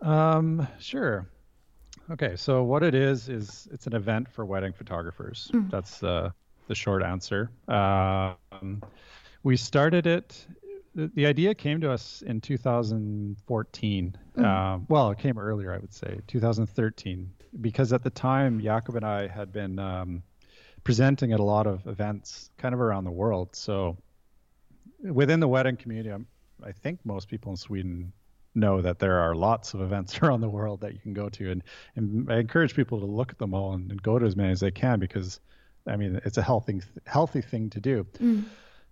Um, 0.00 0.66
sure. 0.78 1.26
Okay, 2.10 2.36
so 2.36 2.62
what 2.62 2.82
it 2.82 2.94
is 2.94 3.28
is 3.28 3.68
it's 3.72 3.86
an 3.86 3.94
event 3.94 4.28
for 4.28 4.44
wedding 4.44 4.72
photographers. 4.72 5.50
Mm. 5.52 5.70
That's 5.70 5.98
the 5.98 6.32
the 6.68 6.74
short 6.74 7.02
answer. 7.02 7.50
Um, 7.68 8.82
we 9.42 9.56
started 9.56 10.06
it. 10.06 10.46
The, 10.94 11.10
the, 11.14 11.26
idea 11.26 11.54
came 11.54 11.80
to 11.82 11.92
us 11.92 12.22
in 12.26 12.40
2014. 12.40 14.16
Mm. 14.36 14.44
Uh, 14.44 14.80
well, 14.88 15.10
it 15.10 15.18
came 15.18 15.38
earlier, 15.38 15.72
I 15.72 15.78
would 15.78 15.92
say, 15.92 16.20
2013, 16.26 17.30
because 17.60 17.92
at 17.92 18.02
the 18.02 18.10
time 18.10 18.60
Jakob 18.60 18.96
and 18.96 19.04
I 19.04 19.28
had 19.28 19.52
been 19.52 19.78
um, 19.78 20.22
presenting 20.82 21.32
at 21.32 21.40
a 21.40 21.44
lot 21.44 21.66
of 21.66 21.86
events 21.86 22.50
kind 22.56 22.74
of 22.74 22.80
around 22.80 23.04
the 23.04 23.10
world. 23.10 23.54
So 23.54 23.96
within 25.02 25.40
the 25.40 25.48
wedding 25.48 25.76
community, 25.76 26.10
I'm, 26.10 26.26
I 26.64 26.72
think 26.72 27.00
most 27.04 27.28
people 27.28 27.52
in 27.52 27.56
Sweden 27.56 28.12
know 28.56 28.80
that 28.80 28.98
there 28.98 29.18
are 29.20 29.34
lots 29.34 29.74
of 29.74 29.80
events 29.80 30.18
around 30.22 30.40
the 30.40 30.48
world 30.48 30.80
that 30.80 30.92
you 30.92 30.98
can 30.98 31.12
go 31.12 31.28
to, 31.28 31.50
and 31.50 31.62
and 31.94 32.30
I 32.30 32.38
encourage 32.38 32.74
people 32.74 32.98
to 33.00 33.06
look 33.06 33.30
at 33.30 33.38
them 33.38 33.54
all 33.54 33.74
and, 33.74 33.90
and 33.90 34.02
go 34.02 34.18
to 34.18 34.26
as 34.26 34.36
many 34.36 34.50
as 34.50 34.60
they 34.60 34.70
can 34.70 34.98
because, 34.98 35.40
I 35.86 35.96
mean, 35.96 36.20
it's 36.24 36.38
a 36.38 36.42
healthy 36.42 36.80
healthy 37.06 37.42
thing 37.42 37.70
to 37.70 37.80
do. 37.80 38.06
Mm. 38.18 38.44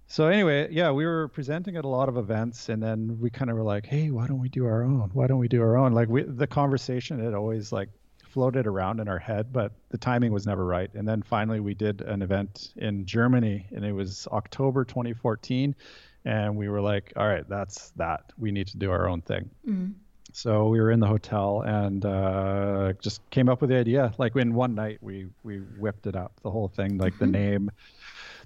So 0.07 0.27
anyway, 0.29 0.69
yeah, 0.71 0.91
we 0.91 1.07
were 1.07 1.29
presenting 1.29 1.77
at 1.77 1.85
a 1.85 1.89
lot 1.89 2.09
of 2.09 2.17
events, 2.19 2.69
and 2.69 2.83
then 2.83 3.19
we 3.21 3.31
kind 3.31 3.51
of 3.51 3.57
were 3.57 3.63
like, 3.63 3.87
hey, 3.87 4.11
why 4.11 4.27
don't 4.27 4.39
we 4.39 4.51
do 4.51 4.67
our 4.67 4.83
own? 4.83 5.11
Why 5.15 5.27
don't 5.27 5.39
we 5.39 5.49
do 5.49 5.63
our 5.63 5.77
own? 5.77 5.93
Like 5.93 6.09
we, 6.09 6.23
the 6.23 6.47
conversation 6.47 7.25
had 7.25 7.35
always 7.35 7.73
like 7.73 7.89
floated 8.35 8.67
around 8.67 8.99
in 9.01 9.09
our 9.09 9.19
head, 9.19 9.53
but 9.53 9.73
the 9.91 9.99
timing 9.99 10.33
was 10.33 10.45
never 10.45 10.65
right. 10.65 10.93
And 10.95 11.07
then 11.07 11.23
finally, 11.23 11.61
we 11.61 11.73
did 11.73 12.01
an 12.03 12.21
event 12.21 12.73
in 12.77 13.07
Germany, 13.07 13.67
and 13.73 13.85
it 13.85 13.93
was 13.93 14.27
October 14.33 14.85
2014, 14.85 15.75
and 16.25 16.57
we 16.57 16.69
were 16.69 16.81
like, 16.81 17.13
all 17.17 17.27
right, 17.27 17.49
that's 17.49 17.91
that. 17.97 18.33
We 18.39 18.51
need 18.51 18.69
to 18.69 18.79
do 18.79 18.91
our 18.91 19.09
own 19.09 19.21
thing. 19.21 19.51
Mm. 19.69 19.95
So 20.33 20.67
we 20.67 20.81
were 20.81 20.91
in 20.91 20.99
the 20.99 21.07
hotel 21.07 21.63
and 21.65 22.05
uh, 22.05 22.95
just 23.01 23.21
came 23.31 23.49
up 23.49 23.61
with 23.61 23.71
the 23.71 23.77
idea. 23.77 24.13
Like 24.19 24.35
in 24.35 24.53
one 24.53 24.75
night, 24.75 24.99
we 25.01 25.29
we 25.45 25.59
whipped 25.59 26.09
it 26.09 26.17
up, 26.17 26.33
the 26.43 26.51
whole 26.51 26.67
thing, 26.67 26.99
like 26.99 27.17
the 27.21 27.27
name, 27.27 27.71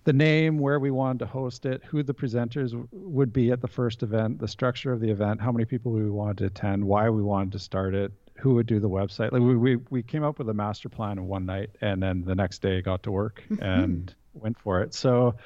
the 0.04 0.12
name, 0.12 0.58
where 0.58 0.78
we 0.78 0.90
wanted 0.90 1.20
to 1.20 1.26
host 1.26 1.64
it, 1.64 1.82
who 1.84 2.02
the 2.02 2.12
presenters 2.12 2.72
w- 2.72 2.88
would 2.92 3.32
be 3.32 3.52
at 3.52 3.62
the 3.62 3.68
first 3.68 4.02
event, 4.02 4.38
the 4.38 4.48
structure 4.48 4.92
of 4.92 5.00
the 5.00 5.10
event, 5.10 5.40
how 5.40 5.50
many 5.50 5.64
people 5.64 5.92
we 5.92 6.10
wanted 6.10 6.36
to 6.38 6.44
attend, 6.44 6.84
why 6.84 7.08
we 7.08 7.22
wanted 7.22 7.52
to 7.52 7.58
start 7.58 7.94
it, 7.94 8.12
who 8.34 8.52
would 8.54 8.66
do 8.66 8.80
the 8.80 8.90
website. 8.90 9.32
Like 9.32 9.40
we 9.40 9.56
we, 9.56 9.76
we 9.88 10.02
came 10.02 10.24
up 10.24 10.38
with 10.38 10.48
a 10.50 10.54
master 10.54 10.90
plan 10.90 11.16
in 11.16 11.26
one 11.26 11.46
night, 11.46 11.70
and 11.80 12.02
then 12.02 12.22
the 12.22 12.34
next 12.34 12.60
day 12.60 12.82
got 12.82 13.04
to 13.04 13.10
work 13.10 13.42
and 13.62 14.14
went 14.34 14.58
for 14.58 14.82
it. 14.82 14.92
So. 14.92 15.36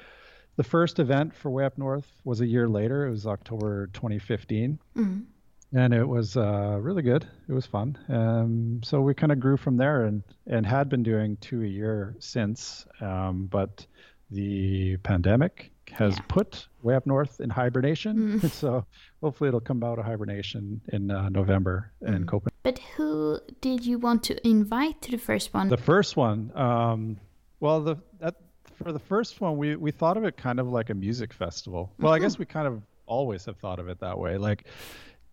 The 0.57 0.62
first 0.64 0.98
event 0.98 1.34
for 1.34 1.50
Way 1.50 1.64
Up 1.64 1.78
North 1.78 2.07
was 2.24 2.40
a 2.40 2.46
year 2.46 2.68
later. 2.68 3.07
It 3.07 3.11
was 3.11 3.26
October 3.26 3.88
2015 3.94 4.78
Mm. 4.96 5.24
and 5.72 5.94
it 5.94 6.07
was 6.07 6.36
uh, 6.36 6.78
really 6.80 7.03
good. 7.03 7.26
It 7.48 7.53
was 7.53 7.64
fun. 7.66 7.96
Um, 8.09 8.80
so 8.84 9.00
we 9.00 9.14
kind 9.14 9.32
of 9.32 9.40
grew 9.40 9.57
from 9.57 9.76
there, 9.78 10.05
and 10.05 10.22
and 10.46 10.66
had 10.66 10.88
been 10.90 11.03
doing 11.03 11.36
two 11.40 11.62
a 11.62 11.66
year 11.66 12.14
since. 12.18 12.84
Um, 13.00 13.46
but 13.50 13.86
the 14.30 14.96
pandemic 14.98 15.70
has 15.90 16.16
Yeah. 16.16 16.24
put 16.28 16.68
Way 16.82 16.94
Up 16.96 17.07
North 17.07 17.40
in 17.40 17.48
hibernation. 17.50 18.40
so 18.50 18.84
hopefully 19.22 19.48
it'll 19.48 19.61
come 19.61 19.82
out 19.82 19.98
of 19.98 20.05
hibernation 20.05 20.80
in 20.92 21.11
uh, 21.11 21.28
November 21.30 21.92
in 22.03 22.26
Copenhagen. 22.26 22.53
But 22.62 22.78
who 22.96 23.40
did 23.62 23.84
you 23.86 23.98
want 23.98 24.22
to 24.24 24.46
invite 24.46 25.00
to 25.03 25.11
the 25.11 25.18
first 25.18 25.53
one? 25.55 25.68
The 25.68 25.76
first 25.78 26.16
one, 26.16 26.53
um, 26.55 27.16
well, 27.61 27.80
the 27.80 27.96
that 28.20 28.36
for 28.82 28.92
the 28.92 28.98
first 28.98 29.40
one, 29.40 29.56
we 29.56 29.76
we 29.76 29.90
thought 29.90 30.16
of 30.16 30.24
it 30.24 30.36
kind 30.36 30.58
of 30.60 30.68
like 30.68 30.90
a 30.90 30.94
music 30.94 31.32
festival. 31.32 31.92
Well, 31.98 32.12
I 32.12 32.18
guess 32.18 32.34
mm-hmm. 32.34 32.42
we 32.42 32.46
kind 32.46 32.66
of 32.66 32.82
always 33.06 33.44
have 33.44 33.56
thought 33.58 33.78
of 33.78 33.88
it 33.88 34.00
that 34.00 34.18
way. 34.18 34.38
Like, 34.38 34.66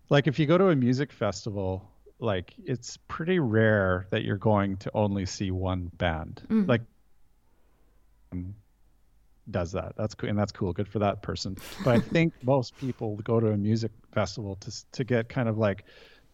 like 0.09 0.27
if 0.27 0.39
you 0.39 0.45
go 0.45 0.57
to 0.57 0.69
a 0.69 0.75
music 0.75 1.11
festival, 1.11 1.89
like 2.19 2.53
it's 2.63 2.97
pretty 3.07 3.39
rare 3.39 4.07
that 4.11 4.23
you're 4.23 4.37
going 4.37 4.77
to 4.77 4.91
only 4.93 5.25
see 5.25 5.51
one 5.51 5.91
band. 5.97 6.41
Mm. 6.49 6.67
Like, 6.67 6.81
um, 8.31 8.53
does 9.49 9.71
that? 9.71 9.93
That's 9.97 10.13
cool, 10.13 10.29
and 10.29 10.37
that's 10.37 10.51
cool. 10.51 10.73
Good 10.73 10.87
for 10.87 10.99
that 10.99 11.21
person. 11.21 11.57
But 11.83 11.95
I 11.95 11.99
think 11.99 12.33
most 12.43 12.77
people 12.77 13.15
go 13.17 13.39
to 13.39 13.47
a 13.47 13.57
music 13.57 13.91
festival 14.11 14.55
to 14.57 14.71
to 14.91 15.03
get 15.03 15.29
kind 15.29 15.49
of 15.49 15.57
like 15.57 15.85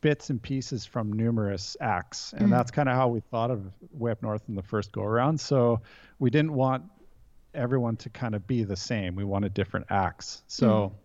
bits 0.02 0.30
and 0.30 0.42
pieces 0.42 0.86
from 0.86 1.14
numerous 1.14 1.78
acts, 1.80 2.34
and 2.34 2.48
mm. 2.48 2.52
that's 2.52 2.72
kind 2.72 2.90
of 2.90 2.96
how 2.96 3.08
we 3.08 3.20
thought 3.20 3.52
of 3.52 3.72
Way 3.92 4.12
Up 4.12 4.22
North 4.22 4.44
in 4.50 4.56
the 4.56 4.64
first 4.64 4.92
go 4.92 5.04
around. 5.04 5.40
So 5.40 5.82
we 6.20 6.30
didn't 6.30 6.54
want 6.54 6.84
everyone 7.56 7.98
to 7.98 8.10
kind 8.10 8.36
of 8.36 8.46
be 8.48 8.64
the 8.64 8.76
same. 8.76 9.16
We 9.16 9.24
wanted 9.24 9.54
different 9.54 9.88
acts. 9.90 10.44
Mm. 10.48 10.52
So 10.52 10.96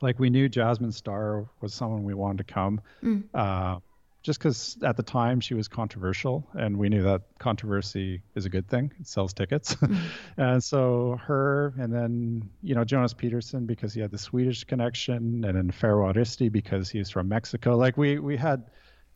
like 0.00 0.18
we 0.18 0.30
knew 0.30 0.48
Jasmine 0.48 0.92
Star 0.92 1.46
was 1.60 1.74
someone 1.74 2.04
we 2.04 2.14
wanted 2.14 2.46
to 2.46 2.52
come. 2.52 2.80
Mm. 3.02 3.24
Uh, 3.34 3.80
just 4.22 4.38
because 4.38 4.76
at 4.82 4.98
the 4.98 5.02
time 5.02 5.40
she 5.40 5.54
was 5.54 5.66
controversial, 5.66 6.46
and 6.52 6.76
we 6.76 6.90
knew 6.90 7.02
that 7.02 7.22
controversy 7.38 8.22
is 8.34 8.44
a 8.44 8.50
good 8.50 8.68
thing; 8.68 8.92
it 9.00 9.06
sells 9.06 9.32
tickets. 9.32 9.74
Mm. 9.76 9.98
and 10.36 10.64
so 10.64 11.18
her, 11.22 11.72
and 11.78 11.92
then 11.92 12.50
you 12.62 12.74
know 12.74 12.84
Jonas 12.84 13.14
Peterson 13.14 13.64
because 13.64 13.94
he 13.94 14.00
had 14.00 14.10
the 14.10 14.18
Swedish 14.18 14.64
connection, 14.64 15.44
and 15.44 15.56
then 15.56 15.70
Fer 15.70 15.94
Juaristi 15.94 16.52
because 16.52 16.90
he's 16.90 17.08
from 17.08 17.28
Mexico. 17.28 17.76
Like 17.76 17.96
we 17.96 18.18
we 18.18 18.36
had, 18.36 18.64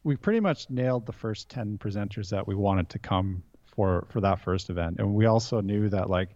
we 0.04 0.16
pretty 0.16 0.40
much 0.40 0.70
nailed 0.70 1.04
the 1.04 1.12
first 1.12 1.50
ten 1.50 1.76
presenters 1.76 2.30
that 2.30 2.46
we 2.46 2.54
wanted 2.54 2.88
to 2.90 2.98
come 2.98 3.42
for 3.74 4.06
for 4.10 4.20
that 4.20 4.40
first 4.40 4.70
event, 4.70 4.96
and 4.98 5.14
we 5.14 5.26
also 5.26 5.60
knew 5.60 5.88
that 5.88 6.10
like 6.10 6.30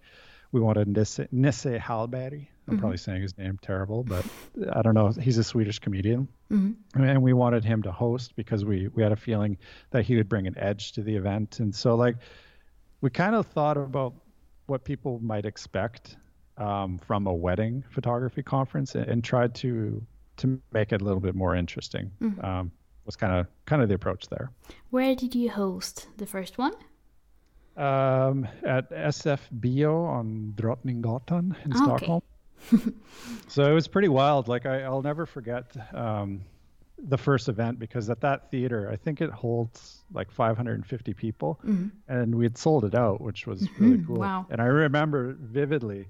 we 0.53 0.61
wanted 0.61 0.89
Nisse, 0.89 1.21
Nisse 1.31 1.79
Hallberg. 1.79 2.47
I'm 2.69 2.79
probably 2.79 2.99
saying 2.99 3.23
his 3.23 3.37
name 3.39 3.59
terrible, 3.63 4.05
but 4.05 4.27
I 4.75 4.83
don't 4.83 4.93
know. 4.93 5.09
He's 5.09 5.39
a 5.39 5.45
Swedish 5.45 5.79
comedian. 5.79 6.29
And 6.95 7.23
we 7.23 7.33
wanted 7.33 7.65
him 7.65 7.83
to 7.83 7.93
host 7.93 8.37
because 8.37 8.63
we 8.65 8.89
we 8.89 9.03
had 9.03 9.13
a 9.13 9.17
feeling 9.17 9.57
that 9.91 10.05
he 10.05 10.17
would 10.17 10.29
bring 10.29 10.47
an 10.47 10.57
edge 10.59 10.93
to 10.93 11.03
the 11.03 11.17
event. 11.17 11.61
And 11.61 11.75
so 11.75 11.95
like 11.95 12.17
we 13.01 13.09
kind 13.09 13.35
of 13.35 13.47
thought 13.47 13.79
about 13.79 14.13
what 14.67 14.85
people 14.85 15.19
might 15.21 15.47
expect 15.47 16.17
um, 16.59 16.99
from 16.99 17.27
a 17.27 17.33
wedding 17.33 17.85
photography 17.89 18.43
conference 18.43 18.95
and, 18.95 19.07
and 19.07 19.25
tried 19.25 19.55
to 19.57 20.05
to 20.39 20.61
make 20.73 20.93
it 20.93 21.01
a 21.01 21.05
little 21.05 21.21
bit 21.21 21.35
more 21.35 21.55
interesting. 21.55 22.11
Um, 22.45 22.71
was 23.07 23.17
kind 23.17 23.33
of 23.33 23.47
kind 23.65 23.81
of 23.81 23.89
the 23.89 23.95
approach 23.95 24.29
there. 24.29 24.51
Where 24.91 25.15
did 25.15 25.35
you 25.35 25.49
host 25.49 26.09
the 26.19 26.27
first 26.27 26.59
one? 26.59 26.75
Um, 27.79 28.47
at 28.65 28.91
SFBO 28.91 30.09
on 30.09 30.53
Drottninggatan 30.57 31.57
in 31.65 31.73
Ah, 31.75 31.95
okay. 31.95 32.07
Stockholm. 32.07 32.23
so 33.49 33.63
it 33.71 33.73
was 33.73 33.87
pretty 33.89 34.09
wild. 34.09 34.49
Like 34.49 34.67
I, 34.67 34.83
I'll 34.83 35.03
never 35.03 35.27
forget 35.27 35.65
um, 35.95 36.43
the 36.99 37.17
first 37.19 37.49
event 37.49 37.79
because 37.79 38.11
at 38.11 38.21
that 38.23 38.51
theater, 38.51 38.91
I 38.93 38.97
think 38.97 39.21
it 39.21 39.31
holds 39.31 40.01
like 40.13 40.31
550 40.31 41.15
people, 41.15 41.61
and 42.09 42.35
we 42.35 42.45
had 42.45 42.59
sold 42.59 42.85
it 42.85 42.95
out, 42.95 43.21
which 43.21 43.47
was 43.47 43.69
really 43.79 44.03
cool. 44.07 44.17
Wow. 44.17 44.47
And 44.51 44.61
I 44.61 44.65
remember 44.67 45.37
vividly 45.41 46.09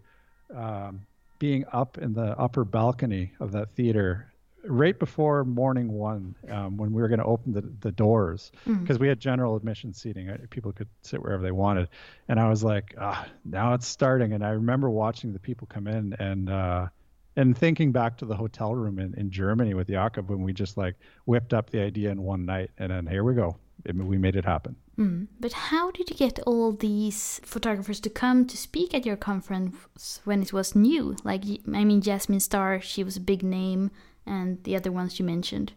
um, 0.54 1.02
being 1.38 1.64
up 1.72 1.98
in 1.98 2.14
the 2.14 2.36
upper 2.38 2.64
balcony 2.64 3.32
of 3.40 3.52
that 3.52 3.72
theater 3.72 4.32
right 4.68 4.98
before 4.98 5.44
morning 5.44 5.90
one 5.92 6.34
um, 6.50 6.76
when 6.76 6.92
we 6.92 7.02
were 7.02 7.08
going 7.08 7.20
to 7.20 7.24
open 7.24 7.52
the, 7.52 7.62
the 7.80 7.92
doors 7.92 8.52
because 8.66 8.98
we 8.98 9.08
had 9.08 9.18
general 9.18 9.56
admission 9.56 9.92
seating. 9.92 10.28
People 10.50 10.72
could 10.72 10.88
sit 11.02 11.22
wherever 11.22 11.42
they 11.42 11.52
wanted. 11.52 11.88
And 12.28 12.38
i 12.38 12.48
was 12.48 12.62
like 12.62 12.94
ah, 13.00 13.26
now 13.44 13.74
it's 13.74 13.86
starting. 13.86 14.32
And 14.32 14.44
i 14.44 14.50
remember 14.50 14.90
watching 14.90 15.32
the 15.32 15.38
people 15.38 15.66
come 15.66 15.86
in 15.86 16.14
and 16.14 16.50
uh, 16.50 16.88
and 17.36 17.56
thinking 17.56 17.92
back 17.92 18.18
to 18.18 18.26
the 18.26 18.36
hotel 18.36 18.74
room 18.74 18.98
in, 18.98 19.14
in 19.14 19.30
germany 19.30 19.72
with 19.72 19.88
jakob 19.88 20.28
when 20.28 20.42
we 20.42 20.52
just 20.52 20.76
like 20.76 20.96
whipped 21.24 21.54
up 21.54 21.70
the 21.70 21.80
idea 21.80 22.10
in 22.10 22.22
one 22.22 22.44
night 22.44 22.70
and 22.78 22.90
then 22.90 23.06
here 23.06 23.24
we 23.24 23.34
go. 23.34 23.56
I 23.88 23.92
mean, 23.92 24.08
we 24.08 24.18
made 24.18 24.36
it 24.36 24.44
happen. 24.44 24.76
Mm. 24.98 25.28
But 25.38 25.52
how 25.52 25.90
did 25.90 26.10
you 26.10 26.16
get 26.16 26.40
all 26.40 26.72
these 26.72 27.40
photographers 27.44 28.00
to 28.00 28.10
come 28.10 28.46
to 28.46 28.56
speak 28.56 28.94
at 28.94 29.06
your 29.06 29.16
conference 29.16 30.20
when 30.24 30.42
it 30.42 30.52
was 30.52 30.74
new? 30.74 31.16
Like, 31.22 31.44
I 31.72 31.84
mean, 31.84 32.00
Jasmine 32.00 32.40
Star, 32.40 32.80
she 32.80 33.04
was 33.04 33.16
a 33.16 33.20
big 33.20 33.42
name, 33.42 33.90
and 34.28 34.62
the 34.64 34.76
other 34.76 34.92
ones 34.92 35.18
you 35.18 35.24
mentioned. 35.24 35.72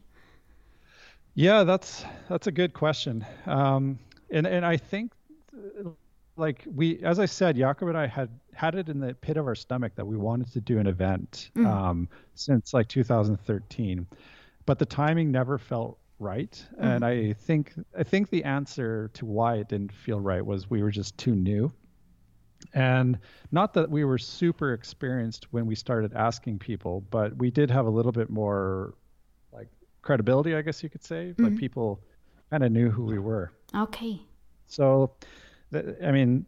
Yeah, 1.34 1.64
that's 1.64 2.04
that's 2.30 2.48
a 2.48 2.52
good 2.52 2.74
question. 2.74 3.26
Um, 3.46 3.98
and 4.30 4.46
and 4.46 4.66
I 4.66 4.78
think 4.78 5.14
like 6.36 6.64
we 6.76 7.00
as 7.04 7.20
I 7.20 7.26
said, 7.26 7.56
Jakob 7.56 7.88
and 7.88 7.98
I 7.98 8.08
had 8.08 8.30
had 8.54 8.76
it 8.76 8.90
in 8.90 9.00
the 9.00 9.14
pit 9.14 9.38
of 9.38 9.48
our 9.48 9.56
stomach 9.56 9.94
that 9.96 10.06
we 10.06 10.18
wanted 10.18 10.52
to 10.54 10.62
do 10.62 10.78
an 10.78 10.88
event 10.88 11.52
um, 11.56 12.10
since 12.36 12.74
like 12.74 12.88
2013, 12.90 14.06
but 14.66 14.78
the 14.78 14.86
timing 14.86 15.32
never 15.32 15.58
felt 15.58 15.98
right. 16.20 16.64
And 16.78 17.06
I 17.06 17.34
think 17.34 17.74
I 17.98 18.04
think 18.04 18.30
the 18.30 18.44
answer 18.44 19.10
to 19.14 19.26
why 19.26 19.56
it 19.56 19.70
didn't 19.70 19.92
feel 19.92 20.20
right 20.20 20.46
was 20.46 20.70
we 20.70 20.84
were 20.84 20.92
just 20.92 21.18
too 21.18 21.36
new. 21.36 21.72
And 22.74 23.20
not 23.52 23.74
that 23.74 23.90
we 23.90 24.04
were 24.04 24.18
super 24.18 24.74
experienced 24.74 25.48
when 25.52 25.66
we 25.66 25.76
started 25.76 26.14
asking 26.14 26.60
people, 26.60 27.02
but 27.10 27.36
we 27.38 27.52
did 27.52 27.70
have 27.72 27.86
a 27.86 27.90
little 27.90 28.12
bit 28.12 28.30
more 28.30 28.94
like 29.52 29.68
credibility, 30.02 30.56
I 30.56 30.62
guess 30.62 30.84
you 30.84 30.90
could 30.90 31.04
say. 31.04 31.34
Like 31.38 31.58
people 31.58 32.00
kind 32.50 32.64
of 32.64 32.72
knew 32.72 32.90
who 32.90 33.06
we 33.06 33.20
were. 33.20 33.52
Okay. 33.76 34.22
So, 34.68 35.12
th- 35.72 35.86
I 36.04 36.12
mean, 36.12 36.46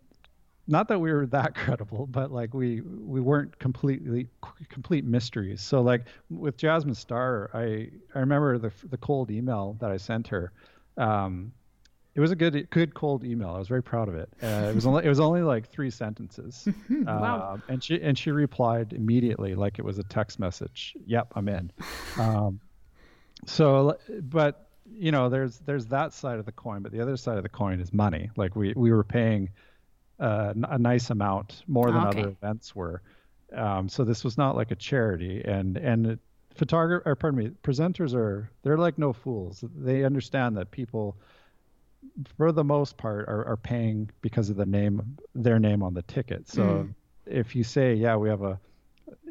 not 0.67 0.87
that 0.87 0.99
we 0.99 1.11
were 1.11 1.25
that 1.27 1.55
credible, 1.63 2.07
but 2.07 2.31
like 2.31 2.53
we 2.53 2.81
we 2.81 3.19
weren't 3.21 3.57
completely 3.59 4.27
complete 4.69 5.05
mysteries. 5.05 5.61
So 5.61 5.81
like 5.81 6.05
with 6.29 6.57
Jasmine 6.57 6.95
Star, 6.95 7.49
I 7.53 7.89
I 8.15 8.19
remember 8.19 8.57
the 8.57 8.71
the 8.89 8.97
cold 8.97 9.31
email 9.31 9.75
that 9.79 9.91
I 9.91 9.97
sent 9.97 10.27
her. 10.27 10.51
Um, 10.97 11.51
it 12.15 12.19
was 12.19 12.31
a 12.31 12.35
good 12.35 12.69
good 12.69 12.93
cold 12.93 13.23
email. 13.23 13.49
I 13.49 13.57
was 13.59 13.67
very 13.67 13.83
proud 13.83 14.07
of 14.09 14.15
it. 14.15 14.29
Uh, 14.41 14.67
it 14.69 14.75
was 14.75 14.85
only 14.85 15.05
it 15.05 15.09
was 15.09 15.19
only 15.19 15.41
like 15.41 15.69
three 15.69 15.89
sentences, 15.89 16.69
Wow. 17.05 17.53
Um, 17.53 17.63
and 17.67 17.83
she 17.83 18.01
and 18.01 18.17
she 18.17 18.31
replied 18.31 18.93
immediately 18.93 19.55
like 19.55 19.79
it 19.79 19.85
was 19.85 19.97
a 19.99 20.03
text 20.03 20.39
message. 20.39 20.95
Yep, 21.05 21.33
I'm 21.35 21.47
in. 21.49 21.71
Um, 22.15 22.59
so, 23.45 23.97
but 24.21 24.69
you 24.85 25.11
know, 25.11 25.29
there's 25.29 25.59
there's 25.59 25.87
that 25.87 26.13
side 26.13 26.39
of 26.39 26.45
the 26.45 26.51
coin, 26.51 26.81
but 26.81 26.91
the 26.91 27.01
other 27.01 27.17
side 27.17 27.37
of 27.37 27.43
the 27.43 27.49
coin 27.49 27.79
is 27.79 27.91
money. 27.93 28.29
Like 28.35 28.55
we 28.55 28.73
we 28.75 28.91
were 28.91 29.03
paying 29.03 29.49
uh, 30.19 30.53
a 30.69 30.77
nice 30.77 31.09
amount, 31.09 31.63
more 31.67 31.91
than 31.91 32.05
Okay. 32.05 32.21
other 32.21 32.27
events 32.29 32.75
were. 32.75 33.01
Um, 33.53 33.89
so 33.89 34.03
this 34.03 34.23
was 34.23 34.37
not 34.37 34.55
like 34.55 34.71
a 34.71 34.75
charity, 34.75 35.41
and 35.43 35.77
and 35.77 36.19
photographer, 36.55 37.15
pardon 37.15 37.39
me, 37.39 37.51
presenters 37.63 38.13
are 38.15 38.49
they're 38.63 38.77
like 38.77 38.97
no 38.97 39.13
fools. 39.13 39.63
They 39.75 40.03
understand 40.03 40.57
that 40.57 40.71
people, 40.71 41.17
for 42.37 42.51
the 42.51 42.63
most 42.63 42.97
part, 42.97 43.27
are, 43.27 43.45
are 43.45 43.57
paying 43.57 44.09
because 44.21 44.49
of 44.49 44.55
the 44.57 44.65
name, 44.65 45.17
their 45.35 45.59
name 45.59 45.83
on 45.83 45.93
the 45.93 46.03
ticket. 46.03 46.47
So 46.47 46.89
Mm. 46.89 46.95
if 47.25 47.55
you 47.55 47.63
say, 47.63 47.93
yeah, 47.95 48.15
we 48.15 48.29
have 48.29 48.43
a, 48.43 48.59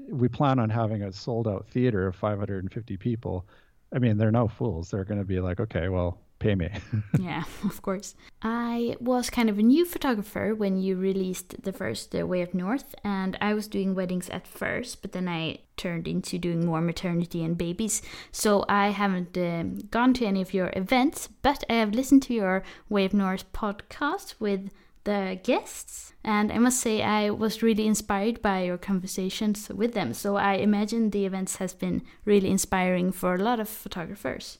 we 0.08 0.28
plan 0.28 0.58
on 0.58 0.70
having 0.70 1.02
a 1.02 1.12
sold 1.12 1.48
out 1.48 1.66
theater 1.68 2.06
of 2.06 2.16
550 2.16 2.96
people, 2.96 3.46
I 3.94 3.98
mean, 3.98 4.16
they're 4.16 4.30
no 4.32 4.48
fools. 4.48 4.90
They're 4.90 5.04
going 5.04 5.20
to 5.20 5.26
be 5.26 5.40
like, 5.40 5.60
okay, 5.60 5.88
well, 5.88 6.21
pay 6.42 6.54
me. 6.54 6.68
yeah, 7.18 7.44
of 7.64 7.80
course. 7.80 8.14
I 8.42 8.96
was 9.00 9.30
kind 9.30 9.48
of 9.48 9.58
a 9.58 9.62
new 9.62 9.84
photographer 9.84 10.54
when 10.54 10.76
you 10.76 10.96
released 10.96 11.62
the 11.62 11.72
first 11.72 12.14
uh, 12.14 12.26
Way 12.26 12.42
Up 12.42 12.52
North, 12.52 12.94
and 13.04 13.38
I 13.40 13.54
was 13.54 13.68
doing 13.68 13.94
weddings 13.94 14.28
at 14.30 14.46
first, 14.46 15.00
but 15.00 15.12
then 15.12 15.28
I 15.28 15.60
turned 15.76 16.06
into 16.06 16.38
doing 16.38 16.66
more 16.66 16.80
maternity 16.80 17.42
and 17.42 17.56
babies. 17.56 18.02
So 18.30 18.64
I 18.68 18.88
haven't 18.88 19.36
um, 19.38 19.78
gone 19.90 20.12
to 20.14 20.26
any 20.26 20.42
of 20.42 20.52
your 20.52 20.70
events, 20.74 21.28
but 21.42 21.64
I 21.70 21.74
have 21.74 21.94
listened 21.94 22.22
to 22.24 22.34
your 22.34 22.62
Way 22.88 23.06
Up 23.06 23.12
North 23.12 23.50
podcast 23.52 24.34
with 24.38 24.70
the 25.04 25.40
guests, 25.42 26.12
and 26.22 26.52
I 26.52 26.58
must 26.58 26.80
say 26.80 27.02
I 27.02 27.30
was 27.30 27.62
really 27.62 27.86
inspired 27.86 28.40
by 28.40 28.62
your 28.62 28.78
conversations 28.78 29.68
with 29.68 29.94
them. 29.94 30.14
So 30.14 30.36
I 30.36 30.54
imagine 30.54 31.10
the 31.10 31.26
events 31.26 31.56
has 31.56 31.74
been 31.74 32.02
really 32.24 32.50
inspiring 32.50 33.10
for 33.10 33.34
a 33.34 33.42
lot 33.42 33.58
of 33.58 33.68
photographers. 33.68 34.58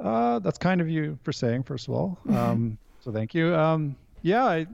Uh, 0.00 0.38
that's 0.38 0.58
kind 0.58 0.80
of 0.80 0.88
you 0.88 1.18
for 1.22 1.32
saying, 1.32 1.62
first 1.62 1.88
of 1.88 1.94
all. 1.94 2.18
Um, 2.28 2.78
so 3.00 3.12
thank 3.12 3.34
you. 3.34 3.54
Um, 3.54 3.96
yeah, 4.22 4.44
I 4.44 4.66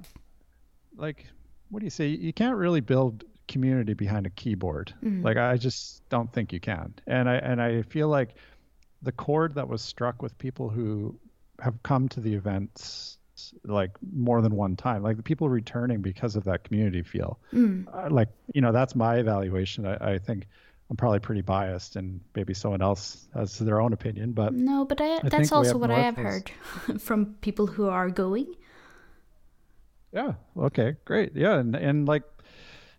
like. 0.97 1.27
What 1.71 1.81
do 1.81 1.87
you 1.87 1.91
say? 1.91 2.09
You 2.09 2.33
can't 2.33 2.57
really 2.57 2.81
build 2.81 3.25
community 3.49 3.95
behind 3.95 4.27
a 4.27 4.31
keyboard. 4.31 4.93
Like 5.23 5.37
I 5.37 5.57
just 5.57 6.09
don't 6.11 6.33
think 6.33 6.53
you 6.53 6.61
can. 6.61 6.95
And 7.07 7.29
I 7.29 7.37
and 7.37 7.61
I 7.61 7.83
feel 7.83 8.09
like 8.09 8.37
the 9.03 9.13
chord 9.13 9.55
that 9.57 9.69
was 9.69 9.83
struck 9.83 10.23
with 10.23 10.37
people 10.39 10.69
who 10.69 11.19
have 11.61 11.83
come 11.83 12.09
to 12.11 12.21
the 12.21 12.35
events 12.35 13.19
like 13.65 13.91
more 14.15 14.41
than 14.43 14.55
one 14.57 14.77
time, 14.77 15.03
like 15.03 15.17
the 15.17 15.23
people 15.23 15.49
returning 15.49 16.01
because 16.01 16.37
of 16.37 16.45
that 16.45 16.65
community 16.65 17.03
feel. 17.03 17.39
Uh, 17.93 18.09
like 18.11 18.29
you 18.55 18.61
know, 18.61 18.73
that's 18.73 18.95
my 18.95 19.17
evaluation. 19.17 19.87
I, 19.87 20.15
I 20.15 20.19
think. 20.19 20.47
I'm 20.89 20.97
probably 20.97 21.19
pretty 21.19 21.41
biased, 21.41 21.97
and 21.97 22.21
maybe 22.35 22.55
someone 22.55 22.81
else 22.81 23.27
has 23.35 23.59
their 23.59 23.81
own 23.81 23.93
opinion. 23.93 24.33
But 24.33 24.55
No, 24.55 24.85
but 24.85 25.01
I, 25.01 25.19
think 25.19 25.31
that's 25.31 25.53
also 25.53 25.79
what 25.79 25.91
I 25.91 26.01
have 26.01 26.17
heard 26.17 26.51
from 27.01 27.35
people 27.41 27.67
who 27.67 27.89
are 27.89 28.09
going. 28.09 28.55
Yeah. 30.13 30.35
Okay. 30.57 30.97
Great. 31.05 31.35
Yeah. 31.35 31.59
And 31.59 31.75
and 31.75 32.07
like 32.07 32.23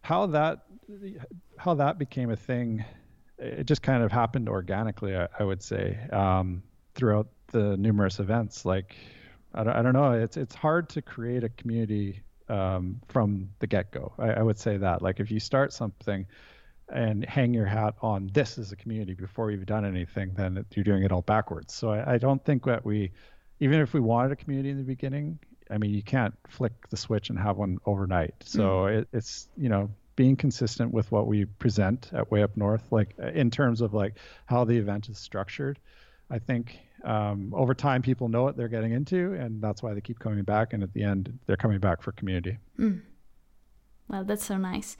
how 0.01 0.27
that 0.27 0.65
how 1.57 1.75
that 1.75 1.97
became 1.97 2.29
a 2.29 2.35
thing, 2.35 2.83
it 3.37 3.65
just 3.65 3.81
kind 3.81 4.03
of 4.03 4.11
happened 4.11 4.49
organically. 4.49 5.15
I, 5.15 5.27
I 5.39 5.43
would 5.43 5.63
say 5.63 5.97
um, 6.11 6.63
throughout 6.93 7.27
the 7.47 7.77
numerous 7.77 8.19
events. 8.19 8.65
Like 8.65 8.95
I 9.53 9.63
don't, 9.63 9.75
I 9.75 9.81
don't 9.81 9.93
know. 9.93 10.11
It's 10.11 10.37
it's 10.37 10.55
hard 10.55 10.89
to 10.89 11.01
create 11.01 11.43
a 11.43 11.49
community 11.49 12.21
um, 12.49 13.01
from 13.07 13.49
the 13.59 13.67
get 13.67 13.91
go. 13.91 14.13
I, 14.19 14.31
I 14.33 14.43
would 14.43 14.59
say 14.59 14.77
that. 14.77 15.01
Like 15.01 15.19
if 15.19 15.31
you 15.31 15.39
start 15.39 15.73
something 15.73 16.25
and 16.89 17.25
hang 17.25 17.53
your 17.53 17.65
hat 17.65 17.95
on 18.01 18.29
this 18.33 18.57
as 18.57 18.71
a 18.71 18.75
community 18.75 19.13
before 19.13 19.51
you've 19.51 19.65
done 19.65 19.85
anything, 19.85 20.33
then 20.35 20.65
you're 20.73 20.83
doing 20.83 21.03
it 21.03 21.11
all 21.11 21.21
backwards. 21.21 21.73
So 21.73 21.91
I, 21.91 22.13
I 22.13 22.17
don't 22.17 22.43
think 22.45 22.65
that 22.65 22.85
we, 22.85 23.11
even 23.59 23.81
if 23.81 23.93
we 23.93 23.99
wanted 23.99 24.31
a 24.31 24.35
community 24.35 24.69
in 24.69 24.77
the 24.77 24.83
beginning, 24.83 25.39
I 25.69 25.77
mean, 25.77 25.93
you 25.93 26.03
can't 26.03 26.33
flick 26.47 26.89
the 26.89 26.97
switch 26.97 27.29
and 27.29 27.37
have 27.37 27.57
one 27.57 27.77
overnight. 27.85 28.35
So 28.39 28.85
it, 28.85 29.07
it's, 29.11 29.49
you 29.57 29.67
know, 29.67 29.89
being 30.15 30.35
consistent 30.35 30.93
with 30.93 31.11
what 31.11 31.27
we 31.27 31.45
present 31.45 32.09
at 32.13 32.31
Way 32.31 32.41
Up 32.41 32.55
North, 32.55 32.83
like 32.91 33.15
in 33.19 33.51
terms 33.51 33.81
of 33.81 33.93
like 33.93 34.15
how 34.45 34.63
the 34.63 34.77
event 34.77 35.09
is 35.09 35.17
structured. 35.17 35.79
I 36.29 36.39
think 36.39 36.79
um, 37.03 37.53
over 37.55 37.73
time 37.73 38.01
people 38.01 38.27
know 38.27 38.43
what 38.43 38.57
they're 38.57 38.67
getting 38.67 38.93
into, 38.93 39.33
and 39.33 39.61
that's 39.61 39.83
why 39.83 39.93
they 39.93 40.01
keep 40.01 40.19
coming 40.19 40.43
back. 40.43 40.73
And 40.73 40.83
at 40.83 40.93
the 40.93 41.03
end, 41.03 41.37
they're 41.45 41.57
coming 41.57 41.79
back 41.79 42.01
for 42.01 42.11
community. 42.13 42.57
Mm. 42.79 43.01
Well, 44.07 44.23
that's 44.23 44.45
so 44.45 44.57
nice. 44.57 44.97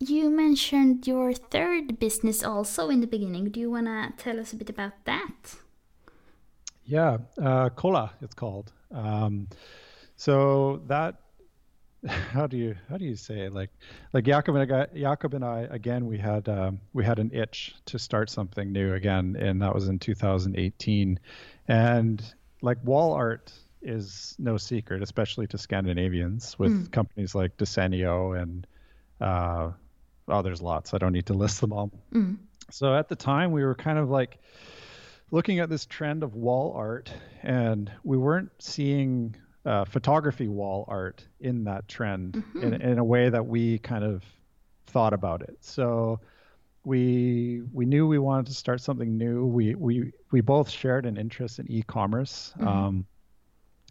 You 0.00 0.30
mentioned 0.30 1.06
your 1.08 1.32
third 1.32 1.98
business 1.98 2.44
also 2.44 2.88
in 2.88 3.00
the 3.00 3.06
beginning. 3.06 3.50
Do 3.50 3.58
you 3.58 3.70
want 3.70 3.86
to 3.86 4.12
tell 4.16 4.38
us 4.38 4.52
a 4.52 4.56
bit 4.56 4.70
about 4.70 4.92
that? 5.04 5.56
Yeah, 6.84 7.18
uh, 7.42 7.70
Kolla 7.70 8.12
it's 8.22 8.34
called. 8.34 8.72
Um, 8.92 9.48
so 10.16 10.82
that 10.86 11.16
how 12.06 12.46
do 12.46 12.56
you 12.56 12.76
how 12.88 12.96
do 12.96 13.04
you 13.04 13.16
say 13.16 13.40
it? 13.40 13.52
like 13.52 13.70
like 14.12 14.24
Jakob 14.24 14.54
and 14.54 14.72
I, 14.72 14.86
Jakob 14.94 15.34
and 15.34 15.44
I 15.44 15.66
again 15.70 16.06
we 16.06 16.16
had 16.16 16.48
um, 16.48 16.80
we 16.92 17.04
had 17.04 17.18
an 17.18 17.30
itch 17.34 17.74
to 17.86 17.98
start 17.98 18.30
something 18.30 18.70
new 18.70 18.94
again, 18.94 19.36
and 19.38 19.60
that 19.62 19.74
was 19.74 19.88
in 19.88 19.98
2018, 19.98 21.18
and 21.66 22.34
like 22.62 22.78
wall 22.84 23.12
art 23.12 23.52
is 23.82 24.36
no 24.38 24.56
secret, 24.56 25.02
especially 25.02 25.48
to 25.48 25.58
Scandinavians 25.58 26.56
with 26.56 26.90
companies 26.92 27.34
like 27.34 27.56
Desenio 27.56 28.40
and 28.40 28.66
uh, 29.20 29.72
oh, 30.28 30.42
there's 30.42 30.62
lots. 30.62 30.94
I 30.94 30.98
don't 30.98 31.12
need 31.12 31.26
to 31.26 31.34
list 31.34 31.60
them 31.60 31.72
all. 31.72 31.90
So 32.70 32.94
at 32.94 33.08
the 33.08 33.16
time, 33.16 33.52
we 33.52 33.64
were 33.64 33.74
kind 33.74 33.98
of 33.98 34.10
like 34.10 34.38
looking 35.30 35.58
at 35.58 35.68
this 35.68 35.86
trend 35.86 36.22
of 36.22 36.34
wall 36.34 36.74
art, 36.76 37.10
and 37.42 37.90
we 38.04 38.16
weren't 38.16 38.50
seeing 38.58 39.34
uh, 39.64 39.84
photography 39.84 40.48
wall 40.48 40.84
art 40.88 41.26
in 41.40 41.64
that 41.64 41.88
trend 41.88 42.42
in, 42.62 42.74
in 42.74 42.98
a 42.98 43.04
way 43.04 43.28
that 43.28 43.46
we 43.46 43.78
kind 43.78 44.04
of 44.04 44.22
thought 44.86 45.12
about 45.12 45.42
it. 45.42 45.56
So 45.60 46.20
we 46.84 47.62
we 47.72 47.84
knew 47.84 48.06
we 48.06 48.18
wanted 48.18 48.46
to 48.46 48.54
start 48.54 48.80
something 48.80 49.18
new. 49.18 49.44
We 49.46 49.74
we 49.74 50.12
we 50.30 50.40
both 50.40 50.70
shared 50.70 51.04
an 51.06 51.16
interest 51.16 51.58
in 51.58 51.70
e-commerce. 51.70 52.54
Um, 52.60 53.06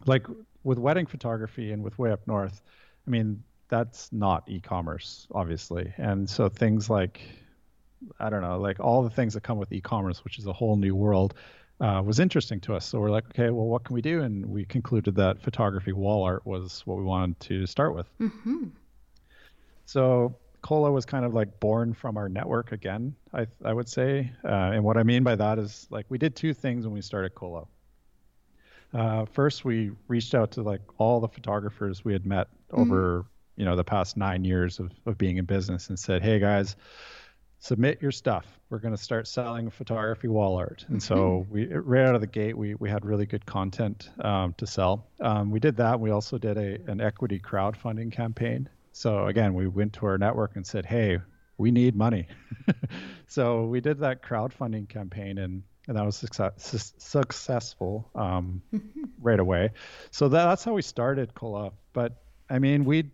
like 0.05 0.25
with 0.63 0.79
wedding 0.79 1.05
photography 1.05 1.71
and 1.71 1.83
with 1.83 1.97
Way 1.99 2.11
Up 2.11 2.25
North, 2.27 2.61
I 3.05 3.09
mean 3.09 3.43
that's 3.69 4.11
not 4.11 4.43
e-commerce, 4.47 5.27
obviously, 5.31 5.93
and 5.97 6.29
so 6.29 6.49
things 6.49 6.89
like 6.89 7.21
I 8.19 8.29
don't 8.29 8.41
know, 8.41 8.59
like 8.59 8.79
all 8.79 9.01
the 9.03 9.09
things 9.09 9.33
that 9.33 9.41
come 9.41 9.57
with 9.57 9.71
e-commerce, 9.71 10.23
which 10.23 10.37
is 10.37 10.45
a 10.45 10.53
whole 10.53 10.75
new 10.75 10.95
world, 10.95 11.33
uh, 11.79 12.01
was 12.05 12.19
interesting 12.19 12.59
to 12.61 12.75
us. 12.75 12.85
So 12.85 12.99
we're 12.99 13.09
like, 13.09 13.25
okay, 13.29 13.49
well, 13.49 13.65
what 13.65 13.83
can 13.83 13.93
we 13.95 14.01
do? 14.01 14.21
And 14.21 14.45
we 14.45 14.65
concluded 14.65 15.15
that 15.15 15.41
photography 15.41 15.93
wall 15.93 16.23
art 16.23 16.45
was 16.45 16.83
what 16.85 16.97
we 16.97 17.03
wanted 17.03 17.39
to 17.41 17.65
start 17.65 17.95
with. 17.95 18.07
So 19.85 20.35
Kolla 20.61 20.91
was 20.91 21.05
kind 21.05 21.25
of 21.25 21.33
like 21.33 21.59
born 21.59 21.93
from 21.93 22.17
our 22.17 22.29
network 22.29 22.71
again, 22.71 23.15
I, 23.33 23.47
I 23.63 23.73
would 23.73 23.89
say. 23.89 24.31
Uh, 24.43 24.71
and 24.73 24.83
what 24.83 24.97
I 24.97 25.03
mean 25.03 25.23
by 25.23 25.35
that 25.35 25.59
is 25.59 25.87
like 25.89 26.05
we 26.09 26.17
did 26.17 26.35
two 26.35 26.53
things 26.53 26.85
when 26.85 26.93
we 26.93 27.01
started 27.01 27.33
Kolla. 27.35 27.65
Uh, 28.93 29.25
first, 29.25 29.65
we 29.65 29.91
reached 30.07 30.33
out 30.35 30.51
to 30.51 30.61
like 30.61 30.81
all 30.97 31.19
the 31.19 31.27
photographers 31.27 32.05
we 32.05 32.13
had 32.13 32.25
met 32.25 32.47
over, 32.71 33.25
you 33.57 33.65
know, 33.65 33.75
the 33.75 33.83
past 33.83 34.15
nine 34.15 34.45
years 34.45 34.79
of, 34.79 34.91
of 35.05 35.17
being 35.17 35.37
in 35.37 35.45
business 35.45 35.89
and 35.89 35.99
said, 35.99 36.21
hey 36.21 36.39
guys, 36.39 36.75
submit 37.59 38.01
your 38.01 38.11
stuff. 38.11 38.45
We're 38.69 38.79
going 38.79 38.95
to 38.95 39.01
start 39.01 39.27
selling 39.27 39.69
photography 39.69 40.27
wall 40.27 40.57
art. 40.57 40.85
And 40.89 41.01
so 41.01 41.45
we 41.49 41.67
right 41.67 42.05
out 42.05 42.15
of 42.15 42.21
the 42.21 42.27
gate, 42.27 42.55
we, 42.55 42.75
we 42.75 42.89
had 42.89 43.03
really 43.03 43.25
good 43.25 43.45
content 43.45 44.09
um, 44.19 44.53
to 44.57 44.67
sell. 44.67 45.07
Um, 45.19 45.51
we 45.51 45.59
did 45.59 45.75
that. 45.77 45.99
We 45.99 46.11
also 46.11 46.37
did 46.37 46.57
a 46.57 46.79
an 46.89 47.01
equity 47.01 47.39
crowdfunding 47.39 48.11
campaign. 48.11 48.69
So 48.91 49.25
again, 49.25 49.53
we 49.53 49.67
went 49.67 49.93
to 49.93 50.05
our 50.05 50.17
network 50.17 50.55
and 50.55 50.65
said, 50.65 50.85
hey, 50.85 51.19
we 51.57 51.71
need 51.71 51.95
money. 51.95 52.27
so 53.27 53.65
we 53.65 53.81
did 53.81 53.99
that 53.99 54.21
crowdfunding 54.21 54.87
campaign 54.87 55.39
and 55.39 55.63
and 55.87 55.95
that 55.95 56.05
was 56.05 56.17
success, 56.17 56.51
su- 56.57 56.93
successful 56.97 58.09
um, 58.13 58.61
right 59.21 59.39
away. 59.39 59.71
So 60.11 60.27
that, 60.27 60.45
that's 60.45 60.65
how 60.65 60.73
we 60.73 60.81
started 60.81 61.33
Kolla. 61.33 61.71
But 61.93 62.21
I 62.49 62.59
mean, 62.59 62.83
we 62.83 63.11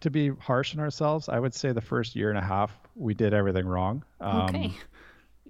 to 0.00 0.10
be 0.10 0.30
harsh 0.30 0.74
on 0.74 0.80
ourselves, 0.80 1.28
I 1.28 1.38
would 1.38 1.54
say 1.54 1.72
the 1.72 1.80
first 1.80 2.16
year 2.16 2.30
and 2.30 2.38
a 2.38 2.42
half 2.42 2.76
we 2.94 3.14
did 3.14 3.34
everything 3.34 3.66
wrong. 3.66 4.02
Um, 4.20 4.42
Okay. 4.42 4.72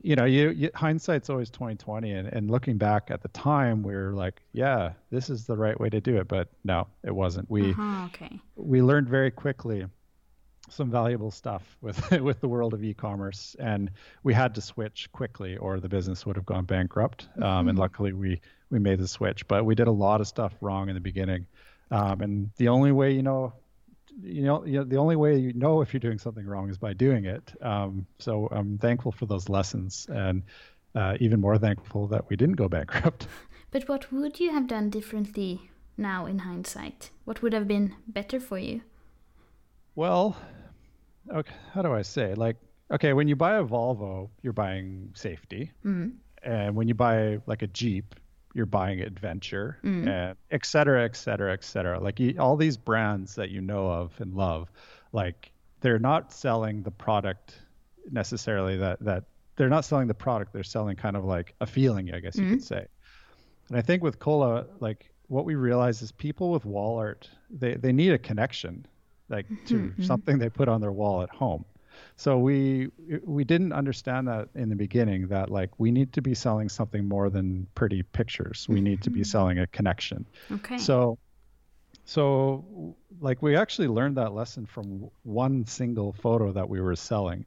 You 0.02 0.14
know, 0.14 0.24
you, 0.26 0.50
you 0.50 0.70
hindsight's 0.74 1.30
always 1.30 1.48
twenty 1.50 1.74
twenty, 1.74 2.12
and, 2.12 2.28
and 2.28 2.50
looking 2.50 2.76
back 2.76 3.10
at 3.10 3.22
the 3.22 3.28
time, 3.28 3.82
we 3.82 3.94
were 3.94 4.12
like, 4.12 4.42
yeah, 4.52 4.92
this 5.10 5.30
is 5.30 5.46
the 5.46 5.56
right 5.56 5.78
way 5.80 5.88
to 5.88 6.00
do 6.00 6.18
it. 6.18 6.28
But 6.28 6.48
no, 6.64 6.86
it 7.02 7.14
wasn't. 7.14 7.50
We 7.50 7.70
Uh-huh, 7.70 8.06
okay. 8.06 8.38
we 8.56 8.82
learned 8.82 9.08
very 9.08 9.30
quickly 9.30 9.86
some 10.68 10.90
valuable 10.90 11.30
stuff 11.30 11.76
with 11.80 12.10
with 12.20 12.40
the 12.40 12.48
world 12.48 12.74
of 12.74 12.82
e-commerce 12.84 13.54
and 13.60 13.88
we 14.24 14.34
had 14.34 14.54
to 14.56 14.60
switch 14.60 15.08
quickly 15.12 15.56
or 15.56 15.78
the 15.80 15.88
business 15.88 16.26
would 16.26 16.34
have 16.34 16.44
gone 16.46 16.64
bankrupt 16.64 17.28
um, 17.40 17.68
and 17.68 17.78
luckily 17.78 18.12
we 18.12 18.40
we 18.70 18.78
made 18.80 18.98
the 18.98 19.06
switch 19.06 19.46
but 19.46 19.64
we 19.64 19.76
did 19.76 19.86
a 19.86 19.92
lot 19.92 20.20
of 20.20 20.26
stuff 20.26 20.52
wrong 20.60 20.88
in 20.88 20.94
the 20.96 21.00
beginning 21.00 21.46
um, 21.92 22.20
and 22.20 22.50
the 22.56 22.66
only 22.66 22.90
way 22.90 23.12
you 23.12 23.22
know 23.22 23.52
you 24.22 24.42
know, 24.42 24.64
you 24.64 24.78
know 24.78 24.84
the 24.84 24.96
only 24.96 25.16
way 25.16 25.36
you 25.38 25.52
know 25.52 25.82
if 25.82 25.92
you're 25.92 26.00
doing 26.00 26.18
something 26.18 26.46
wrong 26.46 26.70
is 26.70 26.78
by 26.78 26.92
doing 26.94 27.24
it 27.26 27.52
um, 27.62 28.06
so 28.18 28.48
i'm 28.50 28.78
thankful 28.78 29.12
for 29.12 29.26
those 29.26 29.48
lessons 29.48 30.06
and 30.10 30.42
uh, 30.94 31.14
even 31.20 31.38
more 31.40 31.58
thankful 31.58 32.06
that 32.08 32.28
we 32.30 32.36
didn't 32.36 32.56
go 32.56 32.68
bankrupt 32.68 33.26
But 33.72 33.88
what 33.88 34.10
would 34.12 34.40
you 34.40 34.52
have 34.52 34.66
done 34.68 34.88
differently 34.90 35.70
now 35.98 36.24
in 36.24 36.38
hindsight? 36.38 37.10
What 37.24 37.42
would 37.42 37.52
have 37.52 37.66
been 37.68 37.94
better 38.06 38.40
for 38.40 38.58
you? 38.58 38.80
Well, 39.94 40.36
okay, 41.30 41.54
how 41.72 41.82
do 41.82 41.92
I 41.92 42.02
say? 42.02 42.34
Like, 42.34 42.56
okay, 42.90 43.12
when 43.12 43.28
you 43.28 43.36
buy 43.36 43.56
a 43.56 43.64
Volvo, 43.64 44.30
you're 44.42 44.52
buying 44.52 45.10
safety, 45.14 45.72
Mm. 45.84 46.12
and 46.42 46.76
when 46.76 46.88
you 46.88 46.94
buy 46.94 47.38
like 47.46 47.62
a 47.62 47.66
Jeep, 47.66 48.14
you're 48.56 48.64
buying 48.66 49.00
adventure, 49.00 49.78
Mm. 49.84 50.08
and 50.08 50.36
et 50.50 50.64
cetera, 50.64 51.04
et 51.04 51.14
cetera, 51.14 51.52
et 51.52 51.62
cetera. 51.62 52.00
Like 52.00 52.18
you, 52.18 52.34
all 52.38 52.56
these 52.56 52.78
brands 52.78 53.34
that 53.34 53.50
you 53.50 53.60
know 53.60 53.86
of 53.88 54.18
and 54.18 54.34
love, 54.34 54.72
like 55.12 55.52
they're 55.82 55.98
not 55.98 56.32
selling 56.32 56.82
the 56.82 56.90
product 56.90 57.60
necessarily 58.10 58.78
that 58.78 58.98
that 59.00 59.24
they're 59.56 59.68
not 59.68 59.84
selling 59.84 60.08
the 60.08 60.14
product. 60.14 60.52
They're 60.52 60.62
selling 60.62 60.96
kind 60.96 61.16
of 61.16 61.24
like 61.24 61.54
a 61.60 61.66
feeling, 61.66 62.14
I 62.14 62.20
guess 62.20 62.36
you 62.36 62.48
could 62.48 62.58
mm-hmm. 62.58 62.62
say. 62.62 62.86
And 63.68 63.76
I 63.76 63.82
think 63.82 64.02
with 64.02 64.18
Kolla, 64.18 64.66
like 64.80 65.10
what 65.28 65.44
we 65.44 65.54
realize 65.54 66.02
is 66.02 66.12
people 66.12 66.50
with 66.50 66.64
wall 66.64 66.98
art, 66.98 67.28
they, 67.50 67.74
they 67.74 67.92
need 67.92 68.12
a 68.12 68.18
connection, 68.18 68.86
like 69.28 69.48
to 69.48 69.54
mm-hmm, 69.54 69.86
mm-hmm. 69.86 70.02
something 70.02 70.38
they 70.38 70.48
put 70.48 70.68
on 70.68 70.80
their 70.80 70.92
wall 70.92 71.22
at 71.22 71.30
home. 71.30 71.64
So 72.16 72.38
we 72.38 72.90
we 73.24 73.44
didn't 73.44 73.72
understand 73.72 74.28
that 74.28 74.48
in 74.54 74.68
the 74.68 74.76
beginning 74.76 75.28
that 75.28 75.50
like 75.50 75.70
we 75.78 75.90
need 75.90 76.12
to 76.14 76.22
be 76.22 76.34
selling 76.34 76.68
something 76.68 77.06
more 77.06 77.30
than 77.30 77.66
pretty 77.74 78.02
pictures. 78.02 78.66
We 78.68 78.80
need 78.80 79.02
to 79.02 79.10
be 79.10 79.24
selling 79.24 79.58
a 79.58 79.66
connection. 79.66 80.26
Okay. 80.50 80.78
So 80.78 81.18
so 82.06 82.96
like 83.20 83.42
we 83.42 83.56
actually 83.56 83.88
learned 83.88 84.16
that 84.16 84.32
lesson 84.32 84.64
from 84.64 85.10
one 85.24 85.66
single 85.66 86.12
photo 86.12 86.52
that 86.52 86.68
we 86.68 86.80
were 86.80 86.96
selling. 86.96 87.44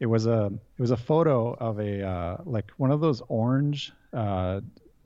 It 0.00 0.06
was 0.06 0.26
a 0.26 0.46
it 0.46 0.80
was 0.80 0.90
a 0.90 0.96
photo 0.96 1.54
of 1.54 1.78
a 1.78 2.02
uh, 2.02 2.36
like 2.44 2.70
one 2.78 2.90
of 2.90 3.00
those 3.00 3.22
orange 3.28 3.92
uh, 4.12 4.60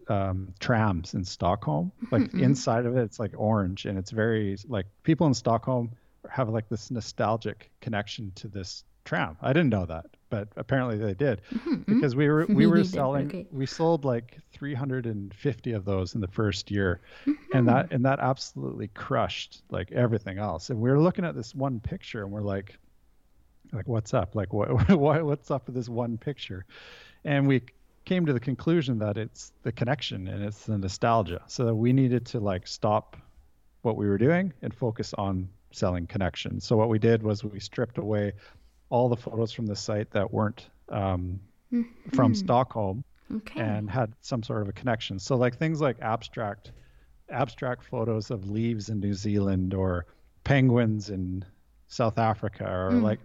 um, 0.08 0.54
trams 0.60 1.14
in 1.14 1.24
Stockholm. 1.24 1.92
Like 2.10 2.32
inside 2.34 2.86
of 2.86 2.96
it, 2.96 3.02
it's 3.02 3.18
like 3.18 3.32
orange, 3.36 3.86
and 3.86 3.98
it's 3.98 4.10
very 4.10 4.56
like 4.68 4.86
people 5.02 5.26
in 5.26 5.34
Stockholm 5.34 5.90
have 6.30 6.48
like 6.48 6.68
this 6.68 6.90
nostalgic 6.90 7.70
connection 7.80 8.32
to 8.36 8.48
this 8.48 8.84
tram. 9.04 9.36
I 9.42 9.52
didn't 9.52 9.70
know 9.70 9.86
that, 9.86 10.06
but 10.30 10.48
apparently 10.56 10.96
they 10.96 11.14
did. 11.14 11.42
Mm-hmm, 11.52 11.74
mm-hmm. 11.74 11.94
Because 11.94 12.14
we 12.14 12.28
were 12.28 12.46
we 12.48 12.66
were 12.66 12.84
selling 12.84 13.26
okay. 13.26 13.46
we 13.50 13.66
sold 13.66 14.04
like 14.04 14.38
350 14.52 15.72
of 15.72 15.84
those 15.84 16.14
in 16.14 16.20
the 16.20 16.28
first 16.28 16.70
year. 16.70 17.00
Mm-hmm. 17.26 17.56
And 17.56 17.68
that 17.68 17.92
and 17.92 18.04
that 18.04 18.20
absolutely 18.20 18.88
crushed 18.88 19.62
like 19.70 19.90
everything 19.92 20.38
else. 20.38 20.70
And 20.70 20.80
we 20.80 20.90
were 20.90 21.00
looking 21.00 21.24
at 21.24 21.34
this 21.34 21.54
one 21.54 21.80
picture 21.80 22.22
and 22.22 22.30
we're 22.30 22.42
like 22.42 22.78
like 23.72 23.88
what's 23.88 24.14
up? 24.14 24.34
Like 24.34 24.52
what, 24.52 24.88
what 24.90 25.24
what's 25.24 25.50
up 25.50 25.66
with 25.66 25.74
this 25.74 25.88
one 25.88 26.18
picture? 26.18 26.64
And 27.24 27.46
we 27.46 27.62
came 28.04 28.26
to 28.26 28.32
the 28.32 28.40
conclusion 28.40 28.98
that 28.98 29.16
it's 29.16 29.52
the 29.62 29.72
connection 29.72 30.26
and 30.28 30.44
it's 30.44 30.66
the 30.66 30.76
nostalgia. 30.76 31.42
So 31.46 31.72
we 31.72 31.92
needed 31.92 32.26
to 32.26 32.40
like 32.40 32.66
stop 32.66 33.16
what 33.82 33.96
we 33.96 34.06
were 34.08 34.18
doing 34.18 34.52
and 34.62 34.74
focus 34.74 35.14
on 35.14 35.48
selling 35.74 36.06
connection 36.06 36.60
so 36.60 36.76
what 36.76 36.88
we 36.88 36.98
did 36.98 37.22
was 37.22 37.44
we 37.44 37.60
stripped 37.60 37.98
away 37.98 38.32
all 38.92 39.08
the 39.08 39.16
photos 39.16 39.52
from 39.52 39.64
the 39.64 39.74
site 39.74 40.10
that 40.10 40.30
weren't 40.30 40.68
um, 40.90 41.40
from 42.12 42.34
stockholm 42.34 43.02
okay. 43.34 43.60
and 43.60 43.90
had 43.90 44.12
some 44.20 44.42
sort 44.42 44.60
of 44.60 44.68
a 44.68 44.72
connection. 44.72 45.18
So 45.18 45.36
like 45.36 45.56
things 45.56 45.80
like 45.80 45.96
abstract 46.00 46.72
abstract 47.30 47.82
photos 47.84 48.30
of 48.30 48.50
leaves 48.50 48.90
in 48.90 49.00
New 49.00 49.14
Zealand 49.14 49.72
or 49.72 50.04
penguins 50.44 51.08
in 51.08 51.42
South 51.86 52.18
Africa 52.18 52.70
or 52.70 52.92
like 52.92 53.20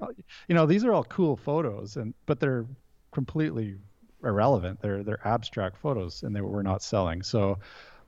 you 0.48 0.56
know 0.56 0.66
these 0.66 0.86
are 0.86 0.94
all 0.94 1.04
cool 1.04 1.36
photos 1.36 1.98
and 1.98 2.14
but 2.26 2.40
they're 2.40 2.66
completely 3.12 3.76
irrelevant. 4.24 4.82
They're 4.82 5.04
they're 5.04 5.28
abstract 5.28 5.78
photos 5.78 6.24
and 6.24 6.34
they 6.34 6.42
were 6.42 6.64
not 6.64 6.82
selling. 6.82 7.24
So 7.24 7.60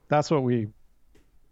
that's 0.08 0.30
what 0.30 0.42
we 0.42 0.68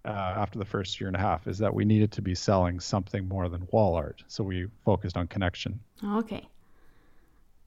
uh, 0.05 0.09
after 0.09 0.59
the 0.59 0.65
first 0.65 1.01
year 1.01 1.09
and 1.09 1.17
a 1.17 1.21
half 1.21 1.47
is 1.47 1.59
that 1.59 1.73
we 1.75 1.85
needed 1.85 2.13
to 2.13 2.23
be 2.23 2.35
selling 2.35 2.81
something 2.81 3.29
more 3.29 3.49
than 3.49 3.67
wall 3.71 3.95
art. 3.95 4.23
So 4.29 4.45
we 4.45 4.67
focused 4.85 5.17
on 5.17 5.27
connection. 5.27 5.81
okay. 6.05 6.49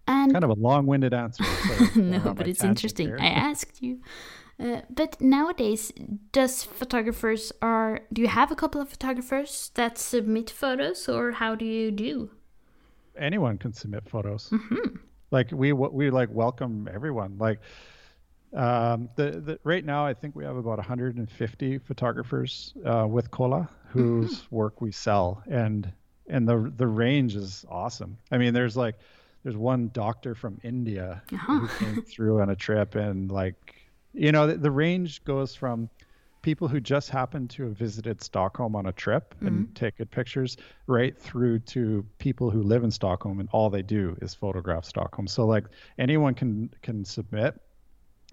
And 0.07 0.31
Kind 0.33 0.43
of 0.43 0.49
a 0.49 0.55
long-winded 0.55 1.13
answer. 1.13 1.43
No, 1.95 2.33
but 2.33 2.47
it's 2.47 2.63
interesting. 2.63 3.07
here. 3.07 3.17
I 3.19 3.27
asked 3.27 3.81
you. 3.81 4.01
Uh, 4.59 4.81
but 4.89 5.21
nowadays, 5.21 5.91
does 6.31 6.63
photographers 6.63 7.51
are 7.61 8.01
do 8.11 8.21
you 8.21 8.27
have 8.27 8.51
a 8.51 8.55
couple 8.55 8.81
of 8.81 8.89
photographers 8.89 9.71
that 9.75 9.97
submit 9.97 10.49
photos, 10.49 11.07
or 11.07 11.31
how 11.33 11.55
do 11.55 11.65
you 11.65 11.91
do? 11.91 12.31
anyone 13.17 13.57
can 13.57 13.73
submit 13.73 14.07
photos. 14.09 14.49
Mm-hmm. 14.49 14.95
Like 15.31 15.51
we 15.51 15.71
we 15.73 16.09
like 16.09 16.29
welcome 16.31 16.89
everyone. 16.93 17.37
Like 17.37 17.59
um, 18.53 19.09
the, 19.15 19.31
the 19.31 19.59
right 19.63 19.83
now, 19.85 20.05
I 20.05 20.13
think 20.13 20.35
we 20.35 20.43
have 20.43 20.57
about 20.57 20.77
150 20.77 21.77
photographers 21.79 22.73
uh, 22.85 23.07
with 23.09 23.31
Kolla 23.31 23.69
whose 23.89 24.43
Mm-hmm. 24.43 24.55
work 24.55 24.81
we 24.81 24.91
sell, 24.91 25.41
and 25.49 25.91
and 26.27 26.47
the 26.47 26.71
the 26.77 26.87
range 26.87 27.35
is 27.35 27.65
awesome. 27.69 28.17
I 28.31 28.37
mean, 28.37 28.53
there's 28.53 28.75
like 28.77 28.95
there's 29.43 29.57
one 29.57 29.89
doctor 29.93 30.35
from 30.35 30.59
India 30.63 31.21
Uh-huh. 31.33 31.59
who 31.59 31.67
came 31.67 32.01
through 32.07 32.41
on 32.41 32.49
a 32.49 32.55
trip, 32.55 32.95
and 32.95 33.31
like 33.31 33.75
you 34.13 34.31
know 34.31 34.47
the, 34.47 34.57
the 34.57 34.71
range 34.71 35.23
goes 35.23 35.55
from 35.55 35.89
people 36.41 36.67
who 36.67 36.79
just 36.79 37.09
happen 37.09 37.47
to 37.47 37.63
have 37.65 37.77
visited 37.77 38.21
Stockholm 38.21 38.75
on 38.75 38.87
a 38.87 38.91
trip 38.91 39.35
and 39.41 39.67
take 39.75 39.97
good 39.97 40.09
pictures, 40.09 40.57
right 40.87 41.15
through 41.17 41.59
to 41.59 42.03
people 42.17 42.49
who 42.49 42.63
live 42.63 42.83
in 42.83 42.89
Stockholm 42.91 43.39
and 43.39 43.47
all 43.51 43.69
they 43.69 43.83
do 43.83 44.17
is 44.21 44.33
photograph 44.33 44.83
Stockholm. 44.83 45.27
So 45.27 45.45
like 45.45 45.65
anyone 45.99 46.33
can 46.33 46.69
can 46.81 47.05
submit, 47.05 47.59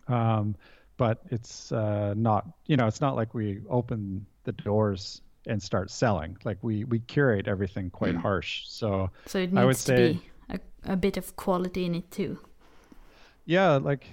um, 0.09 0.55
but 0.97 1.21
it's 1.31 1.71
uh, 1.73 2.15
not 2.17 2.47
you 2.67 2.77
know 2.77 2.87
it's 2.87 3.01
not 3.01 3.15
like 3.17 3.35
we 3.35 3.61
open 3.69 4.27
the 4.45 4.53
doors 4.53 5.23
and 5.47 5.63
start 5.63 5.91
selling. 5.91 6.37
Like 6.45 6.59
we 6.63 6.85
we 6.85 6.99
curate 7.01 7.49
everything 7.49 7.91
quite 7.91 8.15
harsh. 8.17 8.65
So 8.67 9.11
So 9.27 9.39
it 9.39 9.51
I 9.57 9.65
would 9.65 9.69
needs 9.69 9.85
to 9.85 9.97
say- 9.97 10.13
be 10.15 10.23
a, 10.51 10.93
a 10.93 10.97
bit 10.97 11.17
of 11.17 11.37
quality 11.37 11.85
in 11.87 11.95
it 11.95 12.11
too. 12.11 12.39
yeah 13.47 13.77
like 13.77 14.05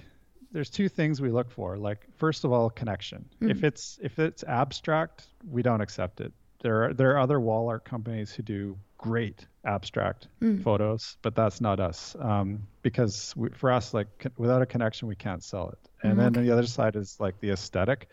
there's 0.52 0.70
two 0.70 0.88
things 0.88 1.20
we 1.20 1.30
look 1.30 1.50
for 1.50 1.76
like 1.76 2.06
first 2.16 2.44
of 2.44 2.52
all 2.52 2.70
connection 2.70 3.24
if 3.40 3.62
it's 3.64 3.98
if 4.02 4.18
it's 4.18 4.42
abstract 4.44 5.26
we 5.50 5.60
don't 5.62 5.80
accept 5.82 6.20
it 6.20 6.32
there 6.60 6.84
are 6.84 6.94
there 6.94 7.10
are 7.12 7.18
other 7.18 7.38
wall 7.40 7.68
art 7.68 7.84
companies 7.84 8.32
who 8.32 8.42
do 8.42 8.76
great 8.98 9.46
abstract 9.64 10.28
photos 10.62 11.16
but 11.22 11.34
that's 11.34 11.60
not 11.60 11.78
us 11.80 12.16
um, 12.20 12.66
because 12.82 13.34
we, 13.36 13.48
for 13.50 13.70
us 13.70 13.92
like 13.92 14.26
without 14.38 14.62
a 14.62 14.66
connection 14.66 15.06
we 15.08 15.14
can't 15.16 15.42
sell 15.44 15.68
it. 15.70 15.78
And 16.02 16.18
then 16.18 16.32
the 16.32 16.50
other 16.52 16.66
side 16.66 16.96
is 16.96 17.18
like 17.20 17.38
the 17.40 17.50
aesthetic. 17.50 18.08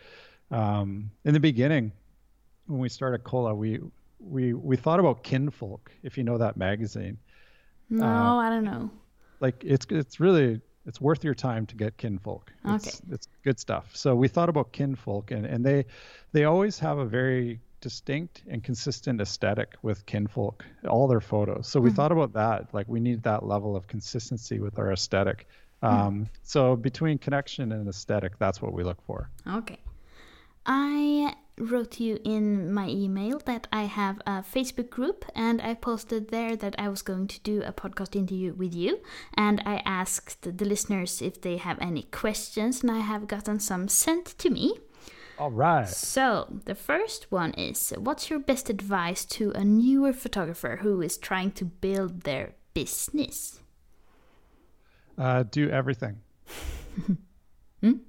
Um, 0.52 1.10
in 1.26 1.34
the 1.34 1.40
beginning 1.40 1.92
when 2.68 2.80
we 2.80 2.90
started 2.90 3.24
Kolla 3.24 3.54
we 3.56 3.80
we 4.20 4.54
we 4.54 4.76
thought 4.78 5.00
about 5.00 5.24
kinfolk 5.24 5.92
if 6.04 6.18
you 6.18 6.24
know 6.24 6.38
that 6.38 6.58
magazine. 6.58 7.18
No, 7.90 8.06
Uh, 8.06 8.36
I 8.38 8.50
don't 8.50 8.64
know. 8.66 8.90
like 9.40 9.64
it's 9.64 9.86
it's 9.90 10.20
really 10.20 10.60
it's 10.86 11.00
worth 11.00 11.24
your 11.24 11.34
time 11.36 11.66
to 11.68 11.76
get 11.76 11.96
kinfolk. 11.98 12.52
It's, 12.66 13.02
it's 13.10 13.28
good 13.44 13.58
stuff. 13.60 13.96
So 13.96 14.16
we 14.16 14.28
thought 14.28 14.50
about 14.50 14.74
kinfolk 14.74 15.32
and, 15.32 15.46
and 15.46 15.66
they 15.66 15.86
they 16.34 16.44
always 16.44 16.78
have 16.80 16.98
a 16.98 17.06
very 17.06 17.60
distinct 17.84 18.42
and 18.50 18.64
consistent 18.64 19.22
aesthetic 19.22 19.76
with 19.82 20.06
kinfolk 20.06 20.66
all 20.90 21.08
their 21.08 21.22
photos 21.22 21.68
so 21.68 21.80
we 21.80 21.92
thought 21.92 22.12
about 22.12 22.34
that 22.34 22.74
like 22.74 22.88
we 22.88 23.00
need 23.00 23.22
that 23.24 23.46
level 23.46 23.76
of 23.76 23.88
consistency 23.88 24.60
with 24.60 24.80
our 24.80 24.92
aesthetic 24.92 25.48
um, 25.82 26.28
so 26.44 26.78
between 26.78 27.18
connection 27.18 27.74
and 27.74 27.88
aesthetic 27.90 28.40
that's 28.40 28.62
what 28.62 28.72
we 28.74 28.84
look 28.84 29.02
for 29.06 29.30
Okay. 29.48 29.80
I 30.66 31.36
wrote 31.58 32.00
you 32.00 32.18
in 32.24 32.74
my 32.74 32.88
email 32.88 33.40
that 33.46 33.68
I 33.72 33.84
have 33.84 34.20
a 34.26 34.42
Facebook 34.42 34.90
group 34.90 35.26
and 35.36 35.62
I 35.62 35.74
posted 35.76 36.30
there 36.30 36.56
that 36.56 36.76
I 36.80 36.88
was 36.90 37.02
going 37.02 37.28
to 37.28 37.40
do 37.42 37.62
a 37.64 37.74
podcast 37.74 38.16
interview 38.16 38.54
with 38.54 38.74
you. 38.74 39.02
And 39.34 39.62
I 39.66 39.82
asked 39.86 40.58
the 40.58 40.66
listeners 40.66 41.22
if 41.22 41.42
they 41.42 41.58
have 41.58 41.78
any 41.82 42.04
questions, 42.04 42.82
and 42.82 42.90
I 42.90 43.00
have 43.00 43.28
gotten 43.28 43.60
some 43.60 43.88
sent 43.88 44.26
to 44.40 44.50
me. 44.50 44.80
All 45.38 45.52
right 45.52 45.88
So, 45.88 46.60
the 46.66 46.76
first 46.76 47.32
one 47.32 47.54
is 47.54 47.94
What's 47.98 48.30
your 48.30 48.40
best 48.40 48.70
advice 48.70 49.26
to 49.26 49.52
a 49.52 49.64
newer 49.64 50.14
photographer 50.14 50.80
who 50.82 51.02
is 51.02 51.18
trying 51.18 51.52
to 51.54 51.66
build 51.66 52.22
their 52.22 52.54
business? 52.74 53.60
Uh, 55.18 55.44
do 55.44 55.70
everything. 55.70 56.18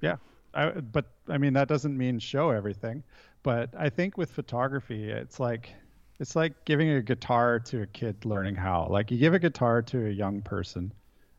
Yeah, 0.01 0.15
I, 0.53 0.69
but 0.69 1.05
I 1.27 1.37
mean 1.37 1.53
that 1.53 1.67
doesn't 1.67 1.97
mean 1.97 2.19
show 2.19 2.49
everything. 2.49 3.03
But 3.43 3.73
I 3.77 3.89
think 3.89 4.17
with 4.17 4.31
photography, 4.31 5.09
it's 5.11 5.39
like 5.39 5.73
it's 6.19 6.35
like 6.35 6.53
giving 6.65 6.89
a 6.89 7.01
guitar 7.01 7.59
to 7.59 7.81
a 7.81 7.87
kid 7.87 8.23
learning 8.25 8.55
how. 8.55 8.87
Like 8.89 9.11
you 9.11 9.17
give 9.17 9.33
a 9.33 9.39
guitar 9.39 9.81
to 9.81 10.07
a 10.07 10.09
young 10.09 10.41
person, 10.41 10.93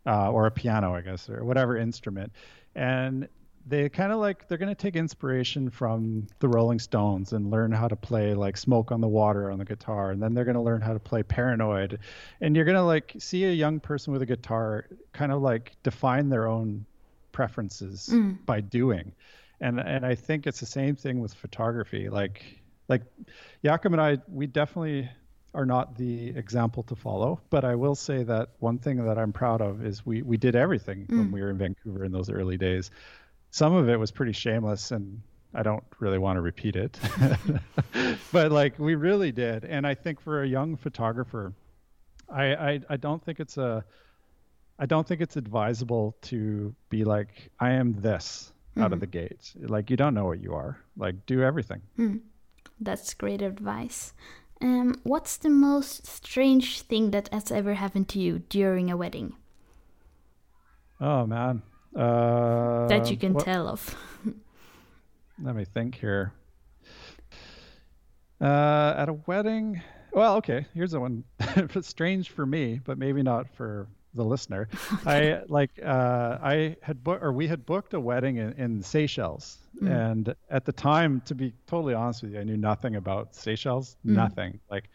uh, 0.07 0.31
or 0.31 0.47
a 0.47 0.51
piano, 0.51 0.95
I 0.95 1.01
guess, 1.01 1.31
or 1.31 1.45
whatever 1.45 1.77
instrument, 1.77 2.33
and 2.75 3.27
they 3.69 3.89
kind 3.89 4.13
of 4.13 4.19
like 4.19 4.47
they're 4.47 4.59
going 4.59 4.75
to 4.75 4.81
take 4.81 4.95
inspiration 4.95 5.71
from 5.71 6.29
the 6.39 6.49
Rolling 6.49 6.79
Stones 6.79 7.33
and 7.33 7.51
learn 7.51 7.73
how 7.73 7.89
to 7.89 7.97
play 7.97 8.33
like 8.35 8.57
Smoke 8.57 8.93
on 8.93 9.01
the 9.01 9.09
Water 9.09 9.51
on 9.51 9.59
the 9.59 9.65
guitar, 9.65 10.13
and 10.13 10.23
then 10.23 10.35
they're 10.35 10.45
going 10.45 10.57
to 10.57 10.63
learn 10.63 10.81
how 10.81 10.93
to 10.93 11.01
play 11.01 11.23
Paranoid, 11.23 11.99
and 12.41 12.55
you're 12.55 12.65
going 12.65 12.77
to 12.77 12.83
like 12.83 13.15
see 13.19 13.45
a 13.45 13.53
young 13.53 13.81
person 13.81 14.13
with 14.13 14.23
a 14.23 14.27
guitar 14.27 14.87
kind 15.13 15.33
of 15.33 15.43
like 15.43 15.73
define 15.83 16.29
their 16.29 16.47
own 16.47 16.87
preferences 17.33 18.09
by 18.47 18.61
doing, 18.61 19.13
and 19.61 19.81
and 19.81 20.07
I 20.07 20.15
think 20.15 20.47
it's 20.47 20.61
the 20.61 20.67
same 20.67 20.95
thing 20.95 21.21
with 21.21 21.35
photography. 21.35 22.09
Like 22.09 22.45
like 22.89 23.03
Jakob 23.65 23.93
and 23.93 24.01
I, 24.01 24.19
we 24.29 24.47
definitely 24.47 25.09
are 25.55 25.67
not 25.67 25.97
the 25.97 26.29
example 26.37 26.83
to 26.85 26.95
follow. 26.95 27.41
But 27.51 27.65
I 27.65 27.75
will 27.75 27.95
say 27.95 28.23
that 28.23 28.51
one 28.59 28.79
thing 28.79 29.05
that 29.05 29.19
I'm 29.19 29.33
proud 29.33 29.61
of 29.61 29.85
is 29.85 30.05
we 30.07 30.23
we 30.23 30.37
did 30.37 30.55
everything 30.55 31.07
mm. 31.07 31.19
when 31.19 31.33
we 31.33 31.41
were 31.41 31.51
in 31.51 31.59
Vancouver 31.59 32.05
in 32.05 32.13
those 32.13 32.31
early 32.31 32.59
days. 32.59 32.91
Some 33.51 33.75
of 33.75 33.89
it 33.89 33.99
was 33.99 34.11
pretty 34.11 34.33
shameless 34.33 34.91
and 34.91 35.21
I 35.55 35.63
don't 35.63 35.85
really 36.01 36.19
want 36.19 36.37
to 36.37 36.43
repeat 36.43 36.77
it. 36.77 36.99
but 38.33 38.53
like 38.53 38.79
we 38.79 38.95
really 38.95 39.33
did. 39.33 39.65
And 39.65 39.87
I 39.87 39.95
think 39.95 40.21
for 40.21 40.43
a 40.43 40.47
young 40.47 40.77
photographer, 40.77 41.55
I, 42.29 42.55
I 42.55 42.81
I 42.91 42.97
don't 42.97 43.25
think 43.25 43.41
it's 43.41 43.57
a 43.57 43.85
I 44.79 44.87
don't 44.87 45.07
think 45.07 45.21
it's 45.23 45.37
advisable 45.37 46.15
to 46.23 46.75
be 46.91 47.05
like 47.05 47.51
I 47.59 47.71
am 47.71 48.01
this 48.01 48.53
mm. 48.77 48.83
out 48.83 48.93
of 48.93 48.99
mm-hmm. 48.99 49.01
the 49.01 49.07
gate. 49.07 49.55
Like 49.57 49.91
you 49.91 49.97
don't 49.97 50.15
know 50.15 50.27
what 50.27 50.41
you 50.43 50.55
are. 50.55 50.79
Like 50.97 51.25
do 51.27 51.43
everything. 51.43 51.81
Mm. 51.99 52.21
That's 52.79 53.15
great 53.15 53.41
advice. 53.41 54.13
Um, 54.61 55.01
what's 55.03 55.37
the 55.37 55.51
most 55.51 56.07
strange 56.07 56.83
thing 56.83 57.11
that 57.11 57.33
has 57.33 57.51
ever 57.51 57.75
happened 57.75 58.09
to 58.11 58.19
you 58.19 58.41
during 58.51 58.91
a 58.91 58.97
wedding? 58.97 59.37
Oh 61.01 61.27
man. 61.27 61.63
Uh, 61.97 62.87
that 62.89 63.11
you 63.11 63.17
can 63.17 63.33
what, 63.33 63.45
tell 63.45 63.69
of. 63.69 63.97
let 65.43 65.57
me 65.57 65.65
think 65.65 65.95
here. 65.95 66.33
Uh, 68.41 68.95
at 68.99 69.09
a 69.09 69.15
wedding, 69.27 69.81
well, 70.13 70.37
okay. 70.37 70.67
Here's 70.75 70.93
the 70.93 71.01
one. 71.01 71.25
it's 71.57 71.89
strange 71.89 72.31
for 72.31 72.47
me, 72.47 72.81
but 72.85 72.99
maybe 72.99 73.23
not 73.23 73.49
for 73.55 73.87
the 74.15 74.25
listener. 74.25 74.69
I 75.07 75.43
like 75.49 75.71
uh, 75.85 76.39
I 76.43 76.77
had 76.83 77.05
booked 77.05 77.23
or 77.23 77.33
we 77.33 77.47
had 77.47 77.67
booked 77.67 77.95
a 77.95 78.01
wedding 78.01 78.37
in, 78.37 78.53
in 78.55 78.83
Seychelles, 78.83 79.59
mm. 79.81 79.91
and 79.91 80.35
at 80.51 80.65
the 80.65 80.73
time, 80.73 81.23
to 81.27 81.35
be 81.35 81.53
totally 81.67 81.95
honest 81.95 82.23
with 82.23 82.33
you, 82.33 82.41
I 82.41 82.45
knew 82.45 82.57
nothing 82.57 82.97
about 82.97 83.35
Seychelles. 83.35 83.97
Mm. 84.07 84.13
Nothing. 84.13 84.61
Like 84.71 84.89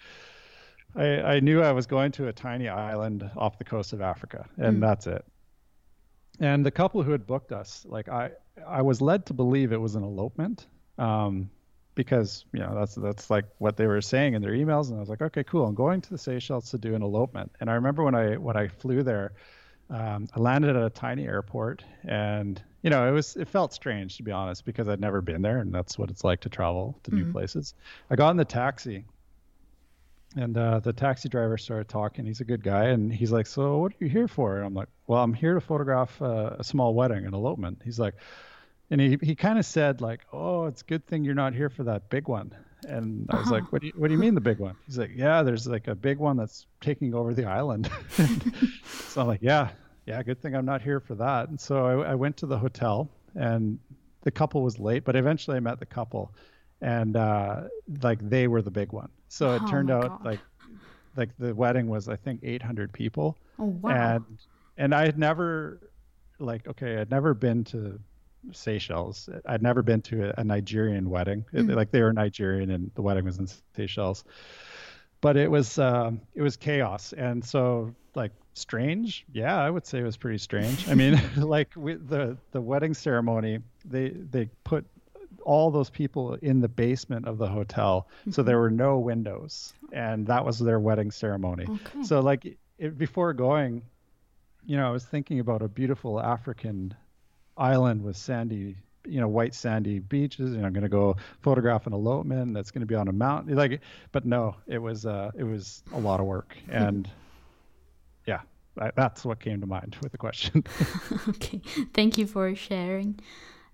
I, 0.95 1.05
I 1.21 1.39
knew 1.39 1.61
I 1.61 1.71
was 1.71 1.85
going 1.85 2.11
to 2.13 2.27
a 2.27 2.33
tiny 2.33 2.67
island 2.67 3.29
off 3.37 3.57
the 3.57 3.63
coast 3.63 3.93
of 3.93 4.01
Africa, 4.01 4.47
and 4.57 4.77
mm. 4.77 4.81
that's 4.81 5.07
it. 5.07 5.23
And 6.41 6.65
the 6.65 6.71
couple 6.71 7.03
who 7.03 7.11
had 7.11 7.25
booked 7.27 7.51
us, 7.51 7.85
like 7.87 8.09
I, 8.09 8.31
I 8.67 8.81
was 8.81 8.99
led 8.99 9.27
to 9.27 9.33
believe 9.33 9.71
it 9.71 9.79
was 9.79 9.95
an 9.95 10.03
elopement. 10.03 10.65
Um, 10.97 11.49
because 11.93 12.45
you 12.53 12.59
know 12.59 12.73
that's 12.73 12.95
that's 12.95 13.29
like 13.29 13.45
what 13.57 13.75
they 13.75 13.85
were 13.85 14.01
saying 14.01 14.33
in 14.33 14.41
their 14.41 14.53
emails 14.53 14.89
and 14.89 14.97
i 14.97 14.99
was 14.99 15.09
like 15.09 15.21
okay 15.21 15.43
cool 15.43 15.65
i'm 15.65 15.75
going 15.75 15.99
to 15.99 16.09
the 16.09 16.17
seychelles 16.17 16.71
to 16.71 16.77
do 16.77 16.95
an 16.95 17.01
elopement 17.01 17.51
and 17.59 17.69
i 17.69 17.73
remember 17.73 18.01
when 18.03 18.15
i 18.15 18.37
when 18.37 18.55
i 18.55 18.67
flew 18.67 19.03
there 19.03 19.33
um, 19.89 20.27
i 20.33 20.39
landed 20.39 20.75
at 20.75 20.83
a 20.83 20.89
tiny 20.89 21.25
airport 21.25 21.83
and 22.07 22.63
you 22.81 22.89
know 22.89 23.07
it 23.07 23.11
was 23.11 23.35
it 23.35 23.47
felt 23.47 23.73
strange 23.73 24.15
to 24.15 24.23
be 24.23 24.31
honest 24.31 24.63
because 24.63 24.87
i'd 24.87 25.01
never 25.01 25.21
been 25.21 25.41
there 25.41 25.57
and 25.57 25.73
that's 25.73 25.97
what 25.97 26.09
it's 26.09 26.23
like 26.23 26.39
to 26.39 26.49
travel 26.49 26.97
to 27.03 27.11
mm-hmm. 27.11 27.25
new 27.25 27.31
places 27.31 27.73
i 28.09 28.15
got 28.15 28.31
in 28.31 28.37
the 28.37 28.45
taxi 28.45 29.03
and 30.35 30.57
uh, 30.57 30.79
the 30.79 30.93
taxi 30.93 31.27
driver 31.27 31.57
started 31.57 31.89
talking 31.89 32.25
he's 32.25 32.41
a 32.41 32.45
good 32.45 32.63
guy 32.63 32.85
and 32.85 33.13
he's 33.13 33.31
like 33.31 33.45
so 33.45 33.77
what 33.77 33.91
are 33.91 33.95
you 33.99 34.07
here 34.07 34.27
for 34.27 34.57
and 34.57 34.65
i'm 34.65 34.73
like 34.73 34.87
well 35.07 35.21
i'm 35.21 35.33
here 35.33 35.53
to 35.53 35.61
photograph 35.61 36.21
uh, 36.21 36.55
a 36.57 36.63
small 36.63 36.93
wedding 36.93 37.25
an 37.25 37.33
elopement 37.33 37.81
he's 37.83 37.99
like 37.99 38.15
and 38.91 38.99
he, 38.99 39.17
he 39.23 39.35
kind 39.35 39.57
of 39.57 39.65
said 39.65 40.01
like, 40.01 40.19
"Oh, 40.31 40.65
it's 40.65 40.81
a 40.81 40.85
good 40.85 41.07
thing 41.07 41.23
you're 41.23 41.33
not 41.33 41.53
here 41.53 41.69
for 41.69 41.83
that 41.85 42.09
big 42.09 42.27
one." 42.27 42.53
And 42.87 43.25
I 43.29 43.37
was 43.37 43.45
uh-huh. 43.45 43.55
like, 43.55 43.71
"What 43.71 43.81
do 43.81 43.87
you 43.87 43.93
What 43.95 44.09
do 44.09 44.13
you 44.13 44.19
mean 44.19 44.35
the 44.35 44.41
big 44.41 44.59
one?" 44.59 44.75
He's 44.85 44.97
like, 44.97 45.11
"Yeah, 45.15 45.41
there's 45.43 45.65
like 45.65 45.87
a 45.87 45.95
big 45.95 46.19
one 46.19 46.35
that's 46.35 46.67
taking 46.81 47.15
over 47.15 47.33
the 47.33 47.45
island." 47.45 47.89
so 48.85 49.21
I'm 49.21 49.27
like, 49.27 49.41
"Yeah, 49.41 49.69
yeah, 50.05 50.21
good 50.21 50.41
thing 50.41 50.55
I'm 50.55 50.65
not 50.65 50.81
here 50.81 50.99
for 50.99 51.15
that." 51.15 51.47
And 51.47 51.59
so 51.59 51.85
I, 51.85 52.11
I 52.11 52.15
went 52.15 52.35
to 52.37 52.45
the 52.45 52.57
hotel, 52.57 53.09
and 53.33 53.79
the 54.23 54.31
couple 54.31 54.61
was 54.61 54.77
late, 54.77 55.05
but 55.05 55.15
eventually 55.15 55.55
I 55.55 55.61
met 55.61 55.79
the 55.79 55.85
couple, 55.85 56.33
and 56.81 57.15
uh, 57.15 57.63
like 58.01 58.19
they 58.29 58.47
were 58.47 58.61
the 58.61 58.71
big 58.71 58.91
one. 58.91 59.09
So 59.31 59.55
it 59.55 59.61
oh 59.63 59.67
turned 59.67 59.89
out 59.89 60.09
God. 60.09 60.25
like 60.25 60.39
like 61.15 61.29
the 61.39 61.55
wedding 61.55 61.87
was 61.87 62.09
I 62.09 62.17
think 62.17 62.41
800 62.43 62.91
people. 62.91 63.37
Oh 63.57 63.65
wow! 63.65 64.15
And 64.15 64.25
and 64.75 64.93
I 64.93 65.05
had 65.05 65.17
never 65.17 65.79
like 66.37 66.67
okay, 66.67 66.97
I'd 66.97 67.09
never 67.09 67.33
been 67.33 67.63
to 67.65 67.97
Seychelles. 68.51 69.29
I'd 69.45 69.61
never 69.61 69.83
been 69.83 70.01
to 70.03 70.31
a, 70.31 70.41
a 70.41 70.43
Nigerian 70.43 71.09
wedding. 71.09 71.45
It, 71.53 71.65
like 71.67 71.91
they 71.91 72.01
were 72.01 72.11
Nigerian 72.11 72.71
and 72.71 72.91
the 72.95 73.01
wedding 73.01 73.23
was 73.23 73.37
in 73.37 73.47
Seychelles. 73.73 74.25
But 75.21 75.37
it 75.37 75.49
was 75.49 75.79
um, 75.79 76.19
it 76.35 76.41
was 76.41 76.57
chaos, 76.57 77.13
and 77.13 77.45
so 77.45 77.95
like 78.15 78.33
strange. 78.53 79.25
Yeah, 79.31 79.55
I 79.55 79.69
would 79.69 79.85
say 79.85 79.99
it 79.99 80.03
was 80.03 80.17
pretty 80.17 80.39
strange. 80.39 80.89
I 80.89 80.95
mean, 80.95 81.21
like 81.37 81.69
we, 81.77 81.93
the 81.93 82.37
the 82.51 82.59
wedding 82.59 82.93
ceremony, 82.93 83.59
they 83.85 84.09
they 84.09 84.49
put 84.65 84.85
all 85.45 85.71
those 85.71 85.89
people 85.89 86.35
in 86.35 86.61
the 86.61 86.69
basement 86.69 87.27
of 87.27 87.37
the 87.37 87.47
hotel, 87.47 88.07
mm-hmm. 88.21 88.31
so 88.31 88.43
there 88.43 88.59
were 88.59 88.71
no 88.71 88.99
windows, 88.99 89.73
and 89.91 90.27
that 90.27 90.45
was 90.45 90.59
their 90.59 90.79
wedding 90.79 91.11
ceremony. 91.11 91.65
Okay. 91.69 92.03
So 92.03 92.19
like 92.19 92.57
it, 92.77 92.97
before 92.97 93.33
going, 93.33 93.83
you 94.65 94.77
know, 94.77 94.87
I 94.87 94.91
was 94.91 95.05
thinking 95.05 95.39
about 95.39 95.61
a 95.61 95.67
beautiful 95.67 96.21
African 96.21 96.95
island 97.57 98.03
with 98.03 98.17
sandy 98.17 98.75
you 99.05 99.19
know 99.19 99.27
white 99.27 99.53
sandy 99.53 99.99
beaches 99.99 100.53
and 100.53 100.65
i'm 100.65 100.73
going 100.73 100.83
to 100.83 100.89
go 100.89 101.15
photograph 101.41 101.87
an 101.87 101.93
elopement 101.93 102.53
that's 102.53 102.71
going 102.71 102.81
to 102.81 102.85
be 102.85 102.95
on 102.95 103.07
a 103.07 103.11
mountain 103.11 103.55
like 103.55 103.81
but 104.11 104.25
no 104.25 104.55
it 104.67 104.77
was 104.77 105.05
uh 105.05 105.31
it 105.35 105.43
was 105.43 105.83
a 105.93 105.99
lot 105.99 106.19
of 106.19 106.25
work 106.25 106.55
and 106.69 107.09
yeah 108.25 108.41
that's 108.95 109.25
what 109.25 109.39
came 109.39 109.59
to 109.59 109.67
mind 109.67 109.97
with 110.01 110.11
the 110.11 110.17
question 110.17 110.63
okay 111.29 111.61
thank 111.93 112.17
you 112.17 112.25
for 112.25 112.53
sharing 112.55 113.19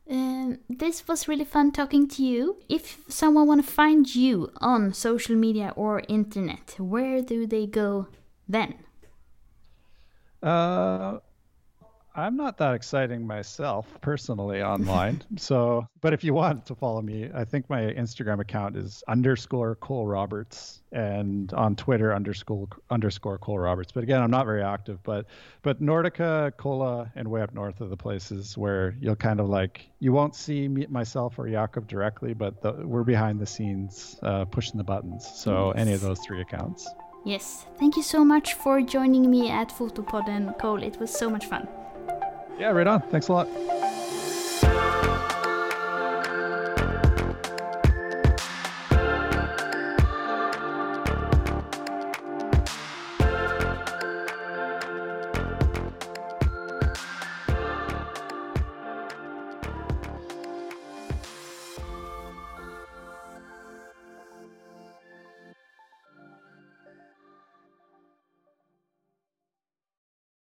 um, 0.10 0.60
this 0.70 1.08
was 1.08 1.28
really 1.28 1.45
fun 1.45 1.72
talking 1.72 2.08
to 2.10 2.24
you. 2.24 2.58
If 2.70 2.99
someone 3.08 3.47
want 3.47 3.66
to 3.66 3.72
find 3.72 4.14
you 4.14 4.51
on 4.58 4.93
social 4.93 5.36
media 5.36 5.74
or 5.76 6.03
internet, 6.08 6.76
where 6.78 7.22
do 7.22 7.45
they 7.45 7.68
go 7.68 8.08
then? 8.47 8.76
Uh, 10.41 11.20
I'm 12.18 12.36
not 12.36 12.57
that 12.57 12.74
exciting 12.74 13.28
myself 13.28 13.86
personally 14.01 14.63
online. 14.63 15.22
so, 15.38 15.88
but 16.01 16.13
if 16.13 16.24
you 16.24 16.34
want 16.34 16.65
to 16.65 16.74
follow 16.74 16.99
me, 16.99 17.30
I 17.32 17.45
think 17.45 17.70
my 17.70 17.82
Instagram 17.82 18.39
account 18.39 18.76
is 18.76 19.03
underscore 19.07 19.76
Cole 19.76 20.07
Roberts 20.07 20.82
and 20.91 21.53
on 21.53 21.76
Twitter 21.76 22.15
underscore 22.15 22.70
underscore 22.89 23.38
Cole 23.38 23.59
Roberts. 23.59 23.91
But 23.91 24.03
again, 24.03 24.20
I'm 24.20 24.32
not 24.32 24.47
very 24.47 24.63
active. 24.63 25.03
But 25.03 25.28
but 25.61 25.80
Nordica, 25.80 26.51
Kolla, 26.57 27.11
and 27.15 27.28
way 27.28 27.43
up 27.43 27.53
north 27.53 27.82
are 27.82 27.88
the 27.88 27.95
places 27.95 28.57
where 28.57 28.95
you'll 28.99 29.15
kind 29.15 29.39
of 29.39 29.47
like 29.47 29.88
you 29.99 30.11
won't 30.11 30.36
see 30.36 30.68
me, 30.68 30.88
myself 30.89 31.38
or 31.38 31.47
Jakob 31.47 31.88
directly, 31.88 32.34
but 32.34 32.63
the, 32.63 32.74
we're 32.74 33.03
behind 33.03 33.39
the 33.39 33.45
scenes 33.45 34.18
uh, 34.24 34.43
pushing 34.45 34.80
the 34.80 34.84
buttons. 34.84 35.30
So 35.36 35.68
yes. 35.68 35.82
any 35.82 35.93
of 35.93 36.01
those 36.01 36.20
three 36.22 36.41
accounts. 36.41 36.89
Yes, 37.26 37.65
thank 37.78 37.95
you 37.95 38.03
so 38.03 38.26
much 38.26 38.53
for 38.55 38.82
joining 38.82 39.30
me 39.30 39.51
at 39.51 39.70
Photopodden, 39.70 40.57
Cole. 40.57 40.82
It 40.82 40.97
was 40.99 41.11
so 41.11 41.30
much 41.30 41.45
fun. 41.45 41.68
Yeah, 42.58 42.70
right 42.72 42.88
on. 42.88 43.01
Thanks 43.01 43.28
a 43.28 43.34
lot. 43.34 43.47